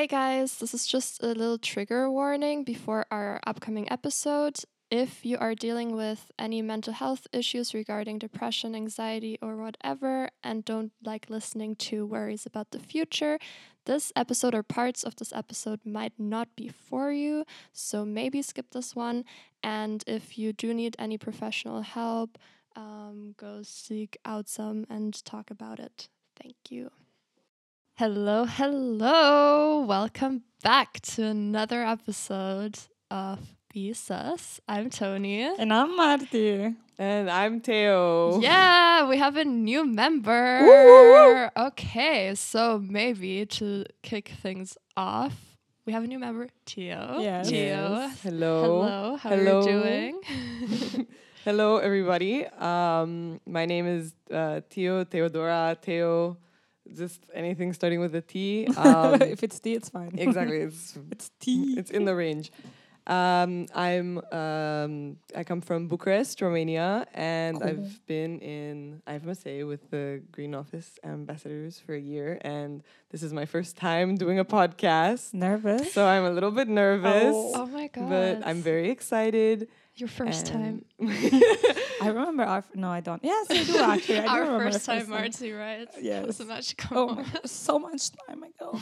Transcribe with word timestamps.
Hey 0.00 0.06
guys, 0.06 0.56
this 0.56 0.72
is 0.72 0.86
just 0.86 1.22
a 1.22 1.26
little 1.26 1.58
trigger 1.58 2.10
warning 2.10 2.64
before 2.64 3.04
our 3.10 3.38
upcoming 3.46 3.86
episode. 3.92 4.56
If 4.90 5.26
you 5.26 5.36
are 5.36 5.54
dealing 5.54 5.94
with 5.94 6.32
any 6.38 6.62
mental 6.62 6.94
health 6.94 7.26
issues 7.34 7.74
regarding 7.74 8.18
depression, 8.18 8.74
anxiety, 8.74 9.38
or 9.42 9.56
whatever, 9.56 10.30
and 10.42 10.64
don't 10.64 10.92
like 11.04 11.28
listening 11.28 11.76
to 11.90 12.06
worries 12.06 12.46
about 12.46 12.70
the 12.70 12.78
future, 12.78 13.38
this 13.84 14.10
episode 14.16 14.54
or 14.54 14.62
parts 14.62 15.04
of 15.04 15.16
this 15.16 15.34
episode 15.34 15.80
might 15.84 16.14
not 16.18 16.48
be 16.56 16.70
for 16.70 17.12
you. 17.12 17.44
So 17.74 18.06
maybe 18.06 18.40
skip 18.40 18.70
this 18.70 18.96
one. 18.96 19.26
And 19.62 20.02
if 20.06 20.38
you 20.38 20.54
do 20.54 20.72
need 20.72 20.96
any 20.98 21.18
professional 21.18 21.82
help, 21.82 22.38
um, 22.74 23.34
go 23.36 23.60
seek 23.62 24.16
out 24.24 24.48
some 24.48 24.86
and 24.88 25.22
talk 25.26 25.50
about 25.50 25.78
it. 25.78 26.08
Thank 26.42 26.56
you. 26.70 26.90
Hello, 28.00 28.46
hello. 28.46 29.84
Welcome 29.86 30.44
back 30.62 31.00
to 31.00 31.24
another 31.24 31.82
episode 31.82 32.78
of 33.10 33.54
Be 33.74 33.92
Sus. 33.92 34.58
I'm 34.66 34.88
Tony. 34.88 35.42
And 35.42 35.70
I'm 35.70 35.94
Marty. 35.94 36.76
And 36.98 37.30
I'm 37.30 37.60
Teo. 37.60 38.40
Yeah, 38.40 39.06
we 39.06 39.18
have 39.18 39.36
a 39.36 39.44
new 39.44 39.84
member. 39.84 41.50
Okay, 41.54 42.34
so 42.36 42.82
maybe 42.82 43.44
to 43.44 43.84
kick 44.00 44.28
things 44.40 44.78
off, 44.96 45.36
we 45.84 45.92
have 45.92 46.02
a 46.02 46.06
new 46.06 46.18
member, 46.18 46.48
Teo. 46.64 47.18
Yes. 47.20 47.50
Teo. 47.50 47.58
Yes. 47.58 48.22
Hello. 48.22 48.62
Hello. 48.62 49.16
How 49.16 49.28
Hello. 49.28 49.58
are 49.58 49.68
you 49.68 49.82
doing? 49.82 51.06
Hello, 51.44 51.76
everybody. 51.76 52.46
Um, 52.46 53.42
my 53.44 53.66
name 53.66 53.86
is 53.86 54.14
uh, 54.32 54.62
Teo, 54.70 55.04
Theodora, 55.04 55.76
Teo, 55.78 56.38
just 56.96 57.20
anything 57.34 57.72
starting 57.72 58.00
with 58.00 58.14
a 58.14 58.20
T. 58.22 58.66
Um, 58.76 59.20
if 59.22 59.42
it's 59.42 59.58
T, 59.60 59.74
it's 59.74 59.88
fine. 59.88 60.12
exactly. 60.16 60.60
It's, 60.68 60.98
It's 61.10 61.30
tea. 61.40 61.74
it's 61.78 61.90
in 61.90 62.04
the 62.04 62.14
range. 62.14 62.50
Um, 63.06 63.66
I'm 63.74 64.18
um, 64.30 65.16
I 65.34 65.42
come 65.42 65.62
from 65.62 65.88
Bucharest, 65.88 66.40
Romania, 66.42 67.06
and 67.14 67.58
Cool. 67.58 67.68
I've 67.68 68.06
been 68.06 68.38
in 68.40 69.02
IFMSA 69.08 69.66
with 69.66 69.90
the 69.90 70.22
Green 70.30 70.54
Office 70.54 70.98
ambassadors 71.02 71.80
for 71.80 71.94
a 71.94 71.98
year, 72.00 72.38
and 72.42 72.82
this 73.10 73.22
is 73.22 73.32
my 73.32 73.46
first 73.46 73.76
time 73.76 74.16
doing 74.16 74.38
a 74.38 74.44
podcast, 74.44 75.32
Nervous? 75.34 75.92
so 75.92 76.06
I'm 76.06 76.24
a 76.24 76.30
little 76.30 76.50
bit 76.52 76.68
nervous. 76.68 77.34
oh 77.34 77.66
my 77.72 77.88
god. 77.88 78.08
but 78.10 78.46
I'm 78.46 78.60
very 78.62 78.90
excited. 78.90 79.68
Your 80.00 80.08
first 80.08 80.46
time. 80.46 80.84
I 82.00 82.06
remember 82.08 82.42
our. 82.42 82.58
f- 82.58 82.74
No, 82.74 82.88
I 82.88 83.00
don't. 83.00 83.22
Yes, 83.22 83.46
I 83.50 83.64
do 83.64 83.78
actually. 83.78 84.18
I 84.18 84.22
do 84.24 84.28
Our 84.28 84.40
remember 84.42 84.72
first 84.72 84.86
time. 84.86 85.10
Marty, 85.10 85.52
right? 85.52 85.86
Was 85.94 86.02
Yes. 86.04 86.40
a 86.40 86.44
magical 86.46 86.96
Oh, 86.98 87.06
moment. 87.08 87.28
so 87.50 87.78
much 87.78 88.10
time 88.26 88.42
ago. 88.42 88.78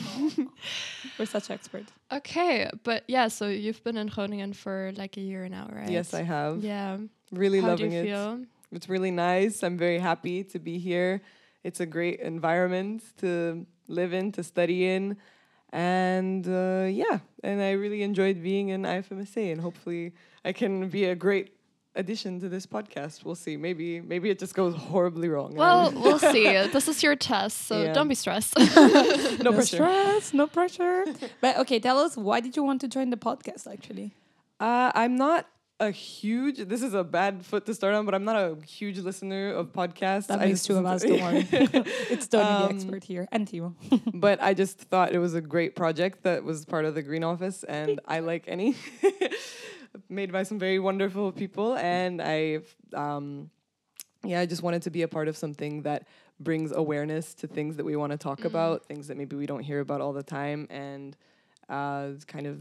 We're 1.17 1.25
such 1.25 1.49
experts. 1.51 1.91
Okay, 2.11 2.69
but 2.83 3.03
yeah, 3.07 3.27
so 3.27 3.47
you've 3.49 3.83
been 3.83 3.97
in 3.97 4.07
Groningen 4.07 4.53
for 4.53 4.91
like 4.95 5.17
a 5.17 5.21
year 5.21 5.49
now, 5.49 5.67
right? 5.71 5.89
yes, 5.89 6.13
I 6.13 6.23
have. 6.23 6.63
Yeah. 6.63 6.97
Really 7.31 7.59
How 7.59 7.69
loving 7.69 7.89
do 7.91 7.95
you 7.97 8.01
it. 8.03 8.05
feel? 8.05 8.45
It's 8.71 8.87
really 8.87 9.11
nice. 9.11 9.61
I'm 9.63 9.77
very 9.77 9.99
happy 9.99 10.43
to 10.45 10.59
be 10.59 10.77
here. 10.79 11.21
It's 11.63 11.79
a 11.81 11.85
great 11.85 12.21
environment 12.21 13.03
to 13.17 13.65
live 13.87 14.13
in, 14.13 14.31
to 14.33 14.43
study 14.43 14.87
in. 14.87 15.17
And 15.71 16.47
uh, 16.47 16.87
yeah, 16.89 17.19
and 17.43 17.61
I 17.61 17.71
really 17.71 18.01
enjoyed 18.03 18.41
being 18.41 18.69
in 18.69 18.83
IFMSA, 18.83 19.51
and 19.51 19.61
hopefully 19.61 20.13
I 20.43 20.51
can 20.51 20.89
be 20.89 21.05
a 21.05 21.15
great 21.15 21.53
addition 21.95 22.39
to 22.39 22.49
this 22.49 22.65
podcast. 22.65 23.23
We'll 23.25 23.35
see. 23.35 23.55
Maybe 23.57 24.01
maybe 24.01 24.29
it 24.29 24.39
just 24.39 24.55
goes 24.55 24.73
horribly 24.75 25.27
wrong. 25.29 25.53
Well, 25.55 25.91
we'll 25.91 26.19
see. 26.33 26.45
This 26.67 26.87
is 26.87 27.03
your 27.03 27.15
test, 27.15 27.67
so 27.67 27.83
Yeah. 27.83 27.93
don't 27.93 28.07
be 28.07 28.15
stressed. 28.15 28.57
no 29.43 29.51
pressure. 29.53 29.63
stress, 29.77 30.33
no 30.33 30.47
pressure. 30.47 31.05
but 31.41 31.57
okay, 31.59 31.79
tell 31.79 31.99
us 31.99 32.17
why 32.17 32.39
did 32.39 32.55
you 32.55 32.63
want 32.63 32.81
to 32.81 32.87
join 32.87 33.09
the 33.11 33.17
podcast 33.17 33.71
actually? 33.71 34.13
Uh, 34.59 34.91
I'm 34.95 35.15
not 35.17 35.45
a 35.79 35.91
huge. 35.91 36.57
This 36.57 36.81
is 36.81 36.93
a 36.93 37.03
bad 37.03 37.45
foot 37.45 37.65
to 37.67 37.73
start 37.73 37.95
on, 37.95 38.05
but 38.05 38.13
I'm 38.13 38.25
not 38.25 38.35
a 38.35 38.57
huge 38.65 38.99
listener 38.99 39.53
of 39.53 39.71
podcasts. 39.71 40.27
That 40.27 40.41
just 40.47 40.65
two 40.65 40.77
of 40.77 40.85
us, 40.85 41.03
don't 41.03 41.21
worry. 41.27 41.47
it's 41.51 42.27
Tony 42.27 42.43
the 42.43 42.65
Um, 42.65 42.75
expert 42.75 43.03
here. 43.03 43.27
And 43.31 43.47
Timo. 43.47 43.73
but 44.13 44.41
I 44.41 44.53
just 44.53 44.77
thought 44.79 45.13
it 45.13 45.19
was 45.19 45.35
a 45.35 45.41
great 45.41 45.75
project 45.75 46.23
that 46.23 46.43
was 46.43 46.65
part 46.65 46.85
of 46.85 46.95
the 46.95 47.01
Green 47.01 47.23
Office, 47.23 47.63
and 47.63 47.99
I 48.07 48.19
like 48.19 48.43
any 48.47 48.75
made 50.09 50.31
by 50.31 50.43
some 50.43 50.59
very 50.59 50.79
wonderful 50.79 51.31
people, 51.31 51.75
and 51.77 52.21
I, 52.21 52.59
um, 52.93 53.49
yeah, 54.23 54.39
I 54.41 54.45
just 54.45 54.61
wanted 54.61 54.81
to 54.83 54.89
be 54.91 55.01
a 55.03 55.07
part 55.07 55.27
of 55.27 55.35
something 55.37 55.83
that 55.83 56.07
brings 56.39 56.71
awareness 56.71 57.33
to 57.35 57.47
things 57.47 57.75
that 57.77 57.85
we 57.85 57.95
want 57.95 58.11
to 58.11 58.17
talk 58.17 58.45
about, 58.45 58.85
things 58.85 59.07
that 59.07 59.17
maybe 59.17 59.35
we 59.35 59.45
don't 59.45 59.63
hear 59.63 59.79
about 59.79 60.01
all 60.01 60.13
the 60.13 60.23
time, 60.23 60.67
and 60.69 61.15
uh, 61.69 62.09
kind 62.27 62.47
of, 62.47 62.59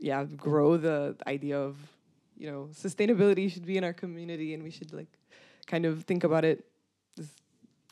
yeah, 0.00 0.24
grow 0.24 0.76
the 0.76 1.16
idea 1.26 1.58
of, 1.58 1.76
you 2.36 2.50
know, 2.50 2.68
sustainability 2.72 3.50
should 3.50 3.66
be 3.66 3.76
in 3.76 3.84
our 3.84 3.92
community, 3.92 4.54
and 4.54 4.62
we 4.62 4.70
should 4.70 4.92
like, 4.92 5.08
kind 5.66 5.86
of 5.86 6.04
think 6.04 6.24
about 6.24 6.44
it 6.44 6.64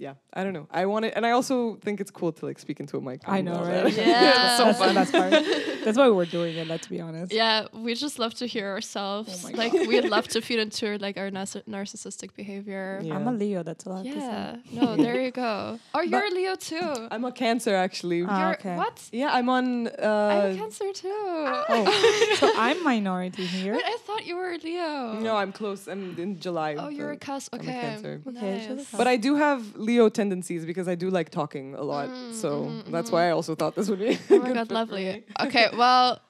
yeah, 0.07 0.15
I 0.39 0.41
don't 0.45 0.53
know. 0.59 0.67
I 0.71 0.83
want 0.93 1.05
it, 1.07 1.13
and 1.17 1.25
I 1.29 1.31
also 1.39 1.77
think 1.85 1.97
it's 2.03 2.11
cool 2.11 2.33
to 2.39 2.43
like 2.49 2.59
speak 2.59 2.79
into 2.83 2.95
a 2.97 3.01
mic. 3.09 3.21
I 3.27 3.41
know, 3.47 3.55
all 3.59 3.65
right? 3.73 3.85
that. 3.85 4.07
Yeah. 4.15 4.57
so 4.61 4.73
fun. 4.81 4.95
That's 4.99 5.13
part. 5.21 5.31
That's 5.85 5.99
why 6.01 6.09
we're 6.17 6.27
doing 6.39 6.55
it. 6.63 6.67
Let's 6.75 6.89
be 6.95 7.01
honest. 7.07 7.33
yeah, 7.33 7.67
we 7.87 7.95
just 7.95 8.17
love 8.19 8.35
to 8.43 8.47
hear 8.55 8.69
ourselves. 8.77 9.31
Oh 9.47 9.57
like 9.63 9.73
we'd 9.91 10.09
love 10.17 10.27
to 10.35 10.39
feed 10.47 10.59
into 10.67 10.87
like 11.07 11.17
our 11.23 11.31
narciss- 11.39 11.67
narcissistic 11.77 12.31
behavior. 12.35 13.01
Yeah. 13.03 13.15
I'm 13.17 13.27
a 13.29 13.33
Leo. 13.43 13.63
That's 13.69 13.87
all 13.87 13.95
I 13.95 13.97
have 13.99 14.07
to 14.07 14.21
say. 14.21 14.27
Yeah. 14.73 14.81
No, 14.83 14.97
there 15.05 15.19
you 15.27 15.31
go. 15.31 15.79
Oh, 15.95 16.03
you're 16.11 16.27
a 16.33 16.35
Leo 16.41 16.55
too. 16.71 16.91
I'm 17.13 17.25
a 17.25 17.33
Cancer 17.43 17.75
actually. 17.87 18.21
Ah, 18.29 18.41
you're 18.41 18.55
okay. 18.59 18.77
what? 18.83 18.97
yeah, 19.13 19.31
I'm 19.39 19.49
on. 19.57 19.67
I'm 19.89 19.95
Uh, 20.53 20.55
Cancer 20.63 20.89
too. 21.03 21.09
Oh, 21.75 22.37
so 22.41 22.47
I'm 22.57 22.79
minority 22.93 23.47
here. 23.59 23.75
Wait, 23.79 23.85
I 23.95 23.97
thought 24.07 24.23
you 24.29 24.35
were 24.41 24.51
a 24.59 24.59
Leo. 24.69 25.21
no, 25.29 25.33
I'm 25.43 25.53
close. 25.61 25.81
I'm 25.93 26.03
in 26.25 26.31
July. 26.47 26.71
Oh, 26.83 26.89
you're 26.97 27.11
a 27.13 27.19
but- 27.21 27.27
cusp. 27.31 27.49
I'm 27.55 27.61
a 27.61 27.63
Okay. 27.63 27.81
Cancer. 27.87 28.15
Okay, 28.27 28.59
Nice. 28.75 28.91
the 28.91 28.97
But 29.01 29.07
I 29.15 29.17
do 29.27 29.33
have 29.37 29.61
Leo 29.77 29.92
tendencies 30.09 30.65
because 30.65 30.89
I 30.89 30.95
do 30.95 31.11
like 31.11 31.31
talking 31.31 31.75
a 31.75 31.83
lot. 31.83 32.09
Mm, 32.09 32.35
so 32.35 32.65
mhm, 32.65 32.91
that's 32.91 33.11
mhm. 33.11 33.15
why 33.15 33.29
I 33.29 33.31
also 33.31 33.55
thought 33.55 33.75
this 33.75 33.89
would 33.89 33.99
be. 33.99 34.19
Oh 34.31 34.39
my 34.39 34.53
god, 34.53 34.71
lovely. 34.71 35.25
Okay, 35.41 35.69
well, 35.77 36.21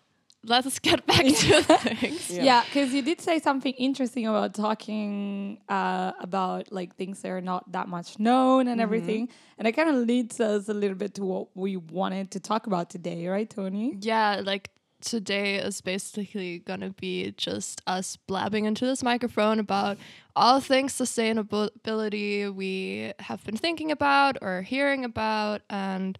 let's 0.45 0.78
get 0.89 1.06
back 1.06 1.25
to 1.25 1.62
things. 1.62 2.31
Yeah. 2.31 2.43
Yeah, 2.43 2.65
because 2.65 2.93
you 2.93 3.03
did 3.03 3.21
say 3.21 3.39
something 3.39 3.73
interesting 3.75 4.27
about 4.27 4.55
talking 4.55 5.59
uh, 5.69 6.12
about 6.21 6.73
like 6.73 6.97
things 6.97 7.23
that 7.23 7.31
are 7.31 7.41
not 7.41 7.71
that 7.73 7.89
much 7.89 8.19
known 8.19 8.69
and 8.69 8.81
everything, 8.81 9.28
and 9.59 9.69
it 9.69 9.73
kind 9.73 9.89
of 9.89 9.97
leads 9.97 10.41
us 10.41 10.69
a 10.69 10.75
little 10.75 10.97
bit 10.97 11.15
to 11.15 11.25
what 11.25 11.49
we 11.55 11.77
wanted 11.77 12.31
to 12.33 12.41
talk 12.41 12.67
about 12.67 12.91
today, 12.91 13.27
right, 13.29 13.49
Tony? 13.49 13.97
Yeah, 14.00 14.43
like 14.44 14.71
today 15.02 15.56
is 15.56 15.80
basically 15.80 16.60
gonna 16.60 16.90
be 16.90 17.32
just 17.36 17.82
us 17.86 18.16
blabbing 18.16 18.64
into 18.64 18.86
this 18.86 19.02
microphone 19.02 19.58
about 19.58 19.98
all 20.34 20.60
things 20.60 20.94
sustainability 20.94 22.52
we 22.54 23.12
have 23.18 23.44
been 23.44 23.56
thinking 23.56 23.90
about 23.90 24.38
or 24.40 24.62
hearing 24.62 25.04
about 25.04 25.60
and 25.68 26.18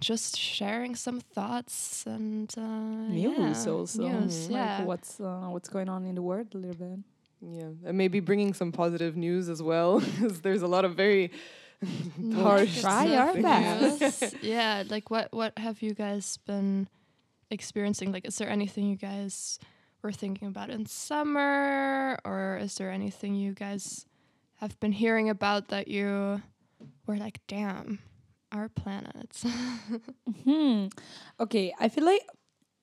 just 0.00 0.36
sharing 0.38 0.94
some 0.94 1.20
thoughts 1.20 2.04
and 2.06 2.54
uh, 2.56 2.60
News 3.10 3.66
yeah, 3.66 3.72
also, 3.72 4.08
news, 4.08 4.48
like 4.48 4.56
yeah. 4.56 4.84
what's 4.84 5.20
uh, 5.20 5.48
what's 5.50 5.68
going 5.68 5.88
on 5.90 6.06
in 6.06 6.14
the 6.14 6.22
world 6.22 6.48
a 6.54 6.58
little 6.58 6.74
bit. 6.74 6.98
Yeah, 7.42 7.68
and 7.86 7.98
maybe 7.98 8.20
bringing 8.20 8.54
some 8.54 8.72
positive 8.72 9.16
news 9.16 9.48
as 9.48 9.62
well, 9.62 10.00
because 10.00 10.40
there's 10.40 10.62
a 10.62 10.66
lot 10.66 10.84
of 10.86 10.94
very 10.94 11.30
We'll 12.18 12.42
harsh. 12.42 12.80
try 12.80 13.14
our 13.16 13.34
best. 13.34 14.36
Yeah, 14.42 14.84
like 14.88 15.10
what 15.10 15.32
what 15.32 15.58
have 15.58 15.82
you 15.82 15.94
guys 15.94 16.38
been 16.46 16.88
experiencing? 17.50 18.12
Like, 18.12 18.26
is 18.26 18.36
there 18.38 18.48
anything 18.50 18.86
you 18.86 18.96
guys 18.96 19.58
were 20.02 20.12
thinking 20.12 20.48
about 20.48 20.70
in 20.70 20.86
summer, 20.86 22.18
or 22.24 22.58
is 22.60 22.74
there 22.76 22.90
anything 22.90 23.34
you 23.34 23.52
guys 23.52 24.06
have 24.56 24.78
been 24.80 24.92
hearing 24.92 25.28
about 25.28 25.68
that 25.68 25.88
you 25.88 26.40
were 27.06 27.16
like, 27.16 27.40
damn, 27.46 27.98
our 28.52 28.68
planet? 28.68 29.42
Hmm. 30.44 30.86
Okay, 31.38 31.74
I 31.78 31.88
feel 31.88 32.04
like 32.04 32.22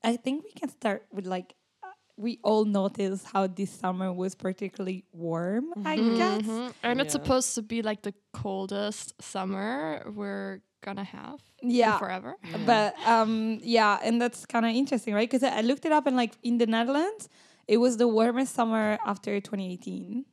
I 0.04 0.16
think 0.18 0.44
we 0.44 0.52
can 0.52 0.70
start 0.70 1.06
with 1.12 1.26
like 1.26 1.56
uh, 1.84 1.88
we 2.18 2.40
all 2.44 2.66
noticed 2.66 3.26
how 3.26 3.48
this 3.48 3.72
summer 3.72 4.12
was 4.14 4.36
particularly 4.36 5.06
warm. 5.12 5.74
I 5.86 5.96
guess. 5.96 6.44
Mhm. 6.46 6.74
And 6.84 7.02
it's 7.02 7.14
supposed 7.14 7.56
to 7.56 7.62
be 7.64 7.82
like 7.82 8.04
the 8.04 8.14
coldest 8.34 9.14
summer 9.22 10.04
we're 10.14 10.62
gonna 10.82 11.04
have 11.04 11.40
Yeah. 11.62 11.98
forever. 11.98 12.36
But 12.66 12.96
um, 13.06 13.60
yeah, 13.64 14.00
and 14.04 14.22
that's 14.22 14.46
kind 14.46 14.66
of 14.66 14.72
interesting, 14.76 15.14
right? 15.14 15.30
Because 15.30 15.44
I 15.44 15.58
I 15.60 15.62
looked 15.62 15.86
it 15.86 15.92
up, 15.92 16.08
and 16.08 16.16
like 16.16 16.34
in 16.44 16.58
the 16.58 16.68
Netherlands, 16.68 17.30
it 17.68 17.78
was 17.78 17.98
the 17.98 18.08
warmest 18.08 18.54
summer 18.56 18.98
after 19.06 19.40
2018, 19.40 20.26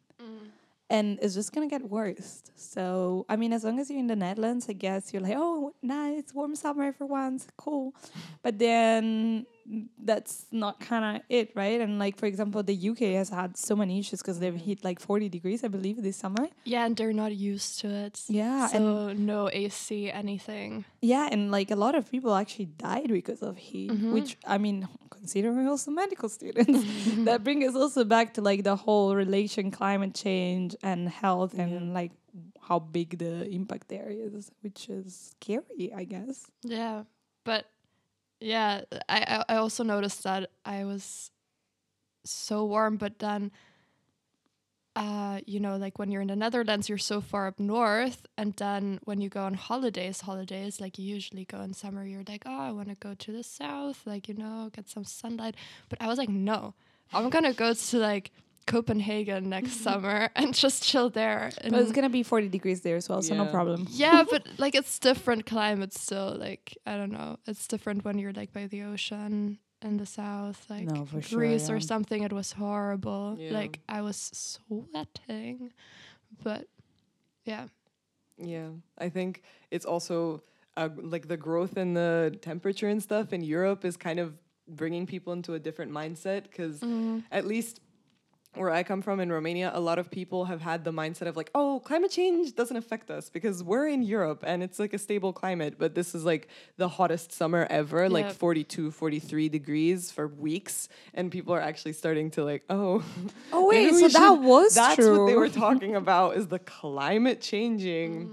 and 0.91 1.19
it's 1.23 1.35
just 1.35 1.53
gonna 1.53 1.69
get 1.69 1.83
worse. 1.89 2.43
So 2.57 3.25
I 3.29 3.37
mean, 3.37 3.53
as 3.53 3.65
long 3.65 3.79
as 3.81 3.91
you're 3.91 3.99
in 3.99 4.07
the 4.07 4.17
Netherlands, 4.17 4.67
I 4.69 4.75
guess 4.75 5.13
you're 5.13 5.23
like, 5.23 5.37
oh, 5.37 5.75
nice 5.83 6.33
warm 6.35 6.55
summer 6.55 6.93
for 6.93 7.07
once, 7.07 7.47
cool. 7.57 7.95
But 8.43 8.59
then 8.59 9.47
that's 9.99 10.47
not 10.53 10.81
kind 10.81 11.17
of 11.17 11.23
it, 11.29 11.51
right? 11.55 11.81
And 11.81 11.99
like 11.99 12.17
for 12.19 12.27
example, 12.27 12.63
the 12.63 12.75
UK 12.91 13.15
has 13.21 13.31
had 13.31 13.57
so 13.57 13.75
many 13.75 13.99
issues 13.99 14.21
because 14.21 14.39
they've 14.39 14.55
hit 14.55 14.85
like 14.85 15.01
40 15.01 15.29
degrees, 15.29 15.65
I 15.65 15.69
believe, 15.69 16.03
this 16.03 16.17
summer. 16.17 16.49
Yeah, 16.65 16.85
and 16.87 16.97
they're 16.97 17.13
not 17.13 17.35
used 17.35 17.81
to 17.81 17.89
it. 17.89 18.21
Yeah, 18.29 18.67
So 18.69 19.13
no 19.13 19.49
AC, 19.53 20.11
anything. 20.11 20.85
Yeah, 21.01 21.29
and 21.31 21.51
like 21.51 21.71
a 21.71 21.77
lot 21.77 21.95
of 21.95 22.11
people 22.11 22.35
actually 22.35 22.67
died 22.67 23.09
because 23.09 23.43
of 23.43 23.57
heat, 23.57 23.91
Mhm. 23.91 24.13
which 24.13 24.37
I 24.47 24.59
mean, 24.59 24.87
considering 25.11 25.67
also 25.69 25.91
medical 25.91 26.29
students, 26.39 26.85
that 27.25 27.43
brings 27.45 27.65
us 27.69 27.75
also 27.75 28.05
back 28.05 28.35
to 28.35 28.43
like 28.43 28.65
the 28.65 28.77
whole 28.77 29.15
relation 29.17 29.71
climate 29.71 30.15
change 30.15 30.77
and 30.83 31.09
health 31.09 31.59
and 31.59 31.95
like 31.95 32.13
how 32.61 32.79
big 32.79 33.19
the 33.19 33.47
impact 33.49 33.89
there 33.89 34.09
is, 34.09 34.51
which 34.63 34.89
is 34.89 35.35
scary, 35.41 35.93
I 35.95 36.05
guess. 36.05 36.47
Yeah, 36.63 37.05
but 37.45 37.67
yeah, 38.41 38.83
I 39.09 39.45
I- 39.49 39.57
also 39.57 39.85
noticed 39.85 40.23
that 40.25 40.51
I 40.65 40.85
was 40.85 41.31
so 42.25 42.65
warm, 42.65 42.97
but 42.97 43.19
then, 43.19 43.51
uh, 44.97 45.41
you 45.47 45.59
know, 45.59 45.77
like 45.77 45.99
when 45.99 46.11
you're 46.11 46.23
in 46.23 46.29
the 46.29 46.37
Netherlands, 46.37 46.89
you're 46.89 46.99
so 46.99 47.21
far 47.21 47.49
up 47.49 47.59
north, 47.59 48.27
and 48.37 48.55
then 48.55 49.01
when 49.05 49.21
you 49.21 49.29
go 49.29 49.43
on 49.45 49.55
holidays, 49.55 50.21
holidays 50.23 50.81
like 50.81 50.99
you 50.99 51.05
usually 51.05 51.45
go 51.45 51.61
in 51.61 51.75
summer, 51.75 52.05
you're 52.05 52.23
like, 52.29 52.45
oh, 52.47 52.61
I 52.61 52.71
want 52.71 52.89
to 52.91 52.95
go 52.95 53.15
to 53.15 53.33
the 53.33 53.43
south, 53.43 54.07
like 54.07 54.29
you 54.29 54.35
know, 54.35 54.71
get 54.75 54.89
some 54.89 55.05
sunlight. 55.05 55.57
But 55.89 56.01
I 56.01 56.07
was 56.07 56.19
like, 56.19 56.29
no, 56.29 56.75
I'm 57.13 57.29
gonna 57.31 57.53
go 57.55 57.75
to 57.75 57.99
like 57.99 58.31
Copenhagen 58.67 59.49
next 59.49 59.81
summer 59.83 60.31
and 60.37 60.55
just 60.55 60.83
chill 60.83 61.11
there. 61.11 61.51
But 61.63 61.75
it's 61.75 61.93
gonna 61.93 62.09
be 62.11 62.23
40 62.23 62.49
degrees 62.49 62.81
there 62.83 62.97
as 62.97 63.09
well, 63.09 63.23
so 63.23 63.35
no 63.35 63.47
problem. 63.47 63.87
yeah, 63.91 64.25
but 64.31 64.47
like 64.59 64.75
it's 64.75 64.99
different 64.99 65.47
climate 65.47 65.93
still. 65.93 66.37
Like 66.39 66.77
I 66.87 66.97
don't 66.97 67.13
know, 67.13 67.39
it's 67.47 67.67
different 67.67 68.05
when 68.05 68.19
you're 68.19 68.33
like 68.33 68.53
by 68.53 68.67
the 68.67 68.83
ocean 68.83 69.59
in 69.83 69.99
the 69.99 70.07
south, 70.07 70.65
like 70.71 70.85
No, 70.85 71.05
for 71.05 71.21
sure, 71.21 71.39
Greece 71.41 71.69
yeah. 71.69 71.75
or 71.75 71.81
something. 71.81 72.23
It 72.23 72.33
was 72.33 72.53
horrible. 72.53 73.37
Yeah. 73.39 73.53
Like 73.53 73.81
I 73.89 74.01
was 74.01 74.17
sweating, 74.33 75.73
but 76.43 76.67
yeah, 77.45 77.67
Yeah, 78.39 78.69
I 78.99 79.11
think 79.11 79.43
it's 79.71 79.85
also 79.85 80.43
uh, 80.77 80.89
like 80.97 81.29
the 81.29 81.37
growth 81.37 81.77
in 81.77 81.95
the 81.95 82.37
temperature 82.41 82.89
and 82.89 83.03
stuff 83.03 83.33
in 83.33 83.43
Europe 83.43 83.85
is 83.85 83.97
kind 83.97 84.19
of 84.19 84.35
bringing 84.67 85.07
people 85.07 85.33
into 85.35 85.53
a 85.55 85.59
different 85.59 85.93
mindset 85.93 86.45
because 86.45 86.83
at 87.31 87.45
least 87.47 87.81
where 88.57 88.71
I 88.71 88.83
come 88.83 89.03
from 89.03 89.21
in 89.21 89.31
Romania, 89.31 89.71
a 89.75 89.81
lot 89.81 89.99
of 89.99 90.11
people 90.11 90.45
have 90.47 90.61
had 90.61 90.85
the 90.85 90.93
mindset 90.93 91.27
of 91.27 91.37
like, 91.37 91.51
oh, 91.55 91.81
climate 91.85 92.11
change 92.11 92.55
doesn't 92.55 92.77
affect 92.77 93.11
us 93.11 93.29
because 93.31 93.63
we're 93.63 93.89
in 93.89 94.03
Europe 94.03 94.45
and 94.47 94.63
it's 94.63 94.79
like 94.79 94.93
a 94.95 94.99
stable 94.99 95.33
climate. 95.33 95.75
But 95.79 95.95
this 95.95 96.15
is 96.15 96.25
like 96.25 96.49
the 96.77 96.89
hottest 96.89 97.33
summer 97.33 97.67
ever, 97.71 98.09
like 98.09 98.27
Yeah. 98.27 98.33
42, 98.33 98.91
43 98.91 99.49
degrees 99.49 100.11
for 100.11 100.27
weeks. 100.29 100.89
And 101.15 101.31
people 101.31 101.55
are 101.55 101.61
actually 101.61 101.93
starting 101.95 102.31
to 102.33 102.45
like, 102.45 102.63
oh, 102.71 103.03
Oh 103.53 103.67
wait, 103.69 103.93
we 103.93 104.01
so 104.01 104.09
that 104.09 104.13
should- 104.35 104.41
was 104.45 104.75
that's 104.83 104.97
true. 104.97 105.21
what 105.21 105.27
they 105.31 105.37
were 105.37 105.49
talking 105.49 105.97
about 106.05 106.37
is 106.37 106.49
the 106.49 106.59
climate 106.61 107.41
changing. 107.41 108.31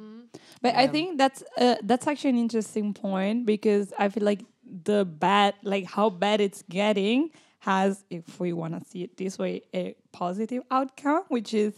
But 0.61 0.75
I 0.75 0.87
think 0.87 1.17
that's 1.17 1.43
uh, 1.57 1.75
that's 1.81 2.05
actually 2.07 2.29
an 2.31 2.37
interesting 2.37 2.93
point 2.93 3.45
because 3.47 3.91
I 3.97 4.09
feel 4.09 4.23
like 4.23 4.41
the 4.83 5.03
bad, 5.05 5.55
like 5.63 5.85
how 5.85 6.09
bad 6.11 6.39
it's 6.39 6.61
getting, 6.69 7.31
has, 7.61 8.03
if 8.09 8.39
we 8.39 8.53
want 8.53 8.73
to 8.73 8.89
see 8.89 9.03
it 9.03 9.17
this 9.17 9.37
way, 9.37 9.61
a 9.73 9.95
positive 10.11 10.63
outcome, 10.71 11.23
which 11.27 11.53
is 11.53 11.77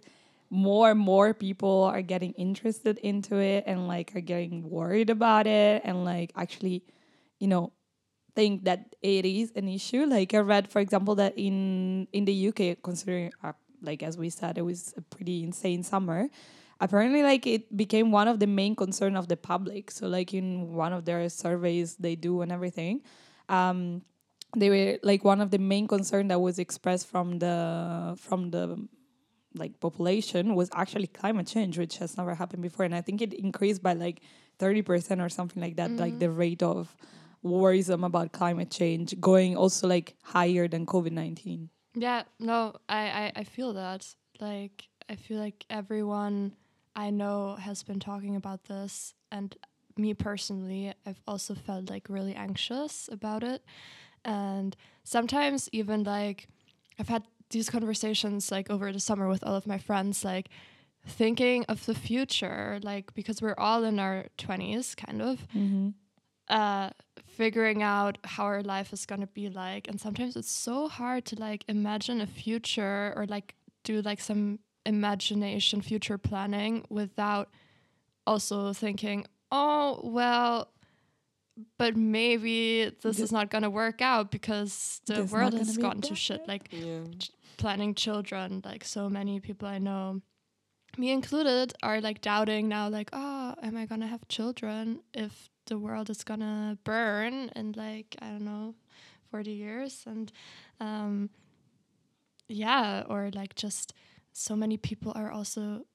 more 0.49 0.91
and 0.91 0.99
more 0.99 1.33
people 1.33 1.83
are 1.83 2.01
getting 2.01 2.31
interested 2.33 2.97
into 2.99 3.37
it 3.37 3.65
and 3.67 3.87
like 3.87 4.15
are 4.15 4.21
getting 4.21 4.69
worried 4.69 5.09
about 5.09 5.45
it 5.45 5.81
and 5.83 6.05
like 6.05 6.31
actually, 6.37 6.83
you 7.39 7.47
know, 7.47 7.73
think 8.33 8.63
that 8.63 8.95
it 9.01 9.25
is 9.25 9.51
an 9.57 9.67
issue. 9.67 10.05
Like 10.05 10.33
I 10.33 10.37
read, 10.37 10.71
for 10.71 10.79
example, 10.79 11.15
that 11.15 11.33
in 11.35 12.07
in 12.13 12.23
the 12.23 12.47
UK, 12.47 12.81
considering 12.81 13.33
uh, 13.43 13.51
like 13.81 14.03
as 14.03 14.17
we 14.17 14.29
said, 14.29 14.57
it 14.57 14.61
was 14.61 14.93
a 14.95 15.01
pretty 15.01 15.43
insane 15.43 15.83
summer. 15.83 16.29
Apparently, 16.79 17.23
like 17.23 17.45
it 17.45 17.75
became 17.75 18.09
one 18.11 18.29
of 18.29 18.39
the 18.39 18.47
main 18.47 18.73
concern 18.73 19.17
of 19.17 19.27
the 19.27 19.35
public. 19.35 19.91
So, 19.91 20.07
like 20.07 20.33
in 20.33 20.73
one 20.73 20.93
of 20.93 21.03
their 21.03 21.27
surveys 21.27 21.97
they 21.97 22.15
do 22.15 22.41
and 22.41 22.53
everything, 22.53 23.01
um, 23.49 24.03
they 24.55 24.69
were 24.69 24.99
like 25.03 25.23
one 25.23 25.41
of 25.41 25.51
the 25.51 25.57
main 25.57 25.87
concern 25.87 26.27
that 26.27 26.39
was 26.39 26.59
expressed 26.59 27.07
from 27.07 27.39
the 27.39 28.15
from 28.19 28.51
the 28.51 28.87
like 29.55 29.79
population 29.79 30.55
was 30.55 30.69
actually 30.73 31.07
climate 31.07 31.47
change, 31.47 31.77
which 31.77 31.97
has 31.97 32.17
never 32.17 32.33
happened 32.35 32.63
before. 32.63 32.85
And 32.85 32.95
I 32.95 33.01
think 33.01 33.21
it 33.21 33.33
increased 33.33 33.83
by 33.83 33.93
like 33.93 34.21
thirty 34.59 34.81
percent 34.81 35.21
or 35.21 35.29
something 35.29 35.61
like 35.61 35.75
that, 35.77 35.91
like 35.91 36.19
the 36.19 36.27
mm-hmm. 36.27 36.37
rate 36.37 36.63
of 36.63 36.95
worrisome 37.41 38.03
about 38.03 38.31
climate 38.31 38.71
change 38.71 39.19
going 39.19 39.57
also 39.57 39.87
like 39.87 40.15
higher 40.23 40.67
than 40.67 40.85
COVID 40.85 41.11
nineteen. 41.11 41.69
yeah. 41.95 42.23
No, 42.39 42.75
I, 42.89 42.99
I 42.99 43.31
I 43.37 43.43
feel 43.43 43.73
that. 43.73 44.07
Like 44.39 44.87
I 45.09 45.15
feel 45.15 45.39
like 45.39 45.65
everyone 45.69 46.53
I 46.95 47.09
know 47.09 47.55
has 47.55 47.83
been 47.83 47.99
talking 47.99 48.35
about 48.35 48.65
this, 48.65 49.13
and 49.31 49.55
me 49.97 50.13
personally, 50.13 50.93
I've 51.05 51.21
also 51.27 51.53
felt 51.53 51.89
like 51.89 52.07
really 52.09 52.35
anxious 52.35 53.09
about 53.11 53.43
it. 53.43 53.63
And 54.25 54.75
sometimes 55.03 55.69
even 55.71 56.03
like 56.03 56.47
I've 56.99 57.09
had 57.09 57.23
these 57.49 57.69
conversations 57.69 58.51
like 58.51 58.69
over 58.69 58.91
the 58.91 58.99
summer 58.99 59.27
with 59.27 59.43
all 59.43 59.55
of 59.55 59.67
my 59.67 59.77
friends, 59.77 60.23
like 60.23 60.49
thinking 61.05 61.65
of 61.65 61.85
the 61.85 61.93
future, 61.95 62.79
like 62.83 63.13
because 63.13 63.41
we're 63.41 63.55
all 63.57 63.83
in 63.83 63.99
our 63.99 64.27
20s, 64.37 64.95
kind 64.95 65.21
of, 65.21 65.45
uh, 66.49 66.89
figuring 67.25 67.81
out 67.83 68.17
how 68.23 68.43
our 68.45 68.61
life 68.61 68.93
is 68.93 69.05
going 69.05 69.21
to 69.21 69.27
be 69.27 69.49
like. 69.49 69.87
And 69.87 69.99
sometimes 69.99 70.35
it's 70.35 70.51
so 70.51 70.87
hard 70.87 71.25
to 71.25 71.35
like 71.39 71.63
imagine 71.67 72.21
a 72.21 72.27
future 72.27 73.13
or 73.15 73.25
like 73.27 73.55
do 73.83 74.01
like 74.01 74.21
some 74.21 74.59
imagination, 74.85 75.81
future 75.81 76.17
planning 76.17 76.85
without 76.89 77.49
also 78.25 78.71
thinking, 78.73 79.25
oh, 79.51 79.99
well, 80.03 80.69
but 81.77 81.95
maybe 81.95 82.91
this 83.03 83.19
is 83.19 83.31
not 83.31 83.49
going 83.49 83.61
to 83.63 83.69
work 83.69 84.01
out 84.01 84.31
because 84.31 85.01
the 85.05 85.23
world 85.25 85.53
has 85.53 85.77
gotten 85.77 86.01
to 86.01 86.15
shit. 86.15 86.41
Like 86.47 86.69
Yeah. 86.71 87.03
planning 87.57 87.93
children, 87.95 88.61
like 88.65 88.83
so 88.83 89.09
many 89.09 89.39
people 89.39 89.67
I 89.67 89.77
know, 89.77 90.21
me 90.97 91.11
included, 91.11 91.73
are 91.83 92.01
like 92.01 92.21
doubting 92.21 92.67
now, 92.67 92.89
like, 92.89 93.09
oh, 93.13 93.55
am 93.61 93.77
I 93.77 93.85
gonna 93.85 94.07
have 94.07 94.27
children 94.27 95.01
if 95.13 95.49
the 95.65 95.77
world 95.77 96.09
is 96.09 96.23
gonna 96.23 96.77
burn 96.83 97.49
in 97.55 97.73
like, 97.73 98.15
I 98.21 98.29
don't 98.29 98.45
know, 98.45 98.75
40 99.31 99.51
years? 99.51 100.03
And 100.05 100.31
um, 100.79 101.29
yeah, 102.47 103.03
or 103.07 103.29
like 103.33 103.55
just 103.55 103.93
so 104.33 104.55
many 104.55 104.77
people 104.77 105.11
are 105.15 105.31
also 105.31 105.85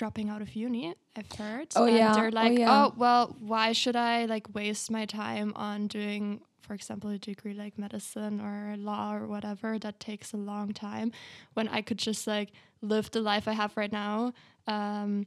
dropping 0.00 0.28
out 0.32 0.40
of 0.40 0.50
uni 0.54 0.94
i've 1.16 1.32
heard 1.32 1.68
Oh, 1.74 1.84
and 1.86 1.96
yeah. 1.96 2.12
they're 2.14 2.26
Oh, 2.34 2.42
like 2.42 2.56
yeah. 2.58 2.74
oh 2.86 2.94
well 2.96 3.24
why 3.52 3.72
should 3.72 3.96
i 3.96 4.26
like 4.26 4.46
waste 4.54 4.90
my 4.98 5.04
time 5.06 5.52
on 5.56 5.88
doing 5.88 6.40
for 6.66 6.74
example 6.74 7.10
a 7.10 7.18
degree 7.18 7.54
like 7.64 7.76
medicine 7.78 8.40
or 8.40 8.76
law 8.76 9.06
or 9.18 9.26
whatever 9.26 9.78
that 9.84 9.98
takes 9.98 10.32
a 10.32 10.36
long 10.52 10.72
time 10.72 11.10
when 11.54 11.66
i 11.68 11.80
could 11.82 11.98
just 11.98 12.26
like 12.26 12.50
live 12.80 13.10
the 13.10 13.20
life 13.20 13.48
i 13.48 13.52
have 13.52 13.76
right 13.76 13.90
now 13.92 14.32
um 14.68 15.26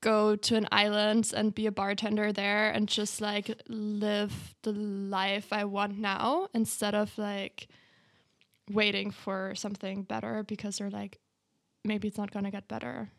go 0.00 0.36
to 0.36 0.54
an 0.54 0.68
island 0.70 1.32
and 1.34 1.54
be 1.54 1.66
a 1.66 1.72
bartender 1.72 2.32
there 2.32 2.70
and 2.70 2.86
just 2.88 3.20
like 3.20 3.50
live 3.68 4.54
the 4.62 4.72
life 4.72 5.48
i 5.52 5.64
want 5.64 5.98
now 5.98 6.48
instead 6.54 6.94
of 6.94 7.16
like 7.18 7.66
waiting 8.70 9.10
for 9.10 9.54
something 9.54 10.02
better 10.02 10.44
because 10.44 10.78
they're 10.78 10.90
like 10.90 11.18
maybe 11.84 12.06
it's 12.06 12.18
not 12.18 12.30
going 12.30 12.44
to 12.44 12.50
get 12.50 12.68
better 12.68 13.10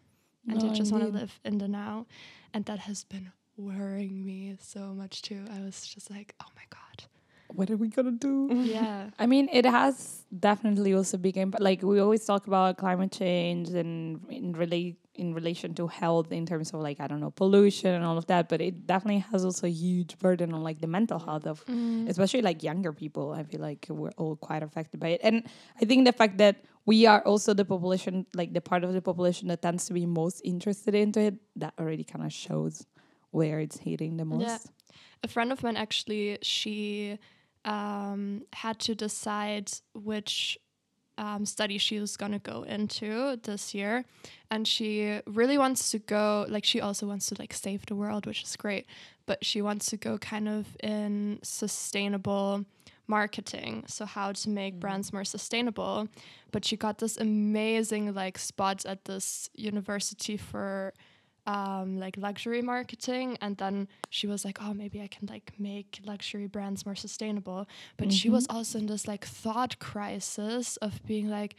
and 0.49 0.63
No, 0.63 0.73
just 0.73 0.91
want 0.91 1.03
to 1.03 1.09
live 1.09 1.39
in 1.43 1.57
the 1.57 1.67
now 1.67 2.05
and 2.53 2.65
that 2.65 2.79
has 2.79 3.03
been 3.03 3.31
worrying 3.57 4.25
me 4.25 4.55
so 4.59 4.93
much 4.93 5.21
too. 5.21 5.43
I 5.51 5.61
was 5.61 5.85
just 5.85 6.09
like 6.09 6.33
oh 6.41 6.47
my 6.55 6.63
god. 6.69 7.03
What 7.51 7.71
are 7.71 7.77
we 7.77 7.87
gonna 7.87 8.11
do? 8.11 8.47
yeah. 8.51 9.09
I 9.19 9.25
mean, 9.25 9.49
it 9.51 9.65
has 9.65 10.23
definitely 10.37 10.93
also 10.93 11.17
become 11.17 11.53
like 11.59 11.81
we 11.81 11.99
always 11.99 12.23
talk 12.23 12.47
about 12.47 12.77
climate 12.77 13.11
change 13.11 13.69
and 13.69 14.21
in 14.29 14.53
relate 14.53 14.97
in 15.15 15.33
relation 15.33 15.73
to 15.73 15.87
health 15.87 16.31
in 16.31 16.45
terms 16.45 16.71
of 16.73 16.79
like 16.79 16.99
I 16.99 17.07
don't 17.07 17.19
know 17.19 17.31
pollution 17.31 17.93
and 17.93 18.05
all 18.05 18.17
of 18.17 18.27
that, 18.27 18.49
but 18.49 18.61
it 18.61 18.85
definitely 18.87 19.19
has 19.31 19.43
also 19.43 19.67
a 19.67 19.69
huge 19.69 20.17
burden 20.19 20.53
on 20.53 20.63
like 20.63 20.79
the 20.79 20.87
mental 20.87 21.19
health 21.19 21.45
of 21.45 21.65
mm. 21.65 22.07
especially 22.07 22.41
like 22.41 22.63
younger 22.63 22.93
people. 22.93 23.33
I 23.33 23.43
feel 23.43 23.61
like 23.61 23.87
we're 23.89 24.11
all 24.17 24.35
quite 24.35 24.63
affected 24.63 24.99
by 24.99 25.09
it, 25.09 25.21
and 25.23 25.43
I 25.81 25.85
think 25.85 26.05
the 26.05 26.13
fact 26.13 26.37
that 26.37 26.63
we 26.89 27.05
are 27.05 27.21
also 27.21 27.53
the 27.53 27.63
population, 27.63 28.25
like 28.33 28.51
the 28.51 28.61
part 28.61 28.83
of 28.83 28.93
the 28.93 29.01
population 29.09 29.47
that 29.49 29.61
tends 29.61 29.85
to 29.85 29.93
be 29.93 30.07
most 30.07 30.41
interested 30.43 30.95
into 30.95 31.19
it, 31.19 31.35
that 31.55 31.71
already 31.79 32.03
kind 32.03 32.25
of 32.25 32.33
shows 32.33 32.87
where 33.29 33.59
it's 33.59 33.77
hitting 33.77 34.17
the 34.17 34.25
most. 34.25 34.41
Yeah. 34.41 34.57
a 35.23 35.27
friend 35.27 35.51
of 35.51 35.61
mine 35.61 35.77
actually 35.77 36.39
she 36.41 37.19
um, 37.63 38.41
had 38.53 38.79
to 38.79 38.95
decide 38.95 39.69
which 39.93 40.57
um, 41.19 41.45
study 41.45 41.77
she 41.77 41.99
was 41.99 42.17
going 42.17 42.31
to 42.31 42.39
go 42.39 42.63
into 42.63 43.37
this 43.43 43.75
year 43.75 44.03
and 44.49 44.67
she 44.67 45.19
really 45.27 45.59
wants 45.59 45.91
to 45.91 45.99
go 45.99 46.47
like 46.49 46.65
she 46.65 46.81
also 46.81 47.05
wants 47.05 47.27
to 47.27 47.35
like 47.37 47.53
save 47.53 47.85
the 47.85 47.95
world 47.95 48.25
which 48.25 48.41
is 48.41 48.55
great 48.55 48.85
but 49.27 49.45
she 49.45 49.61
wants 49.61 49.85
to 49.91 49.97
go 49.97 50.17
kind 50.17 50.47
of 50.47 50.65
in 50.81 51.39
sustainable 51.43 52.65
marketing, 53.09 53.83
so 53.87 54.05
how 54.05 54.31
to 54.31 54.49
make 54.49 54.79
brands 54.79 55.11
more 55.11 55.25
sustainable. 55.25 56.07
But 56.51 56.65
she 56.65 56.77
got 56.77 56.99
this 56.99 57.17
amazing 57.17 58.13
like 58.13 58.37
spot 58.37 58.85
at 58.85 59.05
this 59.05 59.49
university 59.55 60.37
for 60.37 60.93
um, 61.45 61.99
like 61.99 62.15
luxury 62.17 62.61
marketing, 62.61 63.37
and 63.41 63.57
then 63.57 63.87
she 64.09 64.27
was 64.27 64.45
like, 64.45 64.59
"Oh, 64.61 64.73
maybe 64.73 65.01
I 65.01 65.07
can 65.07 65.27
like 65.27 65.53
make 65.57 65.99
luxury 66.05 66.47
brands 66.47 66.85
more 66.85 66.95
sustainable." 66.95 67.67
But 67.97 68.13
she 68.13 68.29
was 68.29 68.45
also 68.49 68.77
in 68.77 68.85
this 68.85 69.07
like 69.07 69.25
thought 69.25 69.79
crisis 69.79 70.77
of 70.77 71.03
being 71.05 71.29
like, 71.29 71.55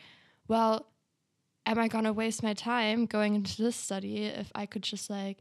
"Well, 0.48 0.86
am 1.66 1.78
I 1.78 1.88
gonna 1.88 2.12
waste 2.12 2.42
my 2.42 2.54
time 2.54 3.06
going 3.06 3.34
into 3.34 3.62
this 3.62 3.76
study 3.76 4.26
if 4.26 4.50
I 4.54 4.66
could 4.66 4.82
just 4.82 5.10
like 5.10 5.38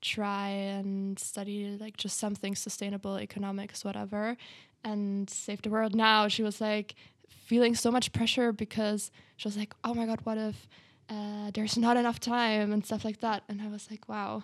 try 0.00 0.48
and 0.48 1.18
study 1.18 1.76
like 1.80 1.96
just 1.96 2.18
something 2.18 2.54
sustainable, 2.54 3.18
economics, 3.18 3.84
whatever, 3.84 4.36
and 4.84 5.28
save 5.30 5.62
the 5.62 5.70
world 5.70 5.94
now?" 5.94 6.28
She 6.28 6.42
was 6.42 6.60
like 6.60 6.94
feeling 7.28 7.74
so 7.74 7.90
much 7.90 8.12
pressure 8.12 8.52
because 8.52 9.10
she 9.36 9.48
was 9.48 9.56
like, 9.56 9.74
"Oh 9.82 9.94
my 9.94 10.06
god, 10.06 10.20
what 10.24 10.38
if?" 10.38 10.68
uh, 11.10 11.50
there's 11.52 11.76
not 11.76 11.96
enough 11.98 12.18
time 12.18 12.72
and 12.72 12.84
stuff 12.84 13.04
like 13.04 13.20
that. 13.20 13.42
And 13.48 13.60
I 13.60 13.68
was 13.68 13.90
like, 13.90 14.08
wow, 14.08 14.42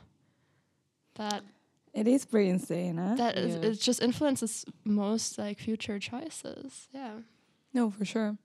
that 1.14 1.42
It 1.94 2.06
is 2.06 2.25
pretty 2.26 2.50
insane, 2.50 2.99
huh? 2.99 3.14
that 3.16 3.37
is 3.38 3.54
Yeah. 3.54 3.70
it 3.70 3.80
just 3.80 4.02
influences 4.02 4.64
most 4.85 5.38
like 5.38 5.59
future 5.59 5.99
choices. 5.99 6.88
Yeah. 6.92 7.20
No, 7.73 7.90
for 7.90 8.04
sure. 8.04 8.37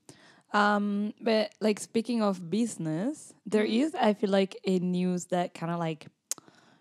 Um, 0.53 1.13
but 1.19 1.53
like 1.59 1.79
speaking 1.79 2.21
of 2.23 2.49
business, 2.49 3.33
there 3.45 3.65
Mhm. 3.65 3.81
is 3.83 3.95
I 3.95 4.13
feel 4.13 4.29
like 4.29 4.55
a 4.65 4.79
news 4.79 5.25
that 5.25 5.53
kind 5.53 5.71
of 5.71 5.77
like 5.79 6.07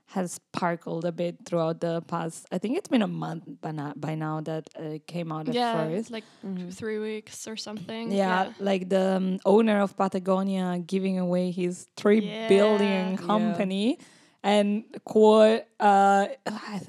has 0.06 0.32
sparkled 0.32 1.04
a 1.04 1.12
bit 1.12 1.36
throughout 1.46 1.80
the 1.80 2.02
past. 2.02 2.46
I 2.52 2.58
think 2.58 2.76
it's 2.78 2.88
been 2.88 3.02
a 3.02 3.08
month 3.08 3.44
by 3.60 3.72
now, 3.72 3.92
by 3.96 4.14
now 4.14 4.40
that 4.42 4.68
uh, 4.78 4.98
came 5.06 5.32
out 5.32 5.48
at 5.48 5.54
yeah, 5.54 5.88
first. 5.88 6.10
like 6.10 6.24
Mhm. 6.44 6.72
three 6.72 6.98
weeks 6.98 7.48
or 7.48 7.56
something. 7.56 8.12
Yeah, 8.12 8.52
like 8.60 8.88
the 8.88 9.16
um, 9.16 9.38
owner 9.44 9.80
of 9.80 9.96
Patagonia 9.96 10.78
giving 10.86 11.18
away 11.18 11.50
his 11.50 11.86
three 11.96 12.20
billion 12.48 13.12
Yeah. 13.12 13.16
company. 13.16 13.98
And 14.46 14.84
quote, 15.06 15.62
uh, 15.80 16.26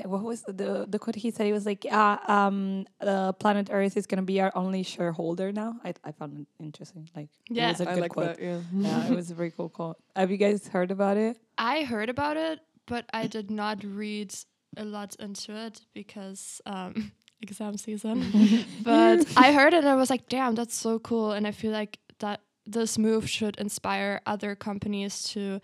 what 0.03 0.23
was 0.23 0.41
the, 0.43 0.51
the 0.51 0.85
the 0.89 0.99
quote 0.99 1.15
he 1.15 1.31
said? 1.31 1.45
He 1.45 1.53
was 1.53 1.65
like, 1.65 1.85
uh, 1.89 2.17
um, 2.27 2.85
uh, 2.99 3.31
"Planet 3.31 3.69
Earth 3.71 3.95
is 3.95 4.05
gonna 4.07 4.23
be 4.27 4.41
our 4.41 4.51
only 4.55 4.83
shareholder 4.83 5.53
now." 5.53 5.79
I 5.85 5.93
I 6.03 6.11
found 6.11 6.37
it 6.37 6.47
interesting. 6.59 7.07
Like, 7.15 7.29
Yeah. 7.49 7.67
it 7.69 7.79
was 7.79 7.81
a 7.87 7.89
I 7.89 7.93
good 7.93 8.01
like 8.01 8.11
quote. 8.11 8.35
that. 8.35 8.43
Yeah. 8.43 8.59
yeah, 8.73 9.07
it 9.07 9.15
was 9.15 9.31
a 9.31 9.35
very 9.35 9.51
cool 9.51 9.69
quote. 9.69 9.95
Have 10.17 10.31
you 10.31 10.37
guys 10.37 10.67
heard 10.67 10.91
about 10.91 11.15
it? 11.15 11.37
I 11.57 11.83
heard 11.83 12.09
about 12.09 12.35
it, 12.35 12.59
but 12.87 13.05
I 13.13 13.27
did 13.27 13.49
not 13.51 13.83
read 13.83 14.33
a 14.77 14.85
lot 14.85 15.15
into 15.19 15.55
it 15.55 15.81
because 15.93 16.61
um, 16.65 17.11
exam 17.41 17.77
season. 17.77 18.65
but 18.83 19.25
I 19.37 19.51
heard 19.53 19.73
it 19.73 19.79
and 19.79 19.89
I 19.89 19.95
was 19.95 20.09
like, 20.09 20.29
damn, 20.29 20.55
that's 20.55 20.75
so 20.75 20.99
cool. 20.99 21.31
And 21.31 21.47
I 21.47 21.51
feel 21.51 21.71
like 21.71 21.99
that 22.19 22.41
this 22.65 22.97
move 22.97 23.29
should 23.29 23.57
inspire 23.57 24.21
other 24.25 24.55
companies 24.55 25.23
to. 25.29 25.59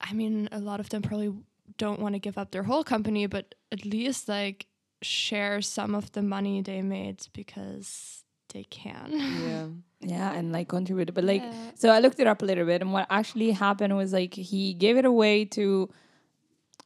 I 0.00 0.12
mean, 0.12 0.48
a 0.52 0.58
lot 0.58 0.78
of 0.78 0.90
them 0.90 1.02
probably 1.02 1.32
don't 1.78 2.00
want 2.00 2.14
to 2.14 2.18
give 2.18 2.38
up 2.38 2.50
their 2.50 2.62
whole 2.62 2.84
company, 2.84 3.26
but 3.26 3.54
at 3.72 3.84
least 3.84 4.28
like 4.28 4.66
share 5.02 5.62
some 5.62 5.94
of 5.94 6.12
the 6.12 6.22
money 6.22 6.62
they 6.62 6.82
made 6.82 7.26
because 7.32 8.24
they 8.52 8.64
can. 8.64 9.10
Yeah. 9.12 9.66
Yeah, 10.00 10.32
and 10.32 10.52
like 10.52 10.68
contribute, 10.68 11.12
but 11.14 11.24
like 11.24 11.42
Yeah. 11.42 11.70
So 11.74 11.88
I 11.88 12.00
looked 12.00 12.20
it 12.20 12.26
up 12.26 12.42
a 12.42 12.44
little 12.44 12.66
bit, 12.66 12.82
and 12.82 12.92
what 12.92 13.06
actually 13.10 13.50
happened 13.50 13.96
was 13.96 14.12
like 14.12 14.34
he 14.34 14.74
gave 14.74 14.96
it 14.96 15.04
away 15.04 15.46
to, 15.46 15.88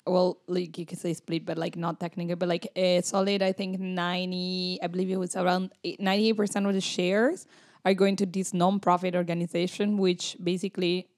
well, 0.06 0.38
like 0.46 0.78
you 0.78 0.86
could 0.86 0.98
say 0.98 1.12
split, 1.14 1.44
but 1.44 1.58
like 1.58 1.76
not 1.76 1.98
technically, 1.98 2.36
but 2.36 2.48
like 2.48 2.68
a 2.76 3.00
solid. 3.02 3.42
I 3.42 3.52
think 3.52 3.80
ninety, 3.80 4.78
I 4.82 4.86
believe 4.86 5.10
it 5.10 5.18
was 5.18 5.34
around 5.36 5.72
ninety-eight 5.98 6.36
percent 6.36 6.66
of 6.66 6.72
the 6.72 6.80
shares 6.80 7.46
are 7.84 7.94
going 7.94 8.14
to 8.16 8.26
this 8.26 8.52
non-profit 8.52 9.14
organization, 9.16 9.96
which 9.98 10.36
basically 10.42 11.08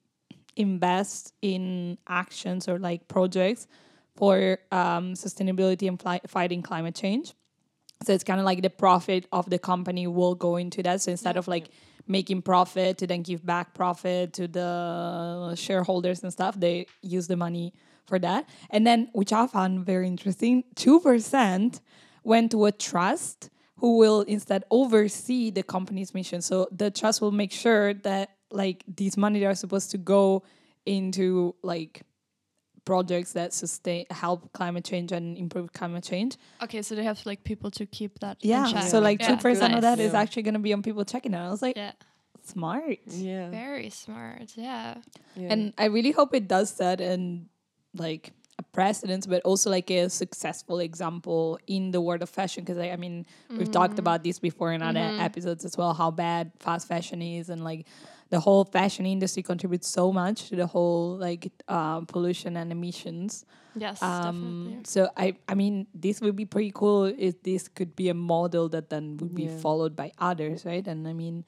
invests 0.56 1.32
in 1.42 1.98
actions 2.08 2.68
or 2.68 2.78
like 2.78 3.08
projects 3.08 3.66
for 4.16 4.58
um, 4.70 5.14
sustainability 5.14 5.88
and 5.88 5.98
fli- 5.98 6.28
fighting 6.28 6.62
climate 6.62 6.94
change. 6.94 7.34
So 8.04 8.12
it's 8.12 8.24
kind 8.24 8.40
of 8.40 8.46
like 8.46 8.62
the 8.62 8.70
profit 8.70 9.26
of 9.32 9.48
the 9.48 9.58
company 9.58 10.06
will 10.06 10.34
go 10.34 10.56
into 10.56 10.82
that. 10.82 11.00
So 11.00 11.10
instead 11.10 11.36
of 11.36 11.48
like 11.48 11.68
making 12.06 12.42
profit 12.42 12.98
to 12.98 13.06
then 13.06 13.22
give 13.22 13.44
back 13.44 13.74
profit 13.74 14.32
to 14.34 14.48
the 14.48 15.54
shareholders 15.56 16.22
and 16.22 16.32
stuff, 16.32 16.58
they 16.58 16.86
use 17.02 17.28
the 17.28 17.36
money 17.36 17.72
for 18.06 18.18
that. 18.18 18.48
And 18.70 18.86
then, 18.86 19.08
which 19.12 19.32
I 19.32 19.46
found 19.46 19.86
very 19.86 20.08
interesting, 20.08 20.64
2% 20.74 21.80
went 22.24 22.50
to 22.50 22.64
a 22.66 22.72
trust 22.72 23.50
who 23.76 23.98
will 23.98 24.22
instead 24.22 24.64
oversee 24.70 25.50
the 25.50 25.62
company's 25.62 26.14
mission. 26.14 26.42
So 26.42 26.68
the 26.70 26.90
trust 26.90 27.20
will 27.20 27.32
make 27.32 27.52
sure 27.52 27.94
that 27.94 28.30
like 28.50 28.84
these 28.86 29.16
money 29.16 29.40
that 29.40 29.46
are 29.46 29.54
supposed 29.54 29.90
to 29.92 29.98
go 29.98 30.42
into 30.86 31.54
like 31.62 32.02
projects 32.84 33.32
that 33.32 33.52
sustain 33.52 34.04
help 34.10 34.52
climate 34.52 34.84
change 34.84 35.12
and 35.12 35.36
improve 35.36 35.72
climate 35.72 36.02
change 36.04 36.36
Okay, 36.62 36.82
so 36.82 36.94
they 36.94 37.04
have 37.04 37.24
like 37.24 37.44
people 37.44 37.70
to 37.72 37.86
keep 37.86 38.18
that. 38.20 38.38
in 38.42 38.50
yeah, 38.50 38.70
check. 38.70 38.84
so 38.84 39.00
like 39.00 39.20
Yeah, 39.20 39.28
two 39.28 39.36
percent 39.36 39.74
of 39.74 39.82
nice. 39.82 39.96
that 39.96 40.00
is 40.00 40.12
Yeah. 40.12 40.20
actually 40.20 40.42
gonna 40.42 40.58
be 40.58 40.72
on 40.72 40.82
people 40.82 41.04
checking 41.04 41.34
it. 41.34 41.38
I 41.38 41.50
was 41.50 41.62
like, 41.62 41.76
Yeah, 41.76 41.92
smart. 42.44 42.98
Yeah. 43.06 43.50
very 43.50 43.90
smart. 43.90 44.52
Yeah. 44.56 44.96
yeah. 45.36 45.52
And 45.52 45.72
I 45.78 45.86
really 45.86 46.10
hope 46.10 46.34
it 46.34 46.48
does 46.48 46.70
set 46.70 47.00
and 47.00 47.46
like 47.94 48.32
a 48.58 48.62
precedence, 48.62 49.26
but 49.26 49.42
also 49.42 49.70
like 49.70 49.90
a 49.90 50.08
successful 50.08 50.80
example 50.80 51.58
in 51.66 51.90
the 51.90 52.00
world 52.00 52.22
of 52.22 52.30
fashion. 52.30 52.64
Because 52.64 52.78
I, 52.78 52.90
I 52.90 52.96
mean, 52.96 53.26
we've 53.50 53.70
talked 53.70 53.92
mm-hmm. 53.92 54.00
about 54.00 54.22
this 54.24 54.38
before 54.38 54.72
in 54.72 54.82
other 54.82 55.00
mm-hmm. 55.00 55.20
episodes 55.20 55.64
as 55.64 55.76
well. 55.76 55.94
How 55.94 56.10
bad 56.10 56.52
fast 56.58 56.88
fashion 56.88 57.22
is, 57.22 57.48
and 57.48 57.64
like 57.64 57.86
the 58.32 58.40
whole 58.40 58.64
fashion 58.64 59.04
industry 59.04 59.42
contributes 59.42 59.86
so 59.86 60.10
much 60.10 60.48
to 60.48 60.56
the 60.56 60.66
whole 60.66 61.18
like 61.18 61.52
uh, 61.68 62.00
pollution 62.00 62.56
and 62.56 62.72
emissions. 62.72 63.44
Yes, 63.74 64.00
Um, 64.00 64.22
definitely. 64.22 64.84
so 64.84 65.10
I, 65.18 65.36
I 65.46 65.54
mean, 65.54 65.86
this 65.94 66.22
would 66.22 66.34
be 66.34 66.46
pretty 66.46 66.72
cool 66.74 67.04
if 67.04 67.42
this 67.42 67.68
could 67.68 67.94
be 67.94 68.08
a 68.08 68.14
model 68.14 68.70
that 68.70 68.88
then 68.88 69.18
would 69.20 69.34
be 69.34 69.48
Yeah. 69.48 69.56
followed 69.64 69.94
by 69.94 70.12
others, 70.18 70.64
right? 70.64 70.86
And 70.88 71.06
I 71.06 71.12
mean, 71.12 71.44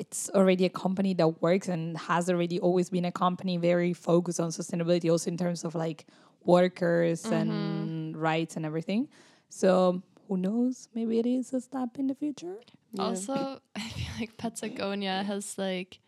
it's 0.00 0.28
already 0.34 0.64
a 0.64 0.68
company 0.84 1.14
that 1.14 1.40
works 1.40 1.68
and 1.68 1.96
has 1.96 2.28
already 2.28 2.58
always 2.58 2.90
been 2.90 3.04
a 3.04 3.12
company 3.12 3.56
very 3.56 3.92
focused 3.92 4.40
on 4.40 4.50
sustainability, 4.50 5.08
also 5.10 5.30
in 5.30 5.36
terms 5.36 5.62
of 5.64 5.76
like 5.76 6.04
workers 6.44 7.24
and 7.26 8.16
rights 8.16 8.56
and 8.56 8.66
everything. 8.66 9.08
So 9.50 10.02
who 10.26 10.36
knows? 10.36 10.88
Maybe 10.94 11.20
it 11.20 11.26
is 11.26 11.52
a 11.52 11.60
step 11.60 11.90
in 11.98 12.08
the 12.08 12.14
future. 12.16 12.58
Yeah. 12.92 13.02
Also, 13.06 13.60
I 13.76 13.88
feel 13.88 14.12
like 14.18 14.36
Patagonia 14.36 15.22
has 15.22 15.56
like 15.58 16.00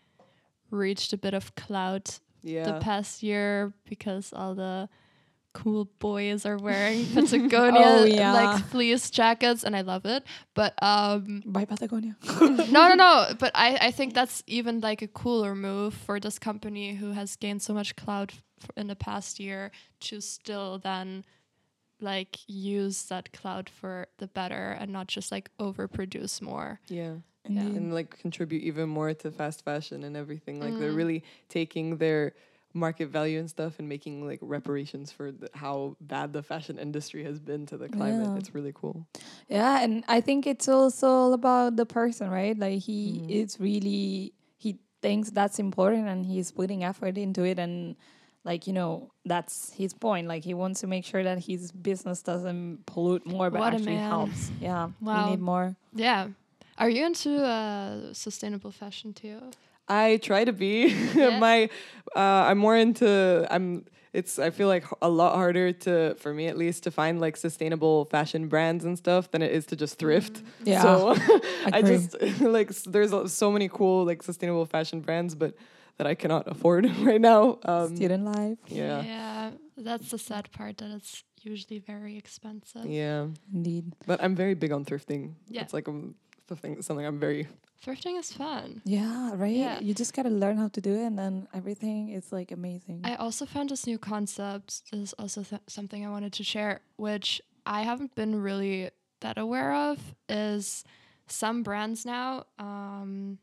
reached 0.71 1.13
a 1.13 1.19
bit 1.19 1.35
of 1.35 1.55
clout 1.55 2.21
yeah. 2.43 2.65
the 2.65 2.81
past 2.81 3.23
year 3.23 3.73
because 3.89 4.33
all 4.33 4.55
the 4.55 4.89
cool 5.53 5.87
boys 5.99 6.47
are 6.47 6.57
wearing 6.59 7.05
Patagonia 7.15 7.81
Oh, 7.85 8.05
yeah. 8.05 8.33
like 8.33 8.65
fleece 8.67 9.11
jackets 9.11 9.65
and 9.65 9.75
I 9.75 9.81
love 9.81 10.07
it. 10.07 10.23
But 10.55 10.75
um 10.83 11.43
By 11.45 11.65
Patagonia. 11.65 12.17
no 12.41 12.89
no 12.89 12.95
no, 12.95 13.27
but 13.39 13.51
I 13.55 13.77
I 13.89 13.91
think 13.91 14.15
that's 14.15 14.43
even 14.47 14.81
like 14.81 15.03
a 15.03 15.09
cooler 15.09 15.55
move 15.57 15.93
for 15.95 16.21
this 16.21 16.39
company 16.39 16.95
who 16.95 17.13
has 17.13 17.35
gained 17.37 17.63
so 17.63 17.75
much 17.75 17.97
clout 17.97 18.33
f- 18.63 18.71
in 18.77 18.87
the 18.87 18.95
past 18.97 19.41
year 19.41 19.73
to 20.03 20.21
still 20.21 20.79
then 20.79 21.25
like 22.01 22.39
use 22.47 23.03
that 23.07 23.33
cloud 23.33 23.69
for 23.69 24.07
the 24.19 24.27
better 24.29 24.71
and 24.81 24.93
not 24.93 25.09
just 25.09 25.31
like 25.33 25.51
overproduce 25.59 26.41
more. 26.41 26.81
yeah. 26.89 27.15
Yeah. 27.49 27.63
and 27.63 27.93
like 27.95 28.19
contribute 28.19 28.63
even 28.63 28.89
more 28.89 29.13
to 29.15 29.31
fast 29.31 29.65
fashion 29.65 30.03
and 30.05 30.17
everything. 30.17 30.61
Like 30.61 30.79
they're 30.79 30.93
Mm. 30.93 30.97
really 30.97 31.25
taking 31.49 31.97
their 31.97 32.33
market 32.73 33.09
value 33.09 33.41
and 33.41 33.51
stuff 33.51 33.79
and 33.81 33.89
making 33.89 34.25
like 34.25 34.39
reparations 34.43 35.11
for 35.11 35.33
the, 35.33 35.49
how 35.55 35.97
bad 36.01 36.33
the 36.33 36.43
fashion 36.43 36.79
industry 36.79 37.25
has 37.25 37.41
been 37.41 37.67
to 37.67 37.77
the 37.77 37.89
climate. 37.89 38.29
Yeah. 38.33 38.39
It's 38.39 38.55
really 38.55 38.73
cool. 38.75 39.07
Yeah, 39.49 39.83
and 39.83 40.05
I 40.07 40.21
think 40.21 40.47
it's 40.47 40.69
also 40.69 41.09
all 41.09 41.33
about 41.33 41.75
the 41.77 41.87
person, 41.87 42.31
right? 42.31 42.57
Like 42.57 42.79
he 42.81 43.23
Mhm. 43.25 43.31
is 43.31 43.59
really 43.59 44.33
he 44.59 44.79
thinks 45.03 45.31
that's 45.31 45.59
important 45.59 46.07
and 46.07 46.25
he's 46.27 46.53
putting 46.53 46.85
effort 46.85 47.17
into 47.19 47.43
it 47.43 47.59
and 47.59 47.97
like 48.45 48.67
you 48.67 48.73
know 48.73 49.11
that's 49.25 49.73
his 49.73 49.93
point 49.95 50.29
like 50.29 50.45
he 50.45 50.53
wants 50.55 50.81
to 50.81 50.87
make 50.87 51.05
sure 51.05 51.23
that 51.25 51.39
his 51.45 51.73
business 51.73 52.23
doesn't 52.23 52.85
pollute 52.87 53.25
more 53.27 53.51
but 53.51 53.61
What 53.61 53.73
actually 53.75 53.97
man. 53.97 54.09
helps 54.11 54.51
yeah 54.61 54.91
Wow. 55.01 55.25
we 55.25 55.31
need 55.31 55.41
more 55.41 55.75
Yeah. 55.95 56.29
Are 56.81 56.89
you 56.91 57.05
into 57.07 57.31
uh, 57.45 58.13
sustainable 58.15 58.73
fashion 58.73 59.13
too? 59.13 59.39
I 59.87 60.19
try 60.23 60.45
to 60.45 60.53
be. 60.53 60.89
Yeah. 61.15 61.39
My, 61.39 61.69
uh, 62.17 62.49
I'm 62.51 62.59
more 62.59 62.77
into. 62.77 63.47
I'm. 63.51 63.85
It's. 64.13 64.39
I 64.39 64.51
feel 64.51 64.67
like 64.69 64.85
a 65.03 65.09
lot 65.09 65.35
harder 65.37 65.73
to, 65.85 66.15
for 66.17 66.33
me 66.33 66.47
at 66.49 66.57
least, 66.57 66.83
to 66.85 66.91
find 66.91 67.21
like 67.21 67.37
sustainable 67.37 68.07
fashion 68.07 68.49
brands 68.49 68.85
and 68.85 68.97
stuff 68.97 69.31
than 69.31 69.43
it 69.43 69.53
is 69.53 69.67
to 69.67 69.77
just 69.77 69.99
thrift. 69.99 70.43
yeah 70.65 70.83
So 70.83 71.15
I 71.75 71.79
Agree. 71.79 71.97
just 71.99 72.41
like 72.41 72.69
there's 72.95 73.13
so 73.33 73.53
many 73.53 73.69
cool 73.69 74.05
like 74.07 74.23
sustainable 74.23 74.67
fashion 74.67 75.01
brands, 75.01 75.35
but 75.35 75.55
that 75.99 76.07
I 76.07 76.15
cannot 76.15 76.49
afford 76.49 76.87
right 77.03 77.21
now. 77.21 77.59
Um, 77.65 77.95
student 77.95 78.25
life 78.25 78.59
yeah. 78.69 79.03
Yeah, 79.03 79.51
that's 79.77 80.11
the 80.11 80.19
sad 80.19 80.51
part 80.51 80.79
that 80.79 80.91
it's 80.97 81.23
usually 81.43 81.79
very 81.79 82.17
expensive. 82.17 82.87
Yeah, 82.87 83.27
Indeed. 83.53 83.93
but 84.07 84.23
I'm 84.25 84.35
very 84.35 84.55
big 84.55 84.73
on 84.73 84.85
thrifting. 84.85 85.35
Yeah. 85.49 85.63
It's 85.63 85.75
like 85.75 85.89
um, 85.89 86.15
the 86.51 86.57
thing, 86.57 86.83
something 86.83 87.07
I'm 87.07 87.19
very. 87.19 87.49
Thrifting 87.83 88.19
is 88.19 88.31
fun. 88.31 88.83
Yeah, 88.85 89.31
right? 89.35 89.57
Yeah. 89.57 89.81
You 89.81 89.95
just 89.95 90.13
got 90.13 90.25
to 90.25 90.29
learn 90.29 90.59
how 90.59 90.69
to 90.69 90.81
do 90.83 90.95
it 90.95 91.05
and 91.07 91.19
then 91.19 91.49
everything 91.55 92.11
is 92.11 92.31
like 92.31 92.53
amazing. 92.53 93.01
I 93.05 93.15
also 93.15 93.47
found 93.47 93.71
this 93.71 93.87
new 93.87 93.97
concept. 93.97 94.91
This 94.91 95.01
is 95.01 95.13
also 95.15 95.43
th- 95.43 95.63
something 95.67 96.05
I 96.05 96.11
wanted 96.11 96.35
to 96.35 96.45
share, 96.45 96.81
which 96.97 97.41
I 97.65 97.83
haven't 97.83 98.15
been 98.15 98.43
really 98.43 98.91
that 99.21 99.39
aware 99.39 99.73
of. 99.73 99.99
Is 100.29 100.85
some 101.27 101.63
brands 101.63 102.05
now? 102.05 102.45
Um, 102.59 103.39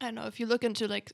I 0.00 0.06
don't 0.06 0.16
know 0.16 0.26
if 0.26 0.38
you 0.38 0.44
look 0.46 0.64
into 0.64 0.86
like 0.86 1.12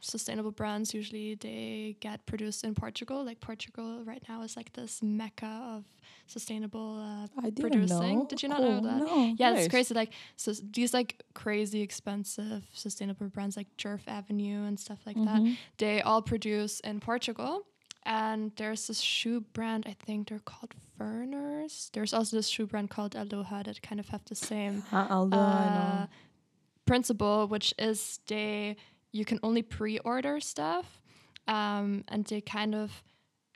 sustainable 0.00 0.50
brands. 0.50 0.92
Usually 0.94 1.34
they 1.34 1.96
get 2.00 2.24
produced 2.26 2.64
in 2.64 2.74
Portugal. 2.74 3.24
Like 3.24 3.40
Portugal 3.40 4.02
right 4.04 4.22
now 4.28 4.42
is 4.42 4.56
like 4.56 4.72
this 4.72 5.02
mecca 5.02 5.46
of 5.76 5.84
sustainable 6.26 6.98
uh, 7.00 7.26
I 7.42 7.50
didn't 7.50 7.70
producing. 7.72 8.18
know. 8.18 8.26
Did 8.28 8.42
you 8.42 8.48
not 8.48 8.60
know 8.60 8.80
that? 8.80 8.96
No. 8.98 9.34
Yeah, 9.38 9.50
Nice. 9.50 9.64
it's 9.66 9.70
crazy. 9.70 9.94
Like 9.94 10.12
so, 10.36 10.52
these 10.72 10.92
like 10.94 11.22
crazy 11.34 11.80
expensive 11.82 12.64
sustainable 12.72 13.28
brands 13.28 13.56
like 13.56 13.68
Jerf 13.76 14.00
Avenue 14.06 14.64
and 14.64 14.78
stuff 14.78 14.98
like 15.06 15.16
that 15.16 15.40
Mhm. 15.42 15.56
they 15.78 16.00
all 16.02 16.22
produce 16.22 16.80
in 16.80 17.00
Portugal. 17.00 17.64
And 18.04 18.52
there's 18.56 18.86
this 18.86 19.00
shoe 19.00 19.40
brand, 19.52 19.84
I 19.86 19.94
think 20.06 20.28
they're 20.28 20.38
called 20.38 20.72
Ferners. 20.96 21.90
There's 21.92 22.14
also 22.14 22.36
this 22.38 22.48
shoe 22.48 22.66
brand 22.66 22.88
called 22.88 23.14
Aloha 23.14 23.64
that 23.64 23.82
kind 23.82 24.00
of 24.00 24.08
have 24.08 24.24
the 24.24 24.34
same 24.34 24.82
Uh, 24.92 25.06
although 25.10 25.36
I 25.38 25.66
uh, 26.04 26.06
principle, 26.86 27.46
which 27.48 27.74
is 27.78 28.20
they 28.26 28.76
you 29.12 29.24
can 29.24 29.38
only 29.42 29.62
pre-order 29.62 30.40
stuff, 30.40 31.00
um, 31.46 32.04
and 32.08 32.24
they 32.26 32.40
kind 32.40 32.74
of 32.74 33.02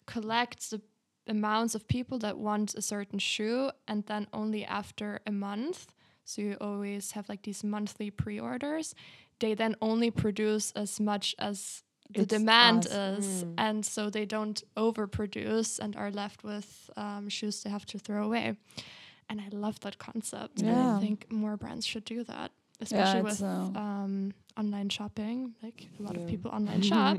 collect 0.07 0.71
the 0.71 0.81
amounts 1.29 1.75
of 1.75 1.87
people 1.87 2.19
that 2.19 2.37
want 2.39 2.75
a 2.75 2.83
certain 2.83 3.19
shoe, 3.19 3.71
and 3.87 4.05
then 4.07 4.27
only 4.33 4.65
after 4.65 5.21
a 5.27 5.33
month. 5.33 5.95
So 6.25 6.43
you 6.43 6.57
always 6.61 7.13
have 7.13 7.29
like 7.29 7.43
these 7.43 7.63
monthly 7.65 8.11
pre-orders. 8.11 8.95
They 9.39 9.55
then 9.55 9.77
only 9.81 10.11
produce 10.11 10.73
as 10.73 10.99
much 11.01 11.35
as 11.39 11.83
the 12.11 12.23
It's 12.23 12.29
demand 12.35 12.87
us. 12.87 12.93
is, 13.25 13.45
Mm. 13.45 13.55
and 13.59 13.87
so 13.87 14.11
they 14.11 14.27
don't 14.27 14.63
overproduce 14.77 15.79
and 15.79 15.97
are 15.97 16.11
left 16.11 16.45
with 16.45 16.91
um, 16.97 17.29
shoes 17.29 17.63
they 17.63 17.71
have 17.71 17.87
to 17.87 17.99
throw 17.99 18.25
away. 18.25 18.57
And 19.29 19.41
I 19.41 19.49
love 19.51 19.81
that 19.81 19.99
concept. 19.99 20.61
And 20.61 20.69
Yeah. 20.71 20.97
I 20.97 21.01
think 21.01 21.31
more 21.33 21.57
brands 21.57 21.87
should 21.87 22.05
do 22.05 22.23
that, 22.25 22.51
especially 22.83 23.21
it's, 23.21 23.41
with 23.41 23.43
uh, 23.43 23.79
um, 23.79 24.33
online 24.57 24.89
shopping. 24.91 25.55
Like 25.63 25.89
a 25.99 26.03
lot 26.03 26.15
Yeah. 26.15 26.23
of 26.23 26.29
people 26.29 26.51
online 26.51 26.83
shop, 26.83 27.19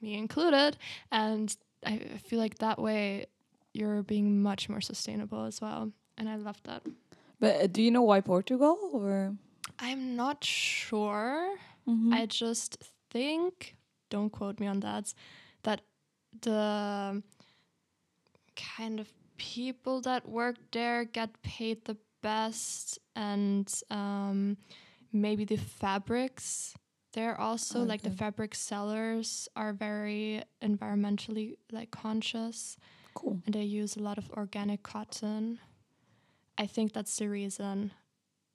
me 0.00 0.14
included, 0.14 0.76
and 1.10 1.54
I 1.84 1.94
I 2.14 2.18
feel 2.28 2.38
like 2.44 2.56
that 2.58 2.78
way 2.78 3.26
you're 3.74 4.02
being 4.02 4.42
much 4.42 4.68
more 4.68 4.80
sustainable 4.80 5.44
as 5.46 5.60
well. 5.60 5.92
And 6.18 6.28
I 6.28 6.36
love 6.36 6.60
that. 6.64 6.82
But 7.40 7.52
uh, 7.62 7.66
do 7.66 7.80
you 7.82 7.90
know 7.90 8.02
why 8.10 8.20
Portugal 8.20 8.76
or? 8.92 9.34
I'm 9.78 10.16
not 10.16 10.44
sure. 10.44 11.56
Mhm. 11.86 12.12
I 12.12 12.26
just 12.26 12.76
think, 13.10 13.74
don't 14.10 14.30
quote 14.30 14.60
me 14.60 14.66
on 14.68 14.80
that, 14.80 15.14
that 15.62 15.80
the 16.42 17.22
kind 18.56 19.00
of 19.00 19.08
people 19.36 20.00
that 20.02 20.28
work 20.28 20.56
there 20.72 21.04
get 21.04 21.30
paid 21.42 21.84
the 21.84 21.96
best, 22.22 22.98
and 23.16 23.66
um, 23.90 24.56
maybe 25.12 25.44
the 25.44 25.56
fabrics 25.56 26.74
they're 27.12 27.38
also 27.38 27.82
like 27.82 28.00
the 28.02 28.10
fabric 28.10 28.54
sellers 28.54 29.46
are 29.54 29.74
very 29.74 30.42
environmentally 30.62 31.56
like 31.70 31.90
conscious 31.90 32.78
cool. 33.14 33.38
and 33.44 33.54
they 33.54 33.62
use 33.62 33.96
a 33.96 34.00
lot 34.00 34.16
of 34.16 34.30
organic 34.30 34.82
cotton. 34.82 35.58
I 36.56 36.64
think 36.66 36.92
that's 36.94 37.14
the 37.18 37.28
reason. 37.28 37.92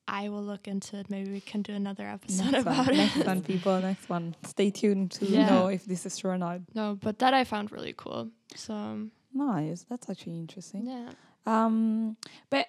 I 0.07 0.29
will 0.29 0.41
look 0.41 0.67
into 0.67 0.97
it. 0.97 1.09
Maybe 1.09 1.31
we 1.31 1.41
can 1.41 1.61
do 1.61 1.73
another 1.73 2.07
episode 2.07 2.51
Next 2.51 2.61
about 2.63 2.77
one, 2.87 2.89
it. 2.95 2.97
next 2.97 3.25
one, 3.27 3.41
people. 3.43 3.79
Next 3.79 4.09
one. 4.09 4.35
Stay 4.43 4.71
tuned 4.71 5.11
to 5.11 5.25
Yeah. 5.25 5.45
know 5.49 5.67
if 5.67 5.85
this 5.85 6.05
is 6.07 6.17
true 6.17 6.31
or 6.31 6.37
not. 6.39 6.61
No, 6.73 6.97
but 6.99 7.19
that 7.19 7.33
I 7.35 7.43
found 7.43 7.71
really 7.71 7.93
cool. 7.95 8.29
So 8.55 8.73
um, 8.73 9.11
Nice. 9.33 9.85
That's 9.89 10.09
actually 10.09 10.37
interesting. 10.39 10.87
yeah, 10.87 11.09
Um, 11.45 12.17
but 12.49 12.65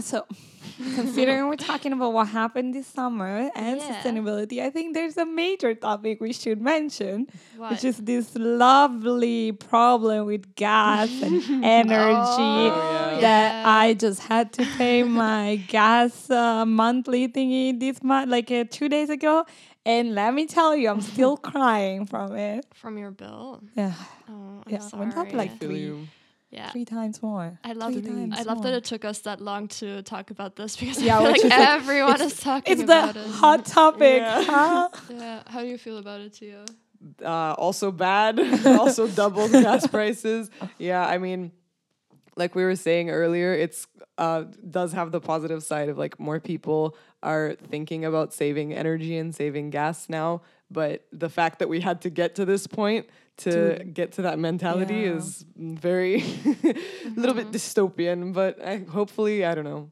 so 0.00 0.26
considering 0.94 1.48
we're 1.48 1.56
talking 1.56 1.92
about 1.92 2.12
what 2.12 2.28
happened 2.28 2.74
this 2.74 2.86
summer 2.86 3.50
and 3.54 3.80
Yeah. 3.80 3.92
sustainability, 3.92 4.60
I 4.60 4.70
think 4.70 4.94
there's 4.94 5.16
a 5.16 5.24
major 5.26 5.74
topic 5.74 6.20
we 6.20 6.32
should 6.32 6.60
mention, 6.60 7.26
what? 7.56 7.70
which 7.72 7.84
is 7.84 7.98
this 7.98 8.34
lovely 8.34 9.52
problem 9.52 10.26
with 10.26 10.54
gas 10.56 11.08
and 11.22 11.64
energy. 11.64 12.70
Oh, 12.70 13.20
That 13.20 13.54
yeah. 13.54 13.62
I 13.64 13.94
just 13.94 14.20
had 14.20 14.52
to 14.54 14.66
pay 14.78 15.02
my 15.04 15.56
gas 15.68 16.28
uh, 16.30 16.64
monthly 16.66 17.28
thingy 17.28 17.78
this 17.78 18.02
month, 18.02 18.30
like 18.30 18.50
uh, 18.50 18.64
two 18.70 18.88
days 18.88 19.10
ago, 19.10 19.44
and 19.86 20.14
let 20.14 20.34
me 20.34 20.46
tell 20.46 20.74
you, 20.74 20.88
I'm 20.90 21.00
still 21.02 21.36
crying 21.36 22.06
from 22.06 22.34
it. 22.36 22.66
from 22.74 22.98
your 22.98 23.10
bill. 23.12 23.62
Yeah, 23.76 23.92
Oh, 24.28 24.62
I'm 24.66 24.72
Yeah, 24.72 24.78
sorry. 24.80 25.06
went 25.06 25.16
up 25.18 25.32
like 25.32 25.52
Feel 25.58 25.68
Three. 25.68 26.08
You. 26.54 26.60
yeah. 26.60 26.70
three 26.70 26.84
times 26.84 27.22
more. 27.22 27.58
I 27.64 27.72
love 27.72 27.92
three 27.92 28.02
it. 28.02 28.06
times 28.06 28.38
I 28.38 28.42
love 28.42 28.62
that 28.62 28.74
it 28.74 28.84
took 28.84 29.04
us 29.04 29.18
that 29.20 29.40
long 29.40 29.68
to 29.80 30.02
talk 30.02 30.30
about 30.30 30.56
this 30.56 30.76
because 30.80 31.00
Yeah, 31.02 31.18
I 31.18 31.22
feel 31.22 31.30
like 31.32 31.44
is 31.44 31.50
like- 31.50 31.68
everyone 31.80 32.14
it's- 32.14 32.32
is 32.32 32.40
talking 32.40 32.72
It's 32.72 32.82
about 32.82 33.14
the 33.14 33.28
hot 33.28 33.66
topic. 33.66 34.20
Yeah. 34.22 34.44
Huh? 34.44 34.88
Yeah, 35.10 35.42
how 35.46 35.60
do 35.60 35.66
you 35.66 35.78
feel 35.78 35.98
about 35.98 36.20
it, 36.20 36.32
Teo? 36.34 36.64
uh, 37.22 37.52
also 37.58 37.90
bad, 37.92 38.40
also 38.66 39.06
doubled 39.08 39.52
gas 39.52 39.86
prices. 39.86 40.50
Yeah, 40.78 41.04
I 41.06 41.18
mean, 41.18 41.52
like 42.36 42.54
we 42.54 42.64
were 42.64 42.76
saying 42.76 43.10
earlier, 43.10 43.52
it's 43.52 43.86
uh, 44.16 44.44
does 44.70 44.92
have 44.92 45.10
the 45.12 45.20
positive 45.20 45.62
side 45.62 45.88
of 45.88 45.98
like 45.98 46.18
more 46.18 46.40
people 46.40 46.96
are 47.22 47.56
thinking 47.70 48.04
about 48.04 48.32
saving 48.32 48.72
energy 48.72 49.16
and 49.18 49.34
saving 49.34 49.70
gas 49.70 50.08
now. 50.08 50.40
But 50.74 51.06
the 51.22 51.30
fact 51.38 51.54
that 51.60 51.68
we 51.68 51.80
had 51.80 51.98
to 52.02 52.10
get 52.10 52.34
to 52.38 52.44
this 52.44 52.66
point 52.66 53.06
to 53.44 53.50
To- 53.78 53.84
get 54.00 54.08
to 54.16 54.22
that 54.22 54.38
mentality 54.38 55.00
Yeah. 55.06 55.16
is 55.16 55.44
very 55.56 56.14
a 57.10 57.14
little 57.20 57.34
bit 57.40 57.46
mm-hmm. 57.46 57.56
dystopian. 57.56 58.32
But 58.40 58.52
I, 58.72 58.74
hopefully, 58.98 59.44
I 59.50 59.54
don't 59.54 59.68
know. 59.72 59.90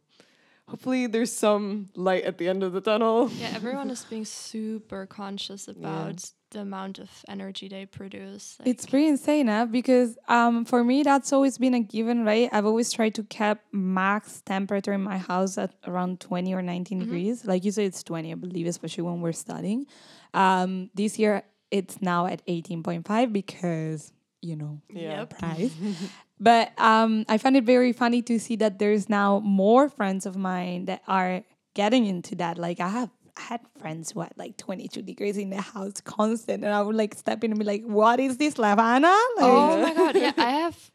Hopefully, 0.68 1.06
there's 1.06 1.32
some 1.32 1.88
light 1.96 2.24
at 2.24 2.36
the 2.38 2.48
end 2.48 2.62
of 2.62 2.72
the 2.72 2.80
tunnel. 2.80 3.30
Yeah, 3.30 3.52
everyone 3.54 3.90
is 3.96 4.04
being 4.04 4.24
super 4.24 5.06
conscious 5.06 5.68
about 5.68 6.18
the 6.52 6.60
amount 6.60 6.98
of 6.98 7.10
energy 7.28 7.68
they 7.68 7.86
produce. 7.86 8.56
Like, 8.58 8.68
It's 8.68 8.86
pretty 8.86 9.08
insane, 9.08 9.48
huh? 9.48 9.66
Because 9.66 10.16
um, 10.28 10.64
for 10.64 10.84
me, 10.84 11.02
that's 11.02 11.32
always 11.32 11.58
been 11.58 11.74
a 11.74 11.80
given, 11.80 12.24
right? 12.24 12.48
I've 12.52 12.66
always 12.66 12.92
tried 12.92 13.14
to 13.16 13.24
keep 13.24 13.58
max 13.72 14.40
temperature 14.42 14.92
in 14.92 15.02
my 15.02 15.18
house 15.18 15.58
at 15.58 15.74
around 15.86 16.20
20 16.20 16.54
or 16.54 16.62
19 16.62 17.00
degrees. 17.00 17.44
Like 17.44 17.64
you 17.64 17.72
say, 17.72 17.84
it's 17.84 18.02
20, 18.02 18.32
I 18.32 18.34
believe, 18.36 18.66
especially 18.66 19.02
when 19.04 19.20
we're 19.20 19.32
studying. 19.32 19.86
Um, 20.34 20.90
this 20.94 21.18
year, 21.18 21.42
it's 21.70 22.00
now 22.00 22.26
at 22.26 22.46
18.5 22.46 23.32
because, 23.32 24.12
you 24.40 24.56
know, 24.56 24.80
Yeah. 24.92 25.20
Yep. 25.20 25.38
price. 25.38 25.74
but 26.40 26.72
um, 26.78 27.24
I 27.28 27.38
find 27.38 27.56
it 27.56 27.64
very 27.64 27.92
funny 27.92 28.22
to 28.22 28.38
see 28.38 28.56
that 28.56 28.78
there's 28.78 29.08
now 29.08 29.40
more 29.40 29.88
friends 29.88 30.26
of 30.26 30.36
mine 30.36 30.84
that 30.86 31.02
are 31.08 31.42
getting 31.74 32.06
into 32.06 32.34
that. 32.36 32.58
Like 32.58 32.80
I 32.80 32.88
have 32.88 33.10
had 33.36 33.60
friends 33.78 34.12
who 34.12 34.20
had 34.20 34.32
like 34.36 34.56
22 34.56 35.02
degrees 35.02 35.36
in 35.36 35.50
the 35.50 35.60
house 35.60 36.00
constant, 36.02 36.64
and 36.64 36.72
I 36.74 36.82
would 36.82 36.96
like 36.96 37.14
step 37.14 37.42
in 37.44 37.50
and 37.52 37.58
be 37.58 37.64
like, 37.64 37.84
"What 37.84 38.20
is 38.20 38.36
this, 38.36 38.54
Lavana?" 38.54 39.02
Like, 39.36 39.40
oh 39.40 39.82
my 39.82 39.94
god! 39.94 40.16
Yeah, 40.16 40.32
I 40.36 40.50
have 40.64 40.90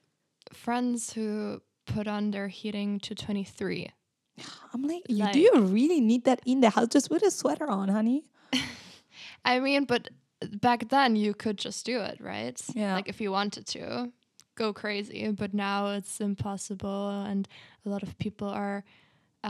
friends 0.54 1.13
who 1.13 1.62
put 1.86 2.08
on 2.08 2.32
their 2.32 2.47
heating 2.47 3.00
to 3.02 3.15
twenty 3.15 3.43
three. 3.43 3.91
I'm 4.73 4.84
like, 4.84 5.02
you, 5.10 5.17
Like- 5.17 5.34
do 5.34 5.39
you 5.39 5.52
really 5.62 6.00
need 6.00 6.26
that 6.26 6.41
in 6.45 6.62
the 6.62 6.69
house? 6.69 6.89
Just 6.89 7.10
put 7.10 7.23
a 7.23 7.32
sweater 7.32 7.67
on, 7.67 7.89
honey. 7.89 8.26
I 9.45 9.60
mean, 9.60 9.86
but 9.86 10.10
back 10.62 10.89
then 10.89 11.15
you 11.15 11.34
could 11.34 11.58
just 11.58 11.86
do 11.86 12.02
it, 12.02 12.19
right? 12.21 12.60
Yeah. 12.76 12.93
Like 12.93 13.10
if 13.10 13.19
you 13.19 13.32
wanted 13.32 13.65
to, 13.67 14.12
go 14.56 14.73
crazy. 14.73 15.32
But 15.32 15.54
now 15.56 15.88
it's 15.88 16.21
impossible, 16.21 17.10
and 17.10 17.47
a 17.86 17.89
lot 17.89 18.04
of 18.04 18.17
people 18.19 18.47
are 18.47 18.84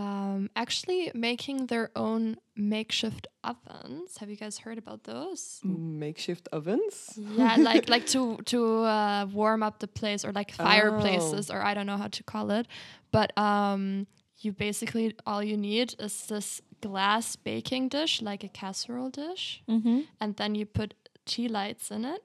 um, 0.02 0.50
actually 0.56 1.12
making 1.14 1.68
their 1.68 1.90
own 1.96 2.38
makeshift 2.56 3.26
ovens. 3.44 4.18
Have 4.20 4.30
you 4.30 4.36
guys 4.44 4.60
heard 4.60 4.78
about 4.78 5.04
those? 5.04 5.60
Makeshift 5.64 6.48
ovens. 6.52 7.18
yeah, 7.18 7.56
like 7.70 7.90
like 7.90 8.06
to 8.14 8.38
to 8.46 8.60
uh, 8.84 9.26
warm 9.34 9.62
up 9.64 9.80
the 9.80 9.88
place 10.00 10.22
or 10.28 10.32
like 10.40 10.52
fireplaces 10.52 11.50
Oh. 11.50 11.56
or 11.56 11.60
I 11.70 11.74
don't 11.74 11.88
know 11.92 11.98
how 11.98 12.10
to 12.10 12.24
call 12.24 12.52
it, 12.52 12.68
but 13.12 13.30
um, 13.38 14.06
you 14.44 14.52
basically 14.54 15.16
all 15.26 15.42
you 15.44 15.58
need 15.58 15.96
is 16.00 16.28
this 16.28 16.62
glass 16.82 17.36
baking 17.36 17.90
dish, 17.90 18.22
like 18.22 18.44
a 18.44 18.50
casserole 18.50 19.10
dish, 19.10 19.64
Mm-hmm. 19.68 20.02
and 20.22 20.36
then 20.36 20.56
you 20.56 20.66
put 20.66 20.94
tea 21.26 21.48
lights 21.48 21.92
in 21.92 22.06
it, 22.06 22.22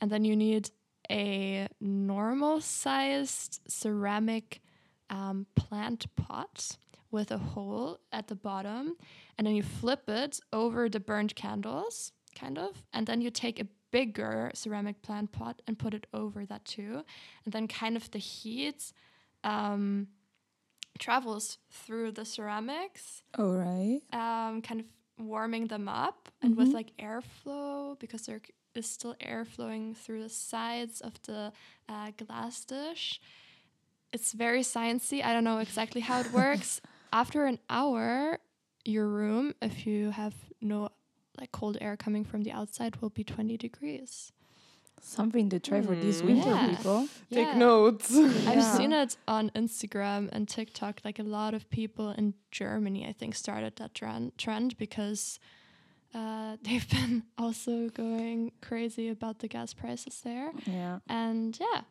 and 0.00 0.10
then 0.10 0.24
you 0.24 0.34
need 0.36 0.70
a 1.10 1.68
normal 1.80 2.60
sized 2.60 3.60
ceramic 3.68 4.60
um, 5.10 5.46
plant 5.54 6.06
pot 6.16 6.76
with 7.14 7.30
a 7.30 7.38
hole 7.38 7.98
at 8.12 8.26
the 8.26 8.34
bottom, 8.34 8.96
and 9.38 9.46
then 9.46 9.54
you 9.54 9.62
flip 9.62 10.08
it 10.08 10.40
over 10.52 10.88
the 10.88 11.00
burnt 11.00 11.34
candles, 11.36 12.12
kind 12.34 12.58
of, 12.58 12.82
and 12.92 13.06
then 13.06 13.20
you 13.20 13.30
take 13.30 13.60
a 13.60 13.66
bigger 13.92 14.50
ceramic 14.52 15.00
plant 15.00 15.30
pot 15.30 15.62
and 15.66 15.78
put 15.78 15.94
it 15.94 16.06
over 16.12 16.44
that 16.44 16.64
too, 16.64 17.04
and 17.44 17.52
then 17.54 17.68
kind 17.68 17.96
of 17.96 18.10
the 18.10 18.18
heat 18.18 18.92
um, 19.44 20.08
travels 20.98 21.58
through 21.70 22.10
the 22.10 22.24
ceramics, 22.24 23.22
All 23.38 23.54
right. 23.54 24.00
um, 24.12 24.60
kind 24.60 24.80
of 24.80 24.86
warming 25.24 25.68
them 25.68 25.88
up, 25.88 26.28
and 26.42 26.56
with 26.56 26.74
like 26.74 26.90
airflow 26.98 27.96
because 28.00 28.22
there 28.26 28.40
is 28.74 28.90
still 28.90 29.14
air 29.20 29.44
flowing 29.44 29.94
through 29.94 30.22
the 30.24 30.28
sides 30.28 31.00
of 31.00 31.12
the 31.22 31.52
uh, 31.88 32.10
glass 32.16 32.64
dish. 32.64 33.20
It's 34.12 34.32
very 34.32 34.62
sciencey. 34.62 35.24
I 35.24 35.32
don't 35.32 35.44
know 35.44 35.58
exactly 35.58 36.00
how 36.00 36.20
it 36.20 36.32
works. 36.32 36.80
After 37.14 37.46
an 37.46 37.58
hour, 37.70 38.38
your 38.84 39.06
room, 39.08 39.54
if 39.62 39.86
you 39.86 40.10
have 40.10 40.34
no 40.60 40.88
like 41.40 41.52
cold 41.52 41.78
air 41.80 41.96
coming 41.96 42.24
from 42.24 42.42
the 42.42 42.50
outside, 42.52 42.96
will 43.00 43.10
be 43.10 43.22
20 43.24 43.56
degrees. 43.56 44.32
Something 45.00 45.48
to 45.50 45.58
try 45.60 45.80
for 45.82 45.94
this 45.94 46.22
Mm. 46.22 46.24
winter, 46.26 46.50
Yeah. 46.50 46.76
people. 46.76 47.08
Take 47.30 47.48
Yeah. 47.48 47.58
notes. 47.58 48.10
I've 48.16 48.58
Yeah. 48.58 48.76
seen 48.76 48.92
it 48.92 49.16
on 49.28 49.50
Instagram 49.50 50.28
and 50.32 50.48
TikTok. 50.48 51.00
Like 51.04 51.18
a 51.20 51.22
lot 51.38 51.54
of 51.54 51.68
people 51.70 52.10
in 52.10 52.34
Germany, 52.50 53.06
I 53.06 53.12
think, 53.12 53.34
started 53.34 53.76
that 53.76 53.94
trend, 53.94 54.36
trend 54.38 54.76
because 54.76 55.38
uh, 56.14 56.56
they've 56.62 56.88
been 56.88 57.24
also 57.36 57.88
going 57.90 58.52
crazy 58.60 59.08
about 59.08 59.38
the 59.40 59.48
gas 59.48 59.74
prices 59.74 60.20
there. 60.22 60.52
Yeah. 60.66 61.00
And 61.08 61.58
yeah, 61.60 61.82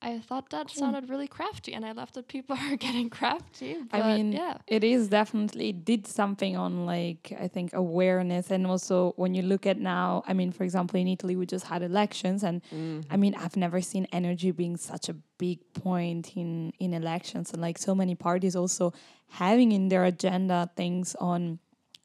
I 0.00 0.20
thought 0.20 0.50
that 0.50 0.68
Cool. 0.68 0.80
sounded 0.80 1.10
really 1.10 1.26
crafty, 1.26 1.74
and 1.74 1.84
I 1.84 1.92
love 1.92 2.12
that 2.12 2.28
people 2.28 2.56
are 2.70 2.76
getting 2.76 3.10
crafty. 3.10 3.76
I 3.92 4.16
mean, 4.16 4.32
yeah, 4.32 4.58
it 4.66 4.84
is 4.84 5.08
definitely 5.08 5.70
it 5.70 5.84
did 5.84 6.06
something 6.06 6.56
on 6.56 6.86
like 6.86 7.32
I 7.38 7.48
think 7.48 7.74
awareness 7.74 8.50
and 8.50 8.66
also 8.66 9.12
when 9.16 9.34
you 9.34 9.42
look 9.42 9.66
at 9.66 9.78
now, 9.78 10.22
I 10.26 10.34
mean, 10.34 10.52
for 10.52 10.64
example, 10.64 11.00
in 11.00 11.08
Italy 11.08 11.34
we 11.36 11.46
just 11.46 11.66
had 11.66 11.82
elections 11.82 12.44
and 12.44 12.62
I 12.70 12.74
mm-hmm. 12.74 13.20
mean 13.20 13.34
I've 13.34 13.56
never 13.56 13.80
seen 13.80 14.06
energy 14.12 14.50
being 14.52 14.76
such 14.76 15.08
a 15.08 15.14
big 15.38 15.58
point 15.72 16.36
in 16.36 16.72
in 16.78 16.94
elections 16.94 17.52
and 17.52 17.60
like 17.60 17.78
so 17.78 17.94
many 17.94 18.14
parties 18.14 18.54
also 18.54 18.92
having 19.28 19.72
in 19.72 19.88
their 19.88 20.04
agenda 20.04 20.70
things 20.76 21.16
on 21.20 21.58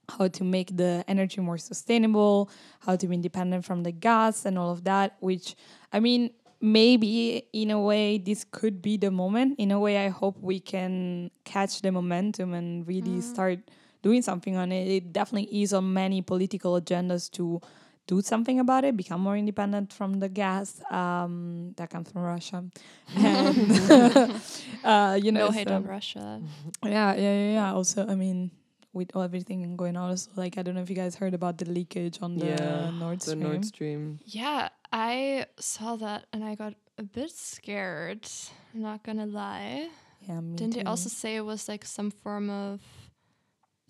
how 0.09 0.27
to 0.27 0.43
make 0.43 0.75
the 0.75 1.03
energy 1.07 1.39
more 1.41 1.57
sustainable, 1.57 2.49
how 2.81 2.95
to 2.95 3.07
be 3.07 3.15
independent 3.15 3.65
from 3.65 3.83
the 3.83 3.91
gas 3.91 4.45
and 4.45 4.57
all 4.57 4.71
of 4.71 4.83
that, 4.83 5.15
which 5.19 5.55
I 5.91 5.99
mean, 5.99 6.31
maybe 6.63 7.45
in 7.51 7.69
a 7.71 7.79
way 7.79 8.17
this 8.17 8.45
could 8.49 8.81
be 8.81 8.95
the 8.95 9.11
moment. 9.11 9.59
In 9.59 9.69
a 9.69 9.79
way, 9.79 10.05
I 10.05 10.07
hope 10.07 10.39
we 10.39 10.61
can 10.61 11.29
catch 11.43 11.81
the 11.81 11.91
momentum 11.91 12.53
and 12.53 12.87
really 12.87 13.19
start 13.19 13.59
doing 14.01 14.21
something 14.21 14.55
on 14.55 14.71
it. 14.71 14.87
It 14.87 15.11
definitely 15.11 15.61
is 15.61 15.73
on 15.73 15.91
many 15.91 16.21
political 16.21 16.79
agendas 16.79 17.29
to 17.31 17.59
do 18.07 18.21
something 18.21 18.59
about 18.59 18.85
it, 18.85 18.95
become 18.95 19.19
more 19.19 19.35
independent 19.35 19.91
from 19.91 20.19
the 20.19 20.29
gas 20.29 20.81
um, 20.89 21.73
that 21.75 21.89
comes 21.89 22.09
from 22.11 22.23
Russia. 22.23 22.63
And, 23.15 23.71
uh, 24.83 25.19
you 25.21 25.31
know, 25.31 25.47
no 25.47 25.51
hate 25.51 25.67
so- 25.67 25.75
on 25.75 25.83
Russia. 25.83 26.41
yeah, 26.83 27.13
yeah, 27.13 27.15
yeah, 27.15 27.53
yeah. 27.59 27.73
Also, 27.73 28.07
I 28.07 28.15
mean, 28.15 28.51
with 28.93 29.11
all 29.15 29.21
everything 29.21 29.75
going 29.75 29.97
on, 29.97 30.11
also, 30.11 30.31
like 30.35 30.57
I 30.57 30.63
don't 30.63 30.75
know 30.75 30.81
if 30.81 30.89
you 30.89 30.95
guys 30.95 31.15
heard 31.15 31.33
about 31.33 31.57
the 31.57 31.65
leakage 31.65 32.19
on 32.21 32.37
the 32.37 32.55
Yeah, 32.55 32.91
Nord 32.91 33.19
the 33.21 33.35
Nord 33.35 33.65
Stream. 33.65 34.19
Yeah, 34.25 34.69
I 34.93 35.47
saw 35.57 35.95
that 35.97 36.27
and 36.31 36.43
I 36.43 36.53
got 36.53 36.75
a 36.99 37.03
bit 37.03 37.31
scared. 37.31 38.29
I'm 38.75 38.81
not 38.83 39.03
gonna 39.03 39.25
lie. 39.25 39.89
yeah, 40.21 40.39
me 40.39 40.55
Didn't 40.55 40.75
they 40.75 40.83
also 40.83 41.09
say 41.09 41.35
it 41.35 41.41
was 41.41 41.67
like 41.67 41.83
some 41.83 42.11
form 42.11 42.51
of 42.51 42.79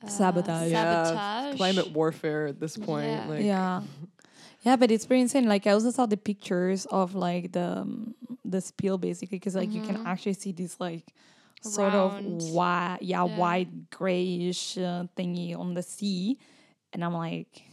uh, 0.01 0.07
Sabotage. 0.07 0.71
Yeah, 0.71 1.03
Sabotage. 1.03 1.57
climate 1.57 1.91
warfare 1.91 2.47
at 2.47 2.59
this 2.61 2.77
point. 2.77 3.07
Yeah. 3.07 3.25
Like, 3.27 3.43
yeah, 3.43 3.81
yeah, 4.61 4.75
but 4.77 4.91
it's 4.91 5.05
pretty 5.05 5.21
insane. 5.21 5.45
Like 5.45 5.67
I 5.67 5.71
also 5.71 5.91
saw 5.91 6.05
the 6.05 6.15
pictures 6.15 6.85
of 6.85 7.15
like 7.15 7.51
the 7.51 7.79
um, 7.83 8.15
the 8.45 8.61
spill 8.61 8.97
basically, 8.97 9.39
because 9.39 9.55
like 9.55 9.73
you 9.73 9.81
can 9.81 10.07
actually 10.07 10.33
see 10.33 10.53
this 10.53 10.79
like 10.79 11.13
sort 11.61 11.91
Round. 11.93 12.41
of 12.41 12.49
white, 12.51 12.99
yeah, 13.01 13.25
Yeah. 13.25 13.37
white 13.37 13.89
grayish 13.89 14.77
uh, 14.77 15.03
thingy 15.17 15.53
on 15.57 15.73
the 15.73 15.83
sea, 15.83 16.39
and 16.93 17.03
I'm 17.03 17.13
like. 17.13 17.63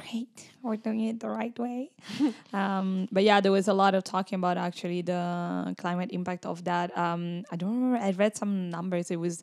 Great, 0.00 0.50
we're 0.62 0.76
doing 0.76 1.00
it 1.00 1.20
the 1.20 1.28
right 1.28 1.56
way. 1.58 1.90
um, 2.52 3.08
but 3.10 3.24
yeah, 3.24 3.40
there 3.40 3.52
was 3.52 3.68
a 3.68 3.74
lot 3.74 3.94
of 3.94 4.04
talking 4.04 4.36
about 4.36 4.56
actually 4.56 5.02
the 5.02 5.74
climate 5.78 6.10
impact 6.12 6.46
of 6.46 6.64
that. 6.64 6.96
Um, 6.96 7.44
I 7.50 7.56
don't 7.56 7.74
remember. 7.74 7.98
I 7.98 8.10
read 8.10 8.36
some 8.36 8.70
numbers. 8.70 9.10
It 9.10 9.16
was 9.16 9.42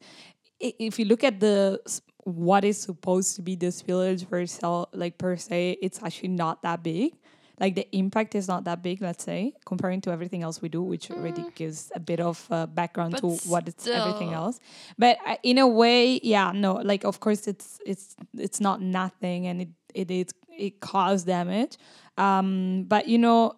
if 0.60 1.00
you 1.00 1.06
look 1.06 1.24
at 1.24 1.39
the 1.39 1.80
what 2.24 2.65
is 2.65 2.82
supposed 2.82 3.36
to 3.36 3.41
be 3.41 3.56
the 3.56 3.68
spillage 3.68 4.28
per 4.28 4.46
se, 4.46 4.86
like 4.94 5.18
per 5.18 5.38
se, 5.38 5.78
it's 5.82 6.02
actually 6.02 6.30
not 6.30 6.63
that 6.63 6.84
big. 6.84 7.13
Like 7.60 7.76
the 7.76 7.88
impact 7.96 8.36
is 8.36 8.48
not 8.48 8.65
that 8.65 8.84
big, 8.84 9.02
let's 9.02 9.24
say, 9.24 9.54
comparing 9.65 10.02
to 10.02 10.12
everything 10.12 10.44
else 10.44 10.62
we 10.62 10.70
do, 10.70 10.82
which 10.82 11.10
already 11.12 11.46
gives 11.56 11.91
a 11.96 12.00
bit 12.00 12.20
of 12.20 12.46
uh, 12.52 12.65
background 12.65 13.13
But 13.13 13.22
to 13.22 13.28
what 13.50 13.68
it's 13.68 13.88
everything 13.88 14.34
else. 14.34 14.60
But 14.98 15.18
uh, 15.26 15.36
in 15.44 15.58
a 15.58 15.68
way, 15.68 16.20
yeah, 16.22 16.52
no, 16.54 16.74
like 16.76 17.06
of 17.06 17.20
course 17.20 17.48
it's 17.48 17.80
it's 17.86 18.15
it's 18.38 18.60
not 18.60 18.82
nothing, 18.82 19.48
and 19.48 19.62
it 19.62 19.70
it 19.94 20.12
it 20.12 20.34
it 20.58 20.80
caused 20.82 21.28
damage. 21.28 21.78
Um, 22.18 22.86
but 22.88 23.08
you 23.08 23.18
know, 23.18 23.54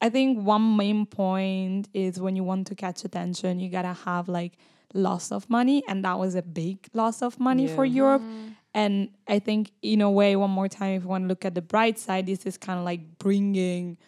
I 0.00 0.10
think 0.10 0.44
one 0.44 0.76
main 0.76 1.06
point 1.06 1.88
is 1.94 2.20
when 2.20 2.36
you 2.36 2.44
want 2.44 2.66
to 2.68 2.74
catch 2.74 3.04
attention, 3.04 3.60
you 3.60 3.70
gotta 3.70 3.94
have 4.04 4.28
like 4.28 4.58
loss 4.94 5.32
of 5.32 5.48
money, 5.48 5.82
and 5.88 6.04
that 6.04 6.18
was 6.18 6.34
a 6.34 6.42
big 6.42 6.88
loss 6.92 7.22
of 7.22 7.38
money 7.40 7.66
for 7.66 7.84
Yeah. 7.84 7.94
Europe. 7.94 8.22
And 8.78 9.08
I 9.26 9.40
think, 9.40 9.72
in 9.82 10.00
a 10.00 10.08
way, 10.08 10.36
one 10.36 10.50
more 10.50 10.68
time, 10.68 10.92
if 10.94 11.02
you 11.02 11.08
want 11.08 11.24
to 11.24 11.28
look 11.28 11.44
at 11.44 11.56
the 11.56 11.62
bright 11.62 11.98
side, 11.98 12.26
this 12.26 12.46
is 12.46 12.56
kind 12.56 12.78
of 12.78 12.84
like 12.84 13.18
bringing 13.18 13.98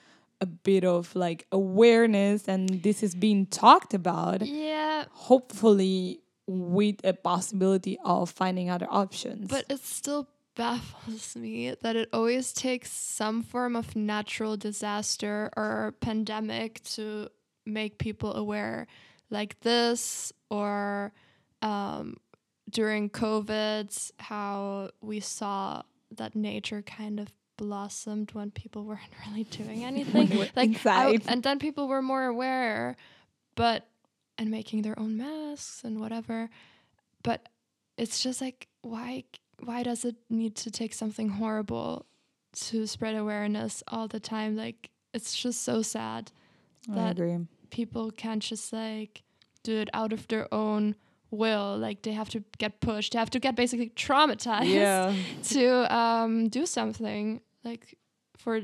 a 0.40 0.46
bit 0.46 0.84
of 0.84 1.12
like 1.16 1.44
awareness, 1.50 2.46
and 2.46 2.68
this 2.68 3.02
is 3.02 3.16
being 3.16 3.46
talked 3.46 3.94
about. 3.94 4.46
Yeah, 4.46 5.06
Hopefully, 5.10 6.20
with 6.46 7.04
a 7.04 7.14
possibility 7.14 7.98
of 8.04 8.30
finding 8.30 8.70
other 8.70 8.86
options. 8.88 9.48
but 9.48 9.64
it 9.68 9.80
still 9.80 10.28
baffles 10.54 11.34
me 11.44 11.74
that 11.82 11.96
it 11.96 12.08
always 12.12 12.52
takes 12.52 12.92
some 12.92 13.42
form 13.42 13.74
of 13.74 13.96
natural 13.96 14.56
disaster 14.56 15.50
or 15.56 15.94
pandemic 16.00 16.80
to 16.94 17.28
make 17.66 17.98
people 17.98 18.36
aware, 18.36 18.86
like 19.30 19.58
this, 19.62 20.32
or 20.48 21.12
um, 21.60 22.18
during 22.70 23.10
COVID, 23.10 24.12
how 24.18 24.90
we 25.00 25.20
saw 25.20 25.82
that 26.16 26.34
nature 26.34 26.82
kind 26.82 27.20
of 27.20 27.32
blossomed 27.56 28.32
when 28.32 28.50
people 28.50 28.84
weren't 28.88 29.00
really 29.26 29.44
doing 29.44 29.84
anything. 29.84 30.28
like 30.56 30.86
I- 30.86 31.18
and 31.26 31.42
then 31.42 31.58
people 31.58 31.88
were 31.88 32.02
more 32.02 32.24
aware, 32.24 32.96
but 33.54 33.86
and 34.38 34.50
making 34.50 34.82
their 34.82 34.98
own 34.98 35.16
masks 35.18 35.82
and 35.84 36.00
whatever. 36.00 36.48
But 37.22 37.48
it's 37.98 38.22
just 38.22 38.40
like 38.40 38.68
why 38.82 39.24
why 39.62 39.82
does 39.82 40.04
it 40.06 40.16
need 40.30 40.56
to 40.56 40.70
take 40.70 40.94
something 40.94 41.28
horrible 41.28 42.06
to 42.52 42.86
spread 42.86 43.14
awareness 43.14 43.82
all 43.88 44.08
the 44.08 44.20
time? 44.20 44.56
Like 44.56 44.90
it's 45.12 45.36
just 45.36 45.62
so 45.62 45.82
sad 45.82 46.32
I 46.90 46.94
that 46.94 47.10
agree. 47.18 47.46
people 47.70 48.10
can't 48.10 48.42
just 48.42 48.72
like 48.72 49.22
do 49.62 49.76
it 49.76 49.90
out 49.92 50.14
of 50.14 50.26
their 50.28 50.52
own 50.52 50.94
will. 51.30 51.76
Like 51.78 52.02
they 52.02 52.12
have 52.12 52.28
to 52.30 52.42
get 52.58 52.80
pushed. 52.80 53.12
They 53.12 53.18
have 53.18 53.30
to 53.30 53.40
get 53.40 53.54
basically 53.56 53.90
traumatized 53.90 54.66
Yeah. 54.72 55.14
to 55.44 55.94
um, 55.94 56.48
do 56.48 56.66
something 56.66 57.40
like 57.64 57.96
for 58.36 58.60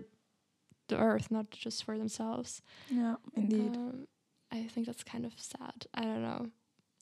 the 0.88 0.96
earth, 0.98 1.30
not 1.30 1.50
just 1.50 1.84
for 1.84 1.98
themselves. 1.98 2.62
Yeah, 2.88 3.16
indeed. 3.34 3.76
Um, 3.76 4.06
I 4.52 4.62
think 4.64 4.86
that's 4.86 5.02
kind 5.04 5.24
of 5.24 5.32
sad. 5.36 5.86
I 5.94 6.02
don't 6.02 6.22
know. 6.22 6.46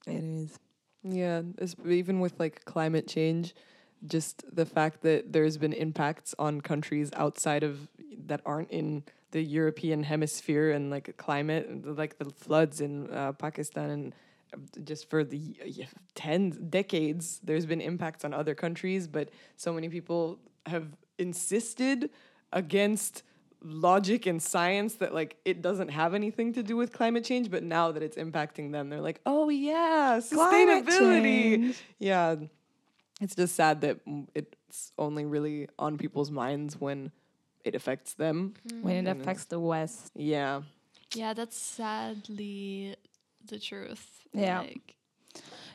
it 0.06 0.24
is. 0.24 0.58
Yeah, 1.02 1.42
it's, 1.58 1.76
even 1.86 2.20
with 2.20 2.40
like 2.40 2.64
climate 2.64 3.06
change, 3.06 3.54
just 4.06 4.42
the 4.54 4.64
fact 4.64 5.02
that 5.02 5.32
there's 5.34 5.58
been 5.58 5.74
impacts 5.74 6.34
on 6.38 6.62
countries 6.62 7.10
outside 7.14 7.62
of 7.62 7.88
that 8.26 8.40
aren't 8.46 8.70
in 8.70 9.04
the 9.32 9.42
European 9.42 10.02
hemisphere 10.04 10.70
and 10.70 10.90
like 10.90 11.14
climate, 11.18 11.84
like 11.84 12.18
the 12.18 12.30
floods 12.30 12.80
in 12.80 13.10
uh, 13.12 13.32
Pakistan 13.32 13.90
and 13.90 14.14
just 14.84 15.10
for 15.10 15.24
the 15.24 15.56
y- 15.64 15.88
tens 16.14 16.56
decades, 16.56 17.40
there's 17.42 17.66
been 17.66 17.80
impacts 17.80 18.24
on 18.24 18.34
other 18.34 18.54
countries, 18.54 19.06
but 19.06 19.30
so 19.56 19.72
many 19.72 19.88
people 19.88 20.38
have 20.66 20.88
insisted 21.18 22.10
against 22.52 23.22
logic 23.62 24.26
and 24.26 24.42
science 24.42 24.96
that 24.96 25.14
like 25.14 25.36
it 25.44 25.62
doesn't 25.62 25.88
have 25.88 26.12
anything 26.12 26.52
to 26.52 26.62
do 26.62 26.76
with 26.76 26.92
climate 26.92 27.24
change 27.24 27.50
but 27.50 27.62
now 27.62 27.90
that 27.90 28.02
it's 28.02 28.18
impacting 28.18 28.72
them 28.72 28.90
they're 28.90 29.00
like 29.00 29.22
oh 29.24 29.48
yeah 29.48 30.20
sustainability. 30.20 31.74
yeah. 31.98 32.36
It's 33.20 33.34
just 33.34 33.54
sad 33.54 33.80
that 33.82 34.04
mm, 34.06 34.26
it's 34.34 34.92
only 34.98 35.24
really 35.24 35.68
on 35.78 35.98
people's 35.98 36.30
minds 36.30 36.80
when 36.80 37.12
it 37.64 37.74
affects 37.74 38.14
them. 38.14 38.54
When 38.82 39.06
it 39.06 39.10
affects 39.10 39.44
the 39.44 39.60
West. 39.60 40.10
yeah. 40.14 40.62
Yeah, 41.14 41.32
that's 41.32 41.56
sadly 41.56 42.96
the 43.46 43.60
truth. 43.60 44.23
Yeah. 44.34 44.60
Like, 44.60 44.94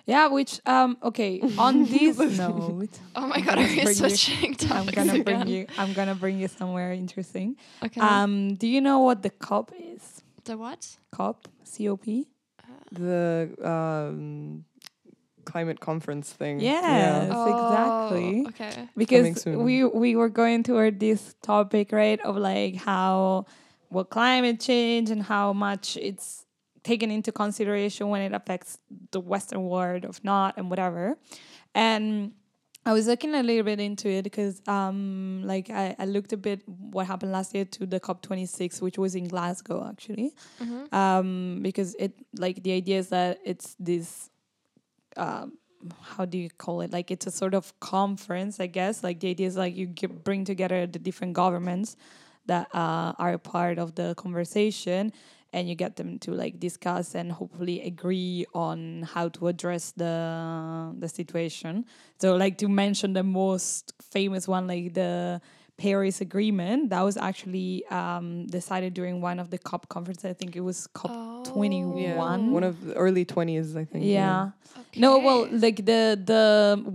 Yeah, 0.06 0.28
which 0.28 0.60
um 0.65 0.98
okay, 1.04 1.39
on 1.58 1.86
this 1.95 2.17
note, 2.38 2.89
oh 3.15 3.28
my 3.28 3.36
I'm 3.38 3.43
god, 3.45 3.58
are 3.60 3.62
you 3.67 3.84
bring 3.84 3.88
you- 3.88 3.93
switching 3.93 4.56
I'm 4.72 4.86
gonna 4.88 5.13
again? 5.13 5.24
bring 5.24 5.48
you 5.48 5.65
I'm 5.78 5.93
gonna 5.93 6.15
bring 6.15 6.39
you 6.39 6.48
somewhere 6.48 6.91
interesting. 6.93 7.56
Okay. 7.86 8.02
Um 8.02 8.56
do 8.56 8.67
you 8.67 8.82
know 8.82 9.00
what 9.00 9.22
the 9.22 9.30
COP 9.30 9.72
is? 9.78 10.24
the 10.45 10.58
what? 10.58 10.98
COP? 11.12 11.48
C 11.63 11.88
O 11.89 11.98
P? 11.98 12.26
Uh, 12.63 12.65
the 12.91 13.54
um, 13.62 14.65
climate 15.45 15.80
conference 15.80 16.34
thing. 16.34 16.60
Yes. 16.60 17.30
exactly. 17.30 18.43
Oh, 18.45 18.50
Okay. 18.50 18.89
because 18.98 19.45
we 19.45 19.84
we 19.86 20.15
were 20.15 20.30
going 20.30 20.63
toward 20.63 21.00
this 21.00 21.36
topic 21.43 21.91
right 21.91 22.19
of 22.22 22.36
like 22.38 22.76
how 22.82 23.45
well 23.91 24.06
climate 24.06 24.60
change 24.60 25.12
and 25.12 25.22
how 25.22 25.54
much 25.54 25.98
it's 25.98 26.45
taken 26.84 27.12
into 27.12 27.32
consideration 27.32 28.10
when 28.10 28.22
it 28.22 28.34
affects 28.34 28.80
the 29.12 29.20
western 29.20 29.63
world 29.63 30.06
or 30.06 30.12
not 30.24 30.56
and 30.58 30.70
whatever. 30.70 31.18
And 31.76 32.34
i 32.86 32.94
was 32.94 33.08
looking 33.08 33.36
a 33.36 33.44
little 33.44 33.63
bit 33.63 33.78
into 33.80 34.08
it 34.08 34.24
because 34.24 34.62
um 34.65 35.42
like 35.44 35.70
I, 35.70 35.96
I 36.00 36.06
looked 36.06 36.32
a 36.32 36.38
bit 36.38 36.62
what 36.65 37.08
happened 37.08 37.34
last 37.34 37.54
year 37.54 37.65
to 37.65 37.86
the 37.86 38.00
cop 38.00 38.22
26 38.22 38.82
which 38.82 38.98
was 38.98 39.15
in 39.15 39.28
glasgow 39.28 39.86
actually. 39.88 40.32
Mhm. 40.63 40.94
um, 40.94 41.60
because 41.62 41.94
it 42.00 42.13
like 42.38 42.63
the 42.63 42.72
idea 42.72 43.00
is 43.00 43.10
that 43.10 43.39
it's 43.44 43.76
this 43.80 44.30
um, 45.18 45.58
how 46.02 46.26
do 46.26 46.38
you 46.38 46.50
call 46.50 46.82
it? 46.82 46.92
Like 46.92 47.10
it's 47.12 47.28
a 47.28 47.32
sort 47.32 47.54
of 47.54 47.78
conference 47.80 48.60
i 48.60 48.68
guess. 48.68 49.04
Like 49.04 49.20
the 49.20 49.30
idea 49.30 49.48
is 49.48 49.58
like 49.58 49.76
you 49.76 49.88
get, 49.88 50.24
bring 50.24 50.46
together 50.46 50.88
the 50.88 51.00
different 51.00 51.34
governments 51.34 51.96
that 52.46 52.68
uh, 52.74 53.13
are 53.20 53.34
a 53.34 53.39
part 53.39 53.78
of 53.78 53.96
the 53.96 54.15
conversation 54.15 55.12
and 55.54 55.68
you 55.68 55.76
get 55.76 55.96
them 55.96 56.20
to 56.20 56.32
like 56.32 56.60
discuss 56.60 57.16
and 57.16 57.32
hopefully 57.32 57.82
agree 57.82 58.46
on 58.54 59.04
how 59.04 59.30
to 59.30 59.48
address 59.48 59.92
the 59.96 60.94
the 60.98 61.10
situation. 61.10 61.86
So 62.20 62.36
like 62.36 62.58
to 62.60 62.68
mention 62.68 63.14
the 63.14 63.24
most 63.24 63.94
famous 64.02 64.48
one 64.48 64.68
like 64.68 64.94
the 64.94 65.42
Paris 65.80 66.20
Agreement 66.22 66.89
that 66.92 67.02
was 67.10 67.15
actually 67.30 67.86
um, 68.00 68.46
decided 68.48 68.94
during 68.94 69.22
one 69.30 69.39
of 69.39 69.48
the 69.50 69.58
COP 69.58 69.88
conferences. 69.96 70.26
I 70.26 70.34
think 70.34 70.56
it 70.56 70.62
was 70.70 70.88
COP 71.00 71.12
Oh. 71.12 71.44
21. 71.46 71.98
Yeah. 71.98 72.18
One. 72.18 72.52
One 72.52 72.65
of 72.72 72.76
the 72.86 72.94
early 72.96 73.24
20s, 73.26 73.76
I 73.78 73.86
think. 73.86 74.04
yeah. 74.06 74.52
No, 74.96 75.20
well, 75.20 75.42
like 75.65 75.80
the 75.92 76.02
the 76.32 76.44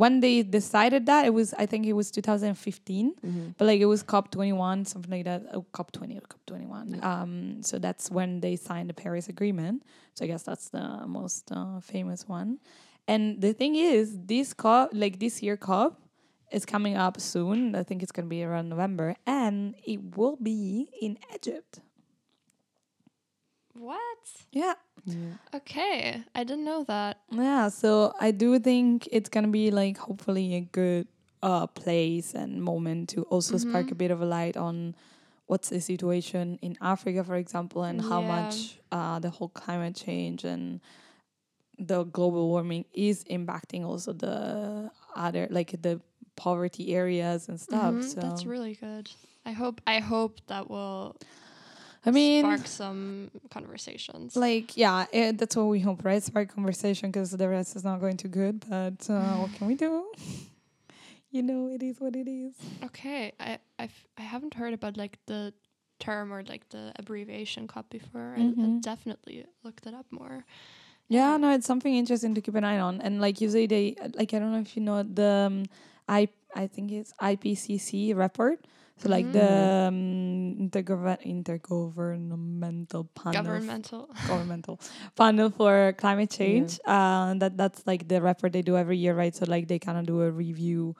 when 0.02 0.20
they 0.20 0.42
decided 0.42 1.06
that 1.06 1.22
it 1.28 1.32
was 1.32 1.48
I 1.62 1.66
think 1.66 1.86
it 1.86 1.94
was 1.94 2.10
2015, 2.10 3.14
Mhm. 3.14 3.54
but 3.56 3.64
like 3.70 3.80
it 3.80 3.86
was 3.94 4.02
COP 4.02 4.30
21 4.30 4.84
something 4.84 5.10
like 5.16 5.24
that. 5.24 5.40
Oh, 5.54 5.64
COP 5.72 5.90
20 5.92 6.16
or 6.18 6.20
COP 6.32 6.40
21. 6.46 7.00
Um, 7.02 7.62
so 7.62 7.78
that's 7.78 8.10
when 8.10 8.40
they 8.40 8.54
signed 8.56 8.88
the 8.90 8.94
Paris 8.94 9.28
Agreement. 9.28 9.82
So 10.14 10.24
I 10.24 10.28
guess 10.28 10.42
that's 10.42 10.68
the 10.68 11.06
most 11.06 11.50
uh, 11.52 11.80
famous 11.80 12.28
one. 12.28 12.58
And 13.06 13.40
the 13.40 13.52
thing 13.52 13.74
is, 13.76 14.06
this 14.32 14.52
COP 14.54 14.90
like 14.92 15.18
this 15.24 15.42
year 15.42 15.56
COP 15.56 15.90
is 16.54 16.64
coming 16.64 16.96
up 16.96 17.20
soon. 17.20 17.74
I 17.74 17.82
think 17.82 18.02
it's 18.02 18.12
gonna 18.12 18.28
be 18.28 18.44
around 18.44 18.68
November, 18.68 19.16
and 19.26 19.74
it 19.84 20.16
will 20.16 20.36
be 20.36 20.88
in 21.00 21.18
Egypt. 21.34 21.80
What? 23.74 24.18
Yeah. 24.52 24.74
Yeah. 25.04 25.34
Okay, 25.54 26.22
I 26.34 26.44
didn't 26.44 26.64
know 26.64 26.84
that. 26.84 27.18
Yeah, 27.30 27.68
so 27.68 28.14
I 28.20 28.30
do 28.30 28.58
think 28.58 29.08
it's 29.10 29.28
gonna 29.28 29.48
be 29.48 29.70
like 29.70 29.98
hopefully 29.98 30.54
a 30.54 30.60
good 30.60 31.08
uh 31.42 31.66
place 31.66 32.32
and 32.34 32.62
moment 32.62 33.10
to 33.10 33.22
also 33.24 33.58
spark 33.58 33.90
a 33.90 33.94
bit 33.94 34.10
of 34.10 34.22
a 34.22 34.24
light 34.24 34.56
on 34.56 34.94
what's 35.46 35.68
the 35.68 35.80
situation 35.80 36.58
in 36.62 36.78
Africa, 36.80 37.22
for 37.24 37.36
example, 37.36 37.82
and 37.82 38.00
how 38.00 38.20
Yeah. 38.20 38.40
much 38.40 38.78
uh 38.92 39.18
the 39.18 39.30
whole 39.30 39.48
climate 39.50 39.96
change 39.96 40.44
and 40.44 40.80
the 41.78 42.04
global 42.04 42.48
warming 42.48 42.84
is 42.94 43.24
impacting 43.24 43.84
also 43.84 44.12
the 44.12 44.90
other 45.16 45.48
like 45.50 45.74
the 45.82 46.00
poverty 46.36 46.94
areas 46.94 47.48
and 47.48 47.60
stuff. 47.60 47.94
Mhm, 47.94 48.02
So 48.02 48.20
That's 48.20 48.46
really 48.46 48.74
good. 48.74 49.10
I 49.46 49.52
hope 49.52 49.80
I 49.86 50.00
hope 50.00 50.40
that 50.46 50.68
will 50.70 51.16
I 52.06 52.10
mean 52.10 52.44
spark 52.44 52.66
some 52.66 53.30
conversations. 53.50 54.36
like 54.36 54.76
yeah, 54.76 55.06
eh, 55.12 55.32
that's 55.34 55.56
what 55.56 55.66
we 55.66 55.80
hope, 55.80 56.04
right? 56.04 56.22
Spark 56.22 56.54
conversation 56.54 57.10
because 57.10 57.30
the 57.30 57.48
rest 57.48 57.76
is 57.76 57.84
not 57.84 58.00
going 58.00 58.16
too 58.16 58.28
good. 58.28 58.64
But 58.68 59.08
uh, 59.10 59.36
what 59.40 59.52
can 59.52 59.66
we 59.66 59.74
do? 59.74 60.04
you 61.30 61.42
know, 61.42 61.68
it 61.68 61.82
is 61.82 62.00
what 62.00 62.14
it 62.16 62.28
is. 62.28 62.54
okay, 62.84 63.32
I 63.40 63.58
I've, 63.78 64.06
I 64.18 64.22
haven't 64.22 64.54
heard 64.54 64.72
about 64.74 64.96
like 64.96 65.18
the 65.26 65.52
term 65.98 66.32
or 66.32 66.42
like 66.44 66.68
the 66.70 66.92
abbreviation 66.98 67.66
COP 67.66 67.90
before. 67.90 68.34
I, 68.36 68.40
I 68.40 68.44
Mhm. 68.44 68.82
definitely 68.82 69.44
looked 69.62 69.86
it 69.86 69.94
up 69.94 70.06
more. 70.10 70.44
Yeah, 71.08 71.36
no, 71.36 71.52
it's 71.52 71.66
something 71.66 71.94
interesting 71.94 72.34
to 72.34 72.40
keep 72.40 72.54
an 72.54 72.64
eye 72.64 72.78
on. 72.78 73.00
And 73.00 73.20
like 73.20 73.40
usually 73.40 73.66
they 73.66 73.94
like 74.14 74.32
I 74.34 74.38
don't 74.38 74.52
know 74.52 74.60
if 74.60 74.76
you 74.76 74.82
know 74.82 75.02
the 75.02 75.48
um, 75.48 75.64
I 76.08 76.28
I 76.54 76.66
think 76.66 76.92
it's 76.92 77.12
IPCC 77.20 78.16
report. 78.16 78.66
So 78.98 79.08
like 79.08 79.26
the 79.32 79.88
um, 79.88 80.70
intergov- 80.70 81.18
intergovernmental 81.26 83.08
panel 83.14 83.32
Governmental. 83.32 84.08
governmental 84.28 84.80
panel 85.16 85.50
for 85.50 85.92
climate 85.98 86.30
change. 86.30 86.78
Uh, 86.86 87.34
that 87.34 87.56
that's 87.56 87.84
like 87.86 88.06
the 88.06 88.22
report 88.22 88.52
they 88.52 88.62
do 88.62 88.76
every 88.76 88.96
year, 88.96 89.14
right? 89.14 89.34
So 89.34 89.46
like 89.48 89.66
they 89.66 89.78
kind 89.80 89.98
of 89.98 90.06
do 90.06 90.22
a 90.22 90.30
review 90.30 90.94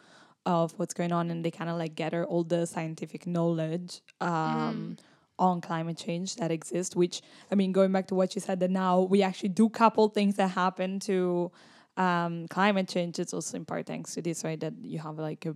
of 0.45 0.73
what's 0.77 0.93
going 0.93 1.13
on, 1.13 1.31
and 1.31 1.45
they 1.45 1.51
kind 1.51 1.71
of 1.71 1.79
like 1.79 1.95
gather 1.95 2.25
all 2.25 2.43
the 2.45 2.67
scientific 2.67 3.27
knowledge 3.27 4.01
um, 4.21 4.97
on 5.39 5.61
climate 5.61 5.97
change 5.97 6.37
that 6.37 6.51
exists. 6.51 6.97
Which 6.97 7.23
I 7.51 7.55
mean, 7.55 7.73
going 7.73 7.93
back 7.93 8.09
to 8.09 8.15
what 8.17 8.35
you 8.35 8.41
said, 8.41 8.59
that 8.61 8.71
now 8.71 9.03
we 9.03 9.23
actually 9.23 9.51
do 9.51 9.69
couple 9.69 10.09
things 10.09 10.35
that 10.37 10.49
happen 10.49 10.99
to 11.01 11.53
um, 11.97 12.49
climate 12.49 12.89
change. 12.89 13.19
is 13.19 13.33
also 13.35 13.57
in 13.57 13.65
part 13.65 13.87
thanks 13.87 14.15
to 14.15 14.23
this, 14.23 14.45
right? 14.45 14.59
That 14.61 14.75
you 14.83 14.99
have 14.99 15.19
like 15.19 15.47
a 15.47 15.55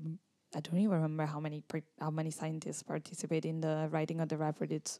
I 0.54 0.60
don't 0.60 0.78
even 0.78 0.90
remember 0.96 1.26
how 1.26 1.40
many 1.40 1.60
per- 1.60 1.82
how 2.00 2.10
many 2.10 2.30
scientists 2.30 2.82
participate 2.82 3.44
in 3.44 3.60
the 3.60 3.88
writing 3.90 4.20
of 4.20 4.28
the 4.28 4.36
report. 4.38 4.72
It's 4.72 4.98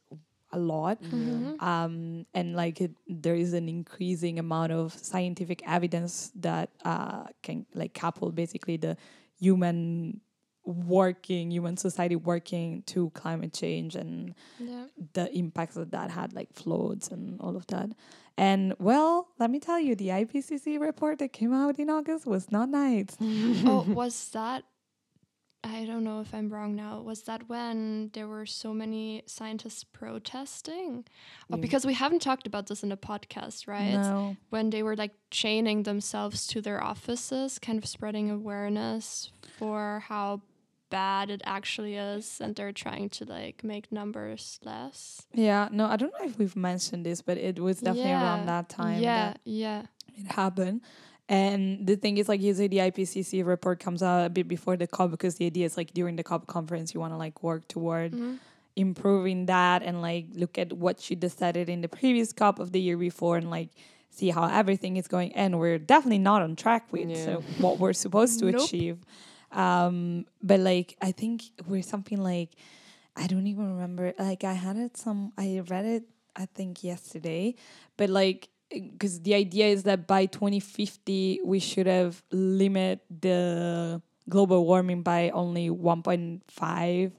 a 0.53 0.59
lot 0.59 1.01
Mhm. 1.03 1.61
um, 1.63 2.25
and 2.33 2.57
like 2.57 2.81
it, 2.81 2.93
there 3.07 3.35
is 3.35 3.53
an 3.53 3.69
increasing 3.69 4.39
amount 4.39 4.73
of 4.73 4.93
scientific 4.93 5.61
evidence 5.69 6.33
that 6.37 6.71
uh, 6.85 7.25
can 7.43 7.67
like 7.75 7.93
couple 7.93 8.33
basically 8.33 8.77
the 8.79 8.97
human 9.39 10.21
working 10.69 11.51
human 11.51 11.77
society 11.77 12.15
working 12.15 12.83
to 12.83 13.11
climate 13.11 13.53
change 13.55 13.95
and 13.97 14.35
Yeah. 14.59 14.85
the 15.15 15.27
impacts 15.37 15.75
that 15.77 15.91
that 15.93 16.11
had 16.11 16.33
like 16.35 16.53
floods 16.53 17.09
and 17.11 17.41
all 17.41 17.57
of 17.57 17.67
that 17.69 17.89
and 18.37 18.75
well 18.79 19.29
let 19.39 19.51
me 19.51 19.59
tell 19.61 19.81
you 19.81 19.95
the 19.97 20.09
ipcc 20.09 20.79
report 20.79 21.19
that 21.21 21.33
came 21.33 21.53
out 21.55 21.79
in 21.79 21.89
august 21.89 22.27
was 22.27 22.51
not 22.53 22.69
nice 22.69 23.17
oh, 23.21 23.87
was 24.01 24.29
that? 24.31 24.65
I 25.65 25.85
don't 25.87 26.05
know 26.05 26.21
if 26.21 26.33
I'm 26.33 26.51
wrong 26.51 26.77
now. 26.77 27.03
Was 27.03 27.23
that 27.25 27.49
when 27.49 28.11
there 28.15 28.29
were 28.29 28.47
so 28.47 28.73
many 28.73 29.25
scientists 29.27 29.83
protesting? 29.83 31.05
Oh, 31.51 31.57
Yeah. 31.57 31.61
because 31.61 31.85
we 31.85 31.95
haven't 31.95 32.23
talked 32.23 32.47
about 32.47 32.69
this 32.69 32.85
in 32.85 32.91
the 32.91 32.97
podcast, 32.97 33.67
right? 33.67 33.95
no 34.01 34.37
When 34.51 34.71
they 34.71 34.85
were 34.85 34.95
like 34.95 35.15
chaining 35.33 35.83
themselves 35.83 36.47
to 36.49 36.61
their 36.61 36.83
offices, 36.83 37.59
kind 37.59 37.77
of 37.77 37.87
spreading 37.87 38.31
awareness 38.31 39.33
for 39.59 40.05
how 40.07 40.43
bad 40.91 41.31
it 41.31 41.43
actually 41.45 41.95
is, 41.97 42.41
and 42.41 42.55
they're 42.57 42.73
trying 42.73 43.09
to 43.11 43.25
like 43.25 43.63
make 43.65 43.91
numbers 43.93 44.59
less. 44.65 45.23
yeah 45.35 45.69
no 45.71 45.87
i 45.87 45.97
don't 45.97 46.13
know 46.19 46.25
if 46.25 46.39
we've 46.39 46.57
mentioned 46.57 47.05
this 47.05 47.21
but 47.23 47.37
it 47.39 47.59
was 47.61 47.81
definitely 47.81 48.13
around 48.13 48.47
that 48.47 48.69
time 48.69 49.01
Yeah, 49.03 49.17
that 49.33 49.41
yeah. 49.45 49.83
it 50.17 50.27
happened. 50.33 50.81
And 51.31 51.87
the 51.87 51.97
thing 51.97 52.17
is, 52.17 52.27
like, 52.27 52.41
usually 52.41 52.69
the 52.69 52.79
IPCC 52.79 53.45
report 53.45 53.81
comes 53.81 54.03
out 54.03 54.25
a 54.25 54.31
bit 54.31 54.49
before 54.49 54.79
the 54.79 54.87
COP 54.87 55.11
because 55.11 55.35
the 55.35 55.45
idea 55.45 55.67
is, 55.67 55.77
like, 55.77 55.93
during 55.93 56.17
the 56.17 56.23
COP 56.25 56.47
conference, 56.47 56.95
you 56.95 57.01
want 57.01 57.13
to, 57.13 57.19
like, 57.19 57.43
work 57.43 57.69
toward 57.69 58.13
Mhm. 58.13 58.39
improving 58.77 59.45
that 59.45 59.83
and, 59.83 60.01
like, 60.01 60.25
look 60.35 60.57
at 60.57 60.73
what 60.73 61.11
you 61.11 61.17
decided 61.17 61.69
in 61.69 61.83
the 61.83 61.89
previous 61.89 62.33
COP 62.33 62.59
of 62.59 62.73
the 62.73 62.81
year 62.81 62.97
before 62.97 63.37
and, 63.37 63.51
like, 63.51 63.69
see 64.09 64.31
how 64.31 64.45
everything 64.49 64.97
is 64.97 65.07
going. 65.07 65.31
And 65.35 65.59
we're 65.61 65.79
definitely 65.79 66.19
not 66.31 66.41
on 66.41 66.57
track 66.57 66.91
with 66.93 67.11
Yeah. 67.11 67.25
so 67.27 67.33
what 67.59 67.79
we're 67.79 67.93
supposed 67.93 68.39
to 68.41 68.47
Nope. 68.51 68.63
achieve. 68.65 68.97
Um, 69.53 70.27
but, 70.43 70.61
like, 70.61 70.97
I 71.01 71.13
think 71.13 71.43
we're 71.67 71.83
something 71.83 72.23
like, 72.23 72.51
I 73.17 73.27
don't 73.27 73.47
even 73.47 73.75
remember. 73.75 74.13
Like, 74.19 74.45
I 74.45 74.53
had 74.53 74.77
it 74.77 74.97
some, 74.97 75.33
I 75.37 75.63
read 75.69 75.85
it, 75.85 76.05
I 76.37 76.47
think, 76.47 76.85
yesterday, 76.85 77.55
but, 77.97 78.11
like, 78.11 78.49
because 78.71 79.21
the 79.23 79.35
idea 79.35 79.67
is 79.67 79.85
that 79.85 80.07
by 80.07 80.27
2050 80.27 81.41
we 81.45 81.59
should 81.59 81.87
have 81.87 82.23
limit 82.31 83.01
the 83.09 84.03
global 84.29 84.67
warming 84.67 85.03
by 85.03 85.31
only 85.31 85.71
1.5 85.71 87.13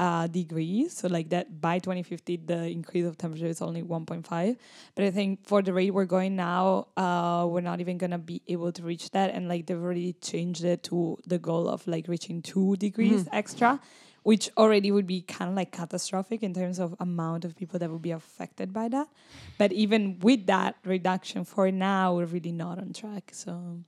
uh, 0.00 0.26
degrees 0.26 0.96
so 0.96 1.08
like 1.08 1.28
that 1.28 1.60
by 1.60 1.78
2050 1.78 2.36
the 2.46 2.64
increase 2.68 3.04
of 3.04 3.18
temperature 3.18 3.46
is 3.46 3.60
only 3.60 3.82
1.5 3.82 4.56
but 4.94 5.04
i 5.04 5.10
think 5.10 5.46
for 5.46 5.60
the 5.60 5.72
rate 5.74 5.92
we're 5.92 6.06
going 6.06 6.34
now 6.34 6.86
uh, 6.96 7.46
we're 7.46 7.60
not 7.60 7.80
even 7.80 7.98
gonna 7.98 8.18
be 8.18 8.40
able 8.48 8.72
to 8.72 8.82
reach 8.82 9.10
that 9.10 9.30
and 9.34 9.46
like 9.46 9.66
they've 9.66 9.82
already 9.82 10.14
changed 10.14 10.64
it 10.64 10.82
to 10.82 11.18
the 11.26 11.38
goal 11.38 11.68
of 11.68 11.86
like 11.86 12.08
reaching 12.08 12.40
two 12.40 12.76
degrees 12.76 13.28
extra 13.30 13.78
which 14.22 14.50
already 14.56 14.90
would 14.90 15.06
be 15.06 15.20
kind 15.22 15.50
of 15.50 15.56
like 15.56 15.72
catastrophic 15.72 16.42
in 16.42 16.52
terms 16.52 16.78
of 16.78 16.94
amount 17.00 17.44
of 17.44 17.56
people 17.56 17.78
that 17.78 17.90
would 17.90 18.02
be 18.02 18.10
affected 18.10 18.72
by 18.72 18.86
that. 18.86 19.08
But 19.56 19.72
even 19.72 20.18
with 20.20 20.46
that 20.46 20.76
reduction, 20.84 21.44
for 21.44 21.70
now, 21.70 22.14
we're 22.14 22.26
really 22.26 22.52
not 22.52 22.78
on 22.78 22.92
track. 22.92 23.30
So 23.32 23.78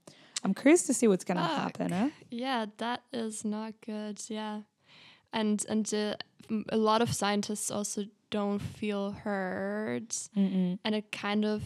I'm 0.42 0.54
curious 0.54 0.84
to 0.84 0.94
see 0.94 1.06
what's 1.06 1.24
gonna 1.24 1.46
Fuck. 1.46 1.58
happen. 1.58 1.92
Huh? 1.92 2.08
Yeah, 2.30 2.66
that 2.78 3.02
is 3.12 3.44
not 3.44 3.74
good. 3.84 4.20
Yeah, 4.28 4.62
and 5.32 5.64
and 5.68 5.92
uh, 5.94 6.14
m- 6.50 6.64
a 6.70 6.76
lot 6.76 7.02
of 7.02 7.12
scientists 7.12 7.70
also 7.70 8.04
don't 8.30 8.58
feel 8.60 9.10
heard, 9.12 10.08
Mm-mm. 10.36 10.78
and 10.84 10.94
it 10.94 11.12
kind 11.12 11.44
of 11.44 11.62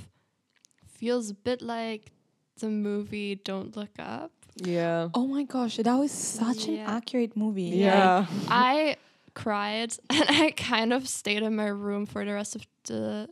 feels 0.87 1.31
a 1.31 1.35
bit 1.35 1.63
like 1.63 2.13
the 2.59 2.69
movie 2.69 3.35
Don't 3.37 3.77
Look 3.77 3.91
Up. 3.99 4.33
Yeah. 4.57 5.09
Oh 5.15 5.27
my 5.27 5.43
gosh, 5.45 5.77
that 5.77 5.95
was 5.97 6.11
such 6.11 6.67
an 6.69 6.79
accurate 6.79 7.37
movie. 7.37 7.65
Yeah. 7.77 8.27
I 8.49 8.97
cried 9.35 9.95
and 10.11 10.25
I 10.29 10.53
kind 10.57 10.93
of 10.95 11.07
stayed 11.09 11.43
in 11.43 11.55
my 11.57 11.67
room 11.67 12.07
for 12.07 12.25
the 12.25 12.33
rest 12.33 12.57
of 12.57 12.67
the 12.85 13.29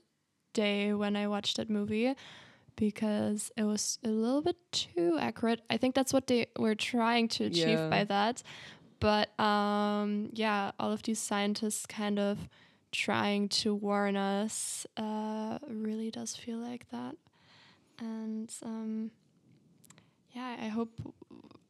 day 0.52 0.92
when 0.92 1.16
I 1.16 1.26
watched 1.28 1.56
that 1.56 1.70
movie 1.70 2.14
because 2.76 3.50
it 3.56 3.64
was 3.64 3.98
a 4.04 4.08
little 4.08 4.42
bit 4.42 4.56
too 4.72 5.16
accurate. 5.18 5.62
I 5.70 5.76
think 5.78 5.94
that's 5.94 6.12
what 6.12 6.26
they 6.26 6.46
were 6.58 6.74
trying 6.74 7.28
to 7.28 7.44
achieve 7.44 7.68
Yeah. 7.78 7.88
by 7.88 8.04
that. 8.04 8.42
But 9.04 9.38
um, 9.38 10.30
yeah, 10.32 10.70
all 10.80 10.90
of 10.90 11.02
these 11.02 11.18
scientists 11.18 11.84
kind 11.84 12.18
of 12.18 12.38
trying 12.90 13.50
to 13.50 13.74
warn 13.74 14.16
us 14.16 14.86
uh, 14.96 15.58
really 15.68 16.10
does 16.10 16.34
feel 16.34 16.56
like 16.56 16.88
that. 16.90 17.14
And 17.98 18.50
um, 18.64 19.10
yeah, 20.32 20.56
I 20.58 20.68
hope, 20.68 20.88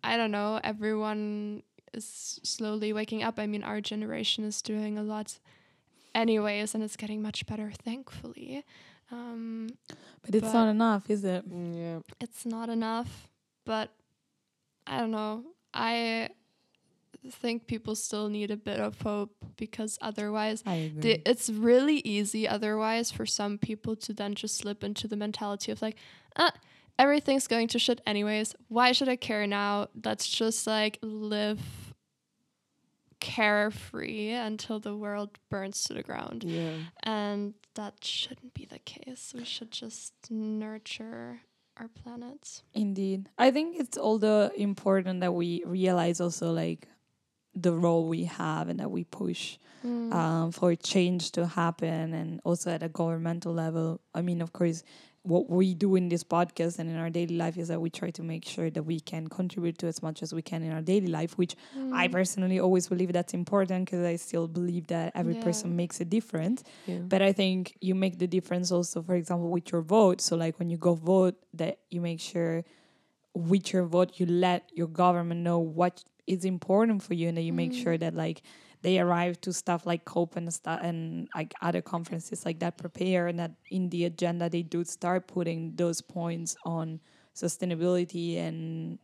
I 0.04 0.16
don't 0.16 0.30
know, 0.30 0.60
everyone 0.62 1.64
is 1.92 2.38
slowly 2.44 2.92
waking 2.92 3.24
up. 3.24 3.40
I 3.40 3.46
mean, 3.48 3.64
our 3.64 3.80
generation 3.80 4.44
is 4.44 4.62
doing 4.62 4.96
a 4.96 5.02
lot 5.02 5.40
anyways, 6.14 6.72
and 6.72 6.84
it's 6.84 6.96
getting 6.96 7.20
much 7.20 7.46
better, 7.46 7.72
thankfully. 7.84 8.64
Um, 9.10 9.70
But 10.24 10.36
it's 10.36 10.46
But- 10.46 10.54
not 10.54 10.68
enough, 10.68 11.10
is 11.10 11.24
it? 11.24 11.50
Mm, 11.50 11.76
Yeah. 11.76 11.98
it's 12.20 12.46
not 12.46 12.68
enough, 12.68 13.28
but 13.64 13.90
I 14.86 15.00
don't 15.00 15.10
know. 15.10 15.42
I 15.74 16.28
think 17.30 17.66
people 17.66 17.94
still 17.94 18.28
need 18.28 18.50
a 18.50 18.56
bit 18.56 18.80
of 18.80 19.00
hope 19.00 19.34
because 19.56 19.98
otherwise, 20.00 20.62
it's 20.66 21.50
really 21.50 21.98
easy 21.98 22.46
otherwise 22.46 23.10
for 23.10 23.26
some 23.26 23.58
people 23.58 23.96
to 23.96 24.12
then 24.12 24.34
just 24.34 24.56
slip 24.56 24.84
into 24.84 25.08
the 25.08 25.16
mentality 25.16 25.72
of 25.72 25.82
like, 25.82 25.96
ah, 26.36 26.52
everything's 26.98 27.46
going 27.46 27.68
to 27.68 27.78
shit 27.78 28.00
anyways. 28.06 28.54
Why 28.68 28.92
should 28.92 29.08
I 29.08 29.16
care 29.16 29.46
now? 29.46 29.88
Let's 30.04 30.28
just 30.28 30.66
like 30.66 30.98
live 31.02 31.60
carefree 33.20 34.32
until 34.32 34.78
the 34.80 34.94
world 34.94 35.38
burns 35.50 35.84
to 35.84 35.94
the 35.94 36.02
ground. 36.02 36.44
Yeah. 36.44 36.76
And 37.02 37.54
that 37.74 38.04
shouldn't 38.04 38.54
be 38.54 38.66
the 38.66 38.80
case. 38.80 39.32
We 39.34 39.44
should 39.44 39.70
just 39.70 40.12
nurture 40.30 41.40
our 41.78 41.88
planet. 41.88 42.62
Indeed. 42.74 43.30
I 43.38 43.50
think 43.50 43.80
it's 43.80 43.96
all 43.96 44.18
the 44.18 44.52
important 44.56 45.20
that 45.20 45.32
we 45.32 45.62
realize 45.64 46.20
also 46.20 46.52
like 46.52 46.86
the 47.54 47.72
role 47.72 48.08
we 48.08 48.24
have 48.24 48.68
and 48.68 48.80
that 48.80 48.90
we 48.90 49.04
push 49.04 49.58
Mm. 49.84 50.12
um, 50.14 50.50
for 50.50 50.74
change 50.74 51.30
to 51.32 51.46
happen 51.46 52.14
and 52.14 52.40
also 52.42 52.70
at 52.70 52.82
a 52.82 52.88
governmental 52.88 53.52
level. 53.52 54.00
I 54.14 54.22
mean, 54.22 54.40
of 54.40 54.50
course, 54.54 54.82
what 55.24 55.50
we 55.50 55.74
do 55.74 55.94
in 55.94 56.08
this 56.08 56.24
podcast 56.24 56.78
and 56.78 56.88
in 56.88 56.96
our 56.96 57.10
daily 57.10 57.36
life 57.36 57.58
is 57.58 57.68
that 57.68 57.80
we 57.82 57.90
try 57.90 58.10
to 58.12 58.22
make 58.22 58.46
sure 58.46 58.70
that 58.70 58.82
we 58.84 58.98
can 59.00 59.26
contribute 59.28 59.76
to 59.78 59.86
as 59.86 60.02
much 60.02 60.22
as 60.22 60.32
we 60.32 60.40
can 60.40 60.62
in 60.62 60.72
our 60.72 60.80
daily 60.80 61.08
life, 61.08 61.36
which 61.36 61.54
I 61.92 62.08
Mm. 62.08 62.12
personally 62.12 62.58
always 62.58 62.88
believe 62.88 63.12
that's 63.12 63.34
important 63.34 63.84
because 63.84 64.04
I 64.06 64.16
still 64.16 64.48
believe 64.48 64.86
that 64.86 65.12
every 65.14 65.34
Yeah. 65.34 65.40
person 65.44 65.76
makes 65.76 66.00
a 66.00 66.04
difference. 66.06 66.62
Yeah. 66.86 67.00
But 67.10 67.20
I 67.20 67.32
think 67.34 67.76
you 67.82 67.94
make 67.94 68.18
the 68.18 68.26
difference 68.26 68.72
also, 68.72 69.02
for 69.02 69.14
example, 69.16 69.50
with 69.50 69.70
your 69.70 69.82
vote. 69.82 70.22
So, 70.22 70.34
like 70.36 70.58
when 70.58 70.70
you 70.70 70.78
go 70.78 70.94
vote, 70.94 71.36
that 71.52 71.78
you 71.90 72.00
make 72.00 72.20
sure 72.20 72.64
with 73.34 73.72
your 73.72 73.84
vote 73.84 74.18
you 74.20 74.26
let 74.26 74.70
your 74.74 74.86
government 74.88 75.40
know 75.42 75.58
what 75.58 76.04
is 76.26 76.44
important 76.44 77.02
for 77.02 77.14
you, 77.14 77.28
and 77.28 77.36
that 77.36 77.42
you 77.42 77.52
make 77.52 77.72
Mm. 77.72 77.82
sure 77.82 77.98
that 77.98 78.14
like 78.14 78.42
they 78.82 78.98
arrive 78.98 79.40
to 79.42 79.52
stuff 79.52 79.86
like 79.86 80.04
COPE 80.04 80.36
and 80.36 80.52
stuff 80.52 80.80
and 80.82 81.28
like 81.34 81.54
other 81.62 81.80
conferences 81.82 82.44
like 82.44 82.58
that 82.60 82.76
prepare, 82.78 83.26
and 83.28 83.38
that 83.38 83.52
in 83.70 83.88
the 83.90 84.04
agenda 84.04 84.48
they 84.50 84.62
do 84.62 84.84
start 84.84 85.26
putting 85.28 85.74
those 85.76 86.00
points 86.02 86.56
on 86.64 87.00
sustainability 87.34 88.36
and 88.38 88.98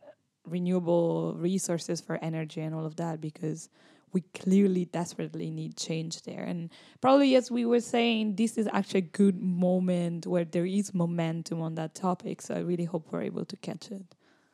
renewable 0.45 1.35
resources 1.35 2.01
for 2.01 2.17
energy 2.21 2.61
and 2.61 2.73
all 2.73 2.85
of 2.85 2.95
that 2.95 3.21
because 3.21 3.69
we 4.13 4.21
clearly 4.33 4.85
desperately 4.85 5.49
need 5.51 5.77
change 5.77 6.23
there. 6.23 6.43
And 6.43 6.69
probably, 6.99 7.35
as 7.35 7.49
we 7.49 7.65
were 7.65 7.79
saying, 7.79 8.35
this 8.35 8.57
is 8.57 8.67
actually 8.73 8.99
a 8.99 9.01
good 9.03 9.39
moment 9.39 10.27
where 10.27 10.43
there 10.43 10.65
is 10.65 10.93
momentum 10.93 11.61
on 11.61 11.75
that 11.75 11.95
topic. 11.95 12.41
So 12.41 12.55
I 12.55 12.59
really 12.59 12.83
hope 12.85 13.11
we're 13.11 13.21
able 13.21 13.45
to 13.45 13.55
catch 13.57 13.89
it. 13.91 14.03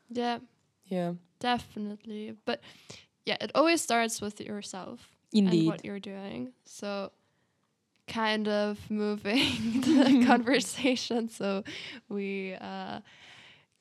Yeah, 0.10 0.40
Yeah. 0.86 1.14
Definitely. 1.40 2.36
But 2.46 2.62
yeah, 3.26 3.38
it 3.42 3.52
always 3.56 3.82
starts 3.82 4.22
with 4.22 4.40
yourself 4.40 5.16
and 5.34 5.68
what 5.68 5.86
you're 5.86 6.00
doing. 6.00 6.54
So 6.66 7.12
kind 8.08 8.48
of 8.48 8.80
moving 8.90 9.82
the 9.82 10.24
conversation 10.26 11.30
so 11.30 11.64
we 12.10 12.56
uh, 12.60 13.02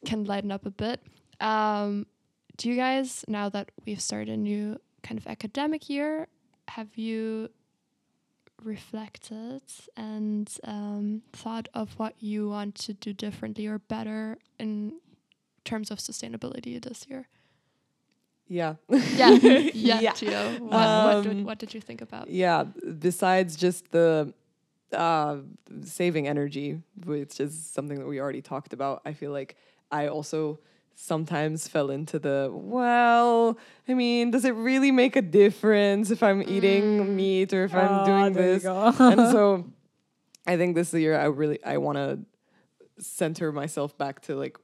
can 0.05 0.25
lighten 0.25 0.51
up 0.53 0.67
a 0.67 0.71
bit. 0.71 1.01
Um, 1.41 2.07
do 2.57 2.71
you 2.71 2.77
guys, 2.77 3.25
now 3.29 3.49
that 3.51 3.71
we've 3.85 4.01
started 4.01 4.31
a 4.31 4.37
new 4.37 4.81
kind 5.03 5.19
of 5.19 5.27
academic 5.27 5.89
year, 5.89 6.27
have 6.69 6.97
you 6.97 7.51
reflected 8.65 9.63
and 9.97 10.51
um, 10.65 11.23
thought 11.33 11.69
of 11.75 11.93
what 11.99 12.15
you 12.21 12.49
want 12.49 12.75
to 12.75 12.95
do 12.95 13.13
differently 13.13 13.67
or 13.67 13.79
better 13.79 14.39
in 14.59 14.95
terms 15.65 15.91
of 15.91 15.99
sustainability 15.99 16.83
this 16.83 17.07
year? 17.09 17.29
Yeah. 18.49 18.75
Yeah, 19.17 19.31
yeah, 19.75 20.01
Yeah. 20.01 20.13
Gio. 20.13 20.61
What, 20.61 20.71
what, 20.71 21.23
did, 21.23 21.33
Um, 21.33 21.45
what 21.45 21.59
did 21.59 21.75
you 21.75 21.81
think 21.81 22.01
about? 22.01 22.29
Yeah. 22.31 22.65
Besides 22.99 23.57
just 23.57 23.91
the 23.91 24.33
uh, 24.93 25.39
saving 25.85 26.29
energy, 26.29 26.81
which 27.05 27.41
is 27.41 27.59
something 27.59 27.99
that 27.99 28.07
we 28.07 28.21
already 28.21 28.43
talked 28.43 28.73
about, 28.73 29.03
I 29.05 29.13
feel 29.15 29.33
like 29.33 29.57
I 29.91 30.07
also 30.09 30.59
sometimes 30.95 31.69
fell 31.69 31.91
into 31.91 32.19
the 32.19 32.51
well, 32.53 33.59
I 33.89 33.95
mean, 33.95 34.31
does 34.31 34.45
it 34.45 34.55
really 34.55 34.91
make 34.93 35.15
a 35.17 35.23
difference 35.23 36.11
if 36.11 36.23
I'm 36.23 36.41
eating 36.43 36.85
Mm. 37.01 37.09
meat 37.15 37.53
or 37.53 37.65
if 37.65 37.75
Ah, 37.75 37.81
I'm 37.81 38.05
doing 38.05 38.33
this? 38.33 38.65
and 38.65 39.21
so 39.31 39.65
I 40.47 40.57
think 40.57 40.75
this 40.75 40.95
year 40.95 41.19
I 41.19 41.25
really 41.27 41.59
I 41.65 41.77
want 41.79 41.99
to 41.99 42.21
center 43.03 43.53
myself 43.53 43.99
back 43.99 44.21
to 44.23 44.37
like 44.37 44.57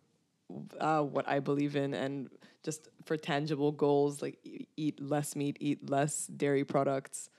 uh, 0.80 1.02
what 1.02 1.28
I 1.28 1.40
believe 1.40 1.76
in 1.76 1.92
and 1.94 2.28
just 2.62 2.88
for 3.04 3.16
tangible 3.16 3.72
goals 3.72 4.22
like 4.22 4.38
eat 4.76 5.00
less 5.00 5.34
meat, 5.34 5.56
eat 5.60 5.88
less 5.90 6.26
dairy 6.26 6.64
products, 6.64 7.30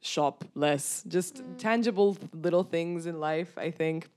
shop 0.00 0.44
less. 0.54 1.04
Just 1.08 1.36
mm. 1.36 1.58
tangible 1.58 2.16
little 2.32 2.64
things 2.64 3.06
in 3.06 3.20
life 3.20 3.56
I 3.58 3.70
think 3.70 4.08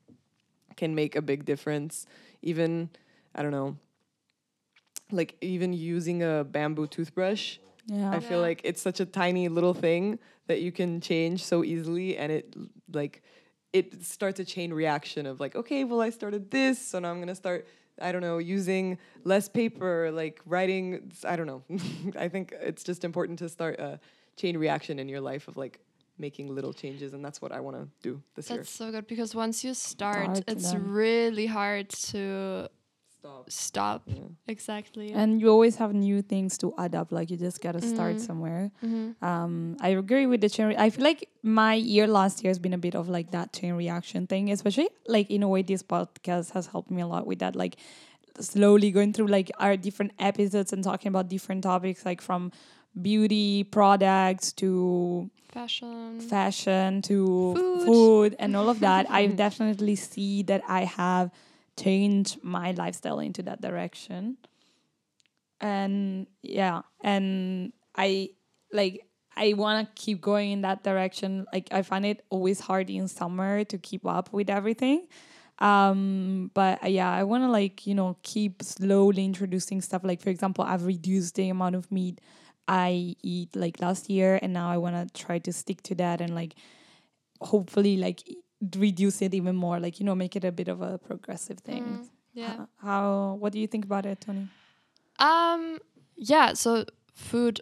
can 0.76 0.96
make 0.96 1.16
a 1.16 1.22
big 1.22 1.46
difference. 1.46 2.06
Even 2.42 2.90
I 3.36 3.42
don't 3.42 3.52
know 3.52 3.78
like 5.12 5.36
even 5.42 5.74
using 5.74 6.24
a 6.24 6.44
bamboo 6.44 6.88
toothbrush 6.88 7.58
yeah. 7.88 8.12
I 8.12 8.20
feel 8.20 8.38
Yeah. 8.38 8.48
like 8.48 8.62
it's 8.64 8.82
such 8.82 9.00
a 9.00 9.06
tiny 9.06 9.50
little 9.50 9.74
thing 9.74 10.20
that 10.48 10.62
you 10.62 10.72
can 10.72 11.02
change 11.02 11.44
so 11.44 11.64
easily, 11.64 12.18
and 12.18 12.32
it 12.32 12.56
like 12.92 13.22
it 13.74 14.04
starts 14.04 14.40
a 14.40 14.46
chain 14.46 14.72
reaction 14.72 15.26
of 15.26 15.40
like, 15.40 15.56
okay, 15.56 15.84
well, 15.84 16.00
I 16.02 16.10
started 16.12 16.52
this, 16.52 16.80
so 16.80 17.00
now 17.00 17.12
I'm 17.12 17.20
gonna 17.20 17.36
start. 17.36 17.68
I 18.02 18.12
don't 18.12 18.22
know, 18.22 18.38
using 18.40 18.98
less 19.24 19.48
paper, 19.48 20.12
like 20.12 20.42
writing. 20.46 21.12
I 21.26 21.36
don't 21.36 21.48
know. 21.48 21.64
I 22.18 22.28
think 22.28 22.54
it's 22.60 22.84
just 22.84 23.04
important 23.04 23.40
to 23.40 23.50
start 23.50 23.80
a 23.80 24.00
chain 24.36 24.58
reaction 24.58 25.00
in 25.00 25.08
your 25.08 25.22
life 25.22 25.48
of 25.48 25.58
like 25.58 25.80
making 26.18 26.54
little 26.54 26.74
changes, 26.74 27.14
and 27.14 27.24
that's 27.24 27.42
what 27.42 27.52
I 27.52 27.60
want 27.60 27.78
to 27.78 27.88
do 28.02 28.22
this 28.36 28.50
year. 28.50 28.58
That's 28.58 28.70
so 28.70 28.92
good 28.92 29.08
because 29.08 29.36
once 29.36 29.64
you 29.64 29.74
start, 29.74 30.26
hard 30.26 30.36
to 30.36 30.44
it's 30.48 30.72
then- 30.72 30.88
really 30.92 31.46
hard 31.46 31.90
to 31.90 32.70
Stop. 33.24 33.50
stop. 33.50 34.02
Yeah. 34.06 34.24
Exactly. 34.50 35.14
And 35.14 35.40
you 35.40 35.48
always 35.50 35.78
have 35.78 35.94
new 35.94 36.22
things 36.22 36.58
to 36.58 36.74
add 36.78 36.94
up. 36.94 37.10
Like 37.14 37.32
you 37.32 37.38
just 37.38 37.62
gotta 37.62 37.80
start 37.82 38.18
Mhm. 38.18 38.20
somewhere. 38.20 38.72
Mhm. 38.84 39.16
Um, 39.24 39.78
I 39.80 39.90
agree 39.90 40.26
with 40.28 40.42
the 40.42 40.50
chain. 40.50 40.68
Re- 40.68 40.76
I 40.78 40.90
feel 40.90 41.06
like 41.06 41.30
my 41.42 41.74
year 41.74 42.06
last 42.06 42.44
year 42.44 42.50
has 42.50 42.60
been 42.60 42.74
a 42.74 42.78
bit 42.78 42.96
of 42.96 43.08
like 43.08 43.32
that 43.32 43.54
chain 43.54 43.76
reaction 43.76 44.28
thing, 44.28 44.52
especially 44.52 44.90
like 45.08 45.32
in 45.32 45.42
a 45.42 45.48
way 45.48 45.62
this 45.62 45.82
podcast 45.84 46.52
has 46.52 46.68
helped 46.68 46.92
me 46.92 47.02
a 47.02 47.08
lot 47.08 47.26
with 47.26 47.40
that. 47.40 47.56
Like 47.56 47.78
slowly 48.42 48.92
going 48.92 49.14
through 49.14 49.28
like 49.28 49.50
our 49.58 49.78
different 49.78 50.12
episodes 50.20 50.74
and 50.74 50.84
talking 50.84 51.08
about 51.08 51.30
different 51.30 51.64
topics, 51.64 52.06
like 52.06 52.20
from 52.20 52.52
beauty 53.02 53.64
products 53.64 54.52
to 54.54 55.30
Fashion. 55.48 56.20
fashion 56.20 57.02
to 57.04 57.54
Food. 57.56 57.86
food, 57.86 58.36
and 58.38 58.56
all 58.58 58.68
of 58.68 58.82
that. 58.82 59.10
I 59.20 59.28
definitely 59.28 59.96
see 59.96 60.44
that 60.44 60.62
I 60.68 60.84
have 60.84 61.32
changed 61.78 62.44
my 62.44 62.72
lifestyle 62.72 63.20
into 63.20 63.44
that 63.44 63.62
direction. 63.62 64.38
And 65.62 66.28
yeah, 66.42 66.82
and 67.04 67.74
I 67.96 68.30
like 68.72 69.08
I 69.36 69.54
want 69.54 69.88
to 69.88 70.02
keep 70.02 70.22
going 70.22 70.52
in 70.52 70.62
that 70.62 70.84
direction. 70.84 71.46
Like 71.54 71.70
I 71.72 71.82
find 71.82 72.06
it 72.06 72.26
always 72.30 72.60
hard 72.60 72.90
in 72.90 73.08
summer 73.08 73.64
to 73.66 73.78
keep 73.78 74.06
up 74.06 74.32
with 74.34 74.50
everything. 74.50 75.08
Um, 75.60 76.52
but 76.54 76.84
uh, 76.84 76.88
yeah, 76.88 77.12
I 77.12 77.24
want 77.24 77.44
to 77.44 77.48
like, 77.50 77.88
you 77.88 77.96
know, 77.96 78.18
keep 78.24 78.62
slowly 78.64 79.24
introducing 79.24 79.82
stuff. 79.82 80.04
Like, 80.04 80.22
for 80.22 80.30
example, 80.30 80.66
I've 80.66 80.86
reduced 80.86 81.36
the 81.36 81.50
amount 81.50 81.76
of 81.76 81.92
meat 81.92 82.20
I 82.68 83.16
eat 83.22 83.56
like 83.56 83.82
last 83.82 84.10
year, 84.10 84.40
and 84.42 84.54
now 84.54 84.70
I 84.70 84.78
want 84.78 84.96
to 84.96 85.24
try 85.24 85.40
to 85.40 85.54
stick 85.54 85.82
to 85.84 85.96
that 85.96 86.22
and 86.22 86.34
like 86.34 86.56
hopefully 87.42 87.98
like 87.98 88.24
reduce 88.78 89.22
it 89.22 89.34
even 89.34 89.56
more, 89.56 89.80
like 89.80 90.00
you 90.00 90.06
know, 90.06 90.16
make 90.16 90.36
it 90.36 90.44
a 90.44 90.52
bit 90.52 90.68
of 90.68 90.82
a 90.82 90.98
progressive 90.98 91.60
thing. 91.60 91.84
Mm, 91.84 92.08
yeah. 92.34 92.54
H- 92.62 92.68
How? 92.82 93.38
What 93.40 93.54
do 93.54 93.60
you 93.60 93.68
think 93.68 93.86
about 93.86 94.06
it, 94.06 94.22
Tony? 94.22 94.48
Um 95.20 95.80
yeah, 96.16 96.54
so 96.54 96.86
food 97.14 97.62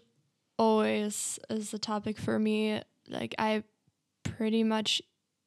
always 0.58 1.40
is 1.50 1.74
a 1.74 1.80
topic 1.80 2.18
for 2.18 2.38
me. 2.40 2.82
Like 3.08 3.36
I 3.40 3.64
pretty 4.24 4.64
much 4.64 5.02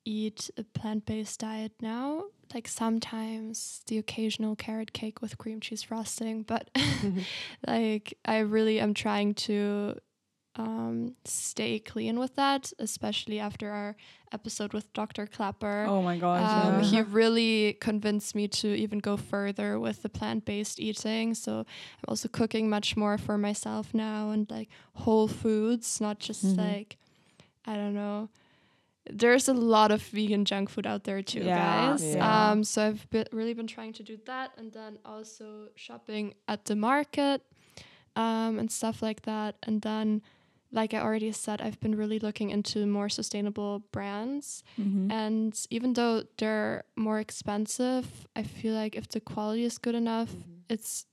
eat 0.05 0.51
a 0.59 0.65
plant-based 0.65 1.41
diet 1.41 1.73
now. 1.81 2.25
Like 2.53 2.69
sometimes 2.69 3.83
the 3.87 3.99
occasional 3.99 4.55
carrot 4.55 4.93
cake 4.93 5.23
with 5.23 5.39
cream 5.39 5.61
cheese 5.61 5.83
frosting, 5.83 6.43
but 6.43 6.69
like 7.67 8.15
I 8.25 8.39
really 8.39 8.81
am 8.81 8.95
trying 8.95 9.35
to 9.35 9.97
um 10.57 11.17
stay 11.25 11.79
clean 11.81 12.19
with 12.19 12.37
that, 12.37 12.73
especially 12.79 13.41
after 13.41 13.71
our 13.71 13.97
episode 14.33 14.73
with 14.73 14.93
Dr. 14.93 15.27
Klaper. 15.27 15.87
Oh 15.89 16.01
my 16.03 16.17
gosh! 16.17 16.43
Um, 16.67 16.75
yeah. 16.75 16.81
he 16.83 17.03
really 17.03 17.77
convinced 17.81 18.35
me 18.35 18.47
to 18.49 18.69
even 18.75 18.99
go 19.01 19.17
further 19.17 19.81
with 19.81 20.03
the 20.03 20.09
plant 20.09 20.45
based 20.45 20.79
eating. 20.81 21.35
So 21.35 21.59
I'm 21.61 21.67
also 22.09 22.29
cooking 22.29 22.69
much 22.71 22.97
more 22.97 23.19
for 23.19 23.37
myself 23.39 23.93
now 23.95 24.31
and 24.31 24.49
like 24.51 24.69
whole 24.95 25.27
foods, 25.29 26.01
not 26.01 26.19
just 26.21 26.45
Mhm. 26.47 26.59
like, 26.59 26.97
I 27.67 27.75
don't 27.75 27.95
know. 27.95 28.29
There's 29.11 29.49
a 29.49 29.55
lot 29.55 29.91
of 29.91 30.01
vegan 30.03 30.45
junk 30.47 30.71
food 30.71 30.87
out 30.87 31.05
there 31.05 31.21
too, 31.21 31.41
Yeah, 31.45 31.91
guys. 31.91 32.15
yeah. 32.15 32.51
Um, 32.53 32.65
so 32.65 32.87
I've 32.87 33.11
be- 33.11 33.27
really 33.33 33.53
been 33.55 33.67
trying 33.67 33.93
to 33.95 34.03
do 34.03 34.17
that, 34.25 34.53
and 34.57 34.73
then 34.73 34.99
also 35.05 35.69
shopping 35.75 36.33
at 36.49 36.65
the 36.65 36.75
market, 36.75 37.43
um, 38.17 38.59
and 38.59 38.71
stuff 38.73 39.03
like 39.03 39.23
that. 39.23 39.57
And 39.63 39.83
then, 39.83 40.23
like 40.75 40.93
I 40.93 40.99
already 41.01 41.31
said, 41.33 41.63
I've 41.63 41.79
been 41.81 41.95
really 41.95 42.19
looking 42.19 42.51
into 42.51 42.85
more 42.85 43.09
sustainable 43.09 43.79
brands. 43.93 44.65
Mhm. 44.77 45.11
And 45.11 45.67
even 45.71 45.93
though 45.95 46.25
they're 46.37 46.83
more 46.97 47.21
expensive, 47.21 48.27
I 48.35 48.43
feel 48.43 48.75
like 48.75 48.97
if 48.97 49.07
the 49.09 49.21
quality 49.21 49.65
is 49.65 49.79
good 49.79 49.95
enough, 49.95 50.35
it's 50.69 51.07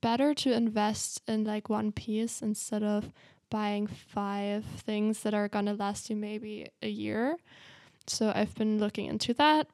better 0.00 0.34
to 0.34 0.52
invest 0.52 1.22
in 1.28 1.44
like 1.44 1.70
one 1.70 1.92
piece 1.92 2.42
instead 2.42 2.82
of 2.82 3.12
buying 3.50 3.86
five 3.86 4.64
things 4.64 5.22
that 5.22 5.32
are 5.32 5.48
going 5.48 5.66
to 5.66 5.74
last 5.74 6.10
you 6.10 6.16
maybe 6.16 6.66
a 6.82 6.88
year. 6.88 7.38
So 8.06 8.32
I've 8.34 8.54
been 8.56 8.78
looking 8.78 9.06
into 9.06 9.32
that. 9.34 9.68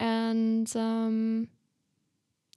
And 0.00 0.74
um 0.74 1.48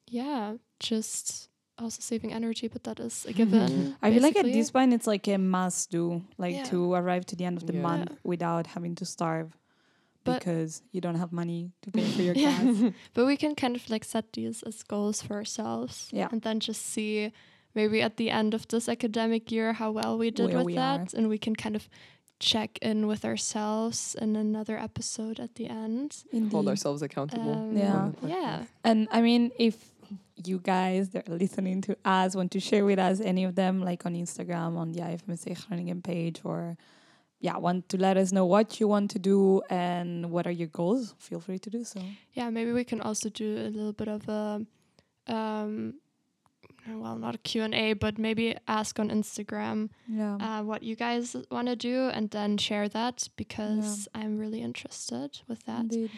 yeah, 0.08 0.56
just 0.80 1.50
also 1.80 2.00
saving 2.02 2.32
energy, 2.34 2.68
but 2.68 2.84
that 2.84 3.00
is 3.00 3.26
a 3.26 3.34
given. 3.34 3.96
I 4.02 4.12
feel 4.12 4.22
like 4.24 4.36
at 4.38 4.46
this 4.46 4.72
point 4.72 4.94
it's 4.94 5.08
like 5.08 5.28
a 5.28 5.38
must 5.38 5.92
do, 5.92 6.24
like 6.38 6.56
Yeah. 6.56 6.64
to 6.66 6.94
arrive 6.94 7.26
to 7.28 7.36
the 7.36 7.46
end 7.46 7.58
of 7.58 7.66
the 7.68 7.74
Yeah. 7.74 7.82
month 7.82 8.12
without 8.24 8.68
having 8.68 8.96
to 8.96 9.06
starve 9.06 9.58
But- 10.24 10.40
because 10.40 10.82
you 10.92 11.02
don't 11.02 11.16
have 11.16 11.32
money 11.32 11.72
to 11.84 11.92
pay 11.92 12.04
for 12.16 12.22
your 12.22 12.36
Yeah. 12.46 12.64
gas. 12.64 12.94
But 13.14 13.26
we 13.26 13.38
can 13.38 13.56
kind 13.56 13.76
of 13.76 13.90
like 13.90 14.06
set 14.06 14.34
these 14.34 14.64
as 14.64 14.84
goals 14.84 15.22
for 15.22 15.36
ourselves. 15.36 16.10
Yeah. 16.14 16.30
And 16.32 16.42
then 16.42 16.60
just 16.60 16.82
see 16.86 17.32
maybe 17.74 18.02
at 18.02 18.16
the 18.18 18.30
end 18.32 18.54
of 18.54 18.68
this 18.68 18.88
academic 18.88 19.52
year 19.52 19.74
how 19.74 19.92
well 19.92 20.18
we 20.18 20.32
did 20.32 20.48
Where 20.48 20.58
with 20.58 20.66
we 20.66 20.76
that. 20.76 21.14
And 21.14 21.28
we 21.30 21.38
can 21.38 21.56
kind 21.56 21.76
of 21.76 21.90
check 22.40 22.78
in 22.82 23.08
with 23.08 23.24
ourselves 23.24 24.16
in 24.22 24.36
another 24.36 24.78
episode 24.78 25.40
at 25.40 25.56
the 25.56 25.68
end. 25.68 26.24
Hold 26.52 26.68
ourselves 26.68 27.02
accountable. 27.02 27.54
Um, 27.54 27.78
Yeah. 27.78 28.12
Yeah. 28.28 28.66
And 28.84 29.08
I 29.12 29.22
mean, 29.22 29.52
if 29.58 29.92
you 30.44 30.60
guys 30.60 31.10
that 31.10 31.28
are 31.30 31.36
listening 31.38 31.82
to 31.82 31.98
us 32.06 32.36
want 32.36 32.52
to 32.52 32.60
share 32.60 32.86
with 32.86 33.00
us 33.00 33.20
any 33.22 33.44
of 33.44 33.56
them, 33.56 33.82
like 33.82 34.06
on 34.06 34.14
Instagram, 34.16 34.78
on 34.78 34.92
the 34.92 35.00
IFMSA 35.02 35.68
Groningen 35.68 36.02
page, 36.02 36.42
or 36.44 36.78
yeah, 37.40 37.58
want 37.58 37.90
to 37.90 37.98
let 37.98 38.18
us 38.18 38.32
know 38.32 38.46
what 38.46 38.80
you 38.80 38.88
want 38.88 39.12
to 39.12 39.20
do 39.20 39.62
and 39.70 40.32
what 40.32 40.48
are 40.48 40.52
your 40.52 40.68
goals, 40.70 41.16
feel 41.20 41.40
free 41.40 41.60
to 41.60 41.70
do 41.70 41.84
so. 41.84 42.02
Yeah, 42.34 42.50
maybe 42.50 42.72
we 42.72 42.84
can 42.84 43.02
also 43.02 43.30
do 43.30 43.58
a 43.58 43.70
little 43.70 43.94
bit 43.94 44.08
of 44.08 44.28
a 44.30 44.66
um 45.28 45.96
well, 46.88 47.16
not 47.16 47.34
a 47.34 47.40
Q&A, 47.40 47.94
but 47.94 48.20
maybe 48.20 48.56
ask 48.68 49.00
on 49.00 49.10
Instagram 49.10 49.90
Yeah. 50.08 50.36
uh, 50.36 50.64
what 50.64 50.84
you 50.84 50.96
guys 50.96 51.36
want 51.50 51.68
to 51.68 51.76
do 51.76 52.10
and 52.10 52.30
then 52.30 52.58
share 52.60 52.88
that 52.90 53.28
because 53.38 54.08
I'm 54.14 54.38
really 54.38 54.62
interested 54.62 55.40
with 55.48 55.66
that. 55.66 55.82
Indeed. 55.82 56.12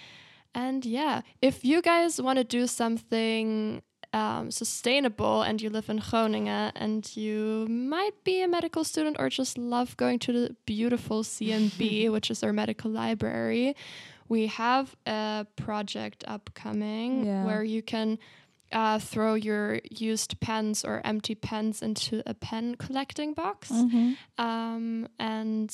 And 0.57 0.85
yeah, 0.85 1.21
if 1.41 1.63
you 1.63 1.81
guys 1.81 2.19
want 2.21 2.37
to 2.39 2.43
do 2.43 2.65
something 2.67 3.81
um, 4.13 4.49
sustainable 4.51 5.43
and 5.43 5.61
you 5.61 5.69
live 5.69 5.87
in 5.89 5.99
Groningen 6.09 6.71
and 6.75 7.15
you 7.15 7.67
might 7.69 8.15
be 8.23 8.41
a 8.41 8.47
medical 8.47 8.83
student 8.83 9.17
or 9.19 9.29
just 9.29 9.57
love 9.57 9.95
going 9.97 10.17
to 10.19 10.31
the 10.33 10.55
beautiful 10.65 11.23
CMB, 11.23 12.09
which 12.15 12.31
is 12.31 12.43
our 12.43 12.53
medical 12.53 12.89
library, 12.89 13.75
we 14.29 14.47
have 14.47 14.95
a 15.05 15.45
project 15.55 16.23
upcoming 16.27 17.25
Yeah. 17.25 17.45
where 17.45 17.63
you 17.63 17.81
can 17.81 18.17
uh, 18.71 18.99
throw 18.99 19.33
your 19.35 19.79
used 19.91 20.39
pens 20.41 20.83
or 20.83 21.01
empty 21.05 21.35
pens 21.35 21.81
into 21.81 22.21
a 22.25 22.33
pen 22.33 22.75
collecting 22.75 23.33
box. 23.33 23.71
Mhm. 23.71 24.17
Um, 24.37 25.07
and 25.19 25.69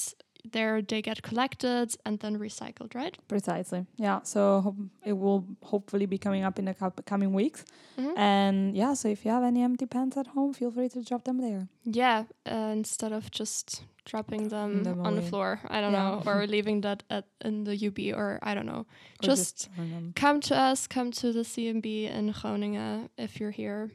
there 0.51 0.81
they 0.81 1.01
get 1.01 1.21
collected 1.21 1.95
and 2.05 2.19
then 2.19 2.37
recycled, 2.37 2.93
right? 2.95 3.17
Precisely. 3.27 3.85
Yeah. 3.97 4.19
So 4.23 4.75
it 5.05 5.13
will 5.13 5.45
hopefully 5.61 6.05
be 6.05 6.17
coming 6.17 6.43
up 6.43 6.59
in 6.59 6.65
the 6.65 6.73
coming 7.05 7.33
weeks. 7.33 7.63
Mhm. 7.97 8.17
And 8.17 8.75
yeah, 8.75 8.93
so 8.93 9.07
if 9.07 9.23
you 9.25 9.31
have 9.31 9.43
any 9.43 9.63
empty 9.63 9.85
pens 9.85 10.17
at 10.17 10.27
home, 10.27 10.53
feel 10.53 10.71
free 10.71 10.89
to 10.89 11.01
drop 11.03 11.23
them 11.23 11.37
there. 11.39 11.67
Yeah, 11.85 12.23
uh, 12.45 12.71
instead 12.73 13.11
of 13.13 13.31
just 13.31 13.83
dropping 14.05 14.49
them, 14.49 14.83
them 14.83 14.99
on 15.05 15.15
the 15.15 15.21
floor, 15.21 15.61
I 15.69 15.79
don't 15.79 15.93
Yeah. 15.93 16.03
know, 16.03 16.23
or 16.25 16.45
leaving 16.55 16.81
that 16.81 17.03
at 17.09 17.25
in 17.45 17.63
the 17.63 17.75
UB, 17.87 18.11
or 18.13 18.39
I 18.43 18.53
don't 18.53 18.65
know. 18.65 18.85
Or 19.21 19.27
Just 19.29 19.69
burn 19.77 20.11
come 20.15 20.41
to 20.41 20.55
us, 20.55 20.87
come 20.87 21.11
to 21.11 21.31
the 21.31 21.43
CMB 21.45 21.85
in 22.09 22.31
Groningen 22.31 23.09
if 23.17 23.39
you're 23.39 23.51
here, 23.51 23.91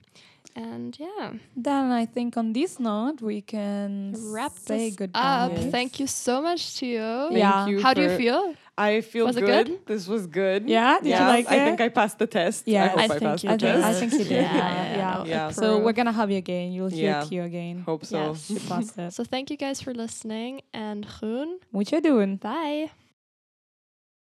and 0.67 0.91
yeah, 0.99 1.27
Then 1.67 1.85
I 2.03 2.05
think 2.15 2.37
on 2.37 2.53
this 2.53 2.73
note 2.81 3.19
we 3.31 3.39
can 3.55 4.15
wrap 4.35 4.53
say 4.71 4.89
this 4.91 4.97
goodbye. 5.01 5.21
up. 5.21 5.53
Thank 5.77 5.91
you 6.01 6.07
so 6.27 6.35
much 6.49 6.63
to 6.79 6.85
you. 6.95 7.09
Thank 7.31 7.39
Yeah. 7.45 7.67
you 7.71 7.77
How 7.85 7.93
do 7.95 8.03
you 8.07 8.13
feel? 8.23 8.43
I 8.89 9.01
feel 9.13 9.27
Was 9.27 9.37
it 9.37 9.45
good. 9.53 9.67
good? 9.67 9.87
This 9.91 10.05
was 10.15 10.23
good. 10.41 10.61
Yeah? 10.69 10.99
Did 10.99 11.07
you 11.07 11.11
yeah, 11.19 11.35
like 11.37 11.47
I 11.51 11.57
it? 11.57 11.65
think 11.67 11.81
I 11.87 11.89
passed 12.01 12.19
the 12.23 12.27
test. 12.39 12.61
Yeah. 12.67 12.85
I 12.85 12.89
hope 12.89 12.99
I 12.99 13.05
I, 13.05 13.09
think 13.09 13.23
passed 13.23 13.43
you 13.45 13.49
the 13.51 13.55
I 13.55 13.59
think, 13.59 13.75
test. 13.83 13.87
I 13.91 13.93
think 14.01 14.13
you 14.13 14.25
did. 14.35 14.43
Yeah, 14.49 14.55
Yeah. 14.61 14.75
yeah, 15.03 15.25
yeah. 15.25 15.25
Yeah. 15.35 15.51
So 15.61 15.65
we're 15.85 15.97
gonna 16.01 16.17
have 16.21 16.31
you 16.35 16.39
again. 16.47 16.67
You'll 16.75 16.95
hear 16.99 17.11
Yeah. 17.11 17.25
Q 17.29 17.43
again. 17.51 17.77
Hope 17.91 18.05
so. 18.13 18.19
Yes. 18.19 18.51
You 18.51 18.61
passed 18.71 18.95
it. 18.99 19.11
So 19.17 19.23
thank 19.25 19.51
you 19.53 19.57
guys 19.65 19.79
for 19.85 19.93
listening, 20.05 20.53
and 20.87 21.07
Groen, 21.15 21.51
What 21.77 21.91
you 21.93 22.01
doing? 22.01 22.37
bye. 22.37 22.91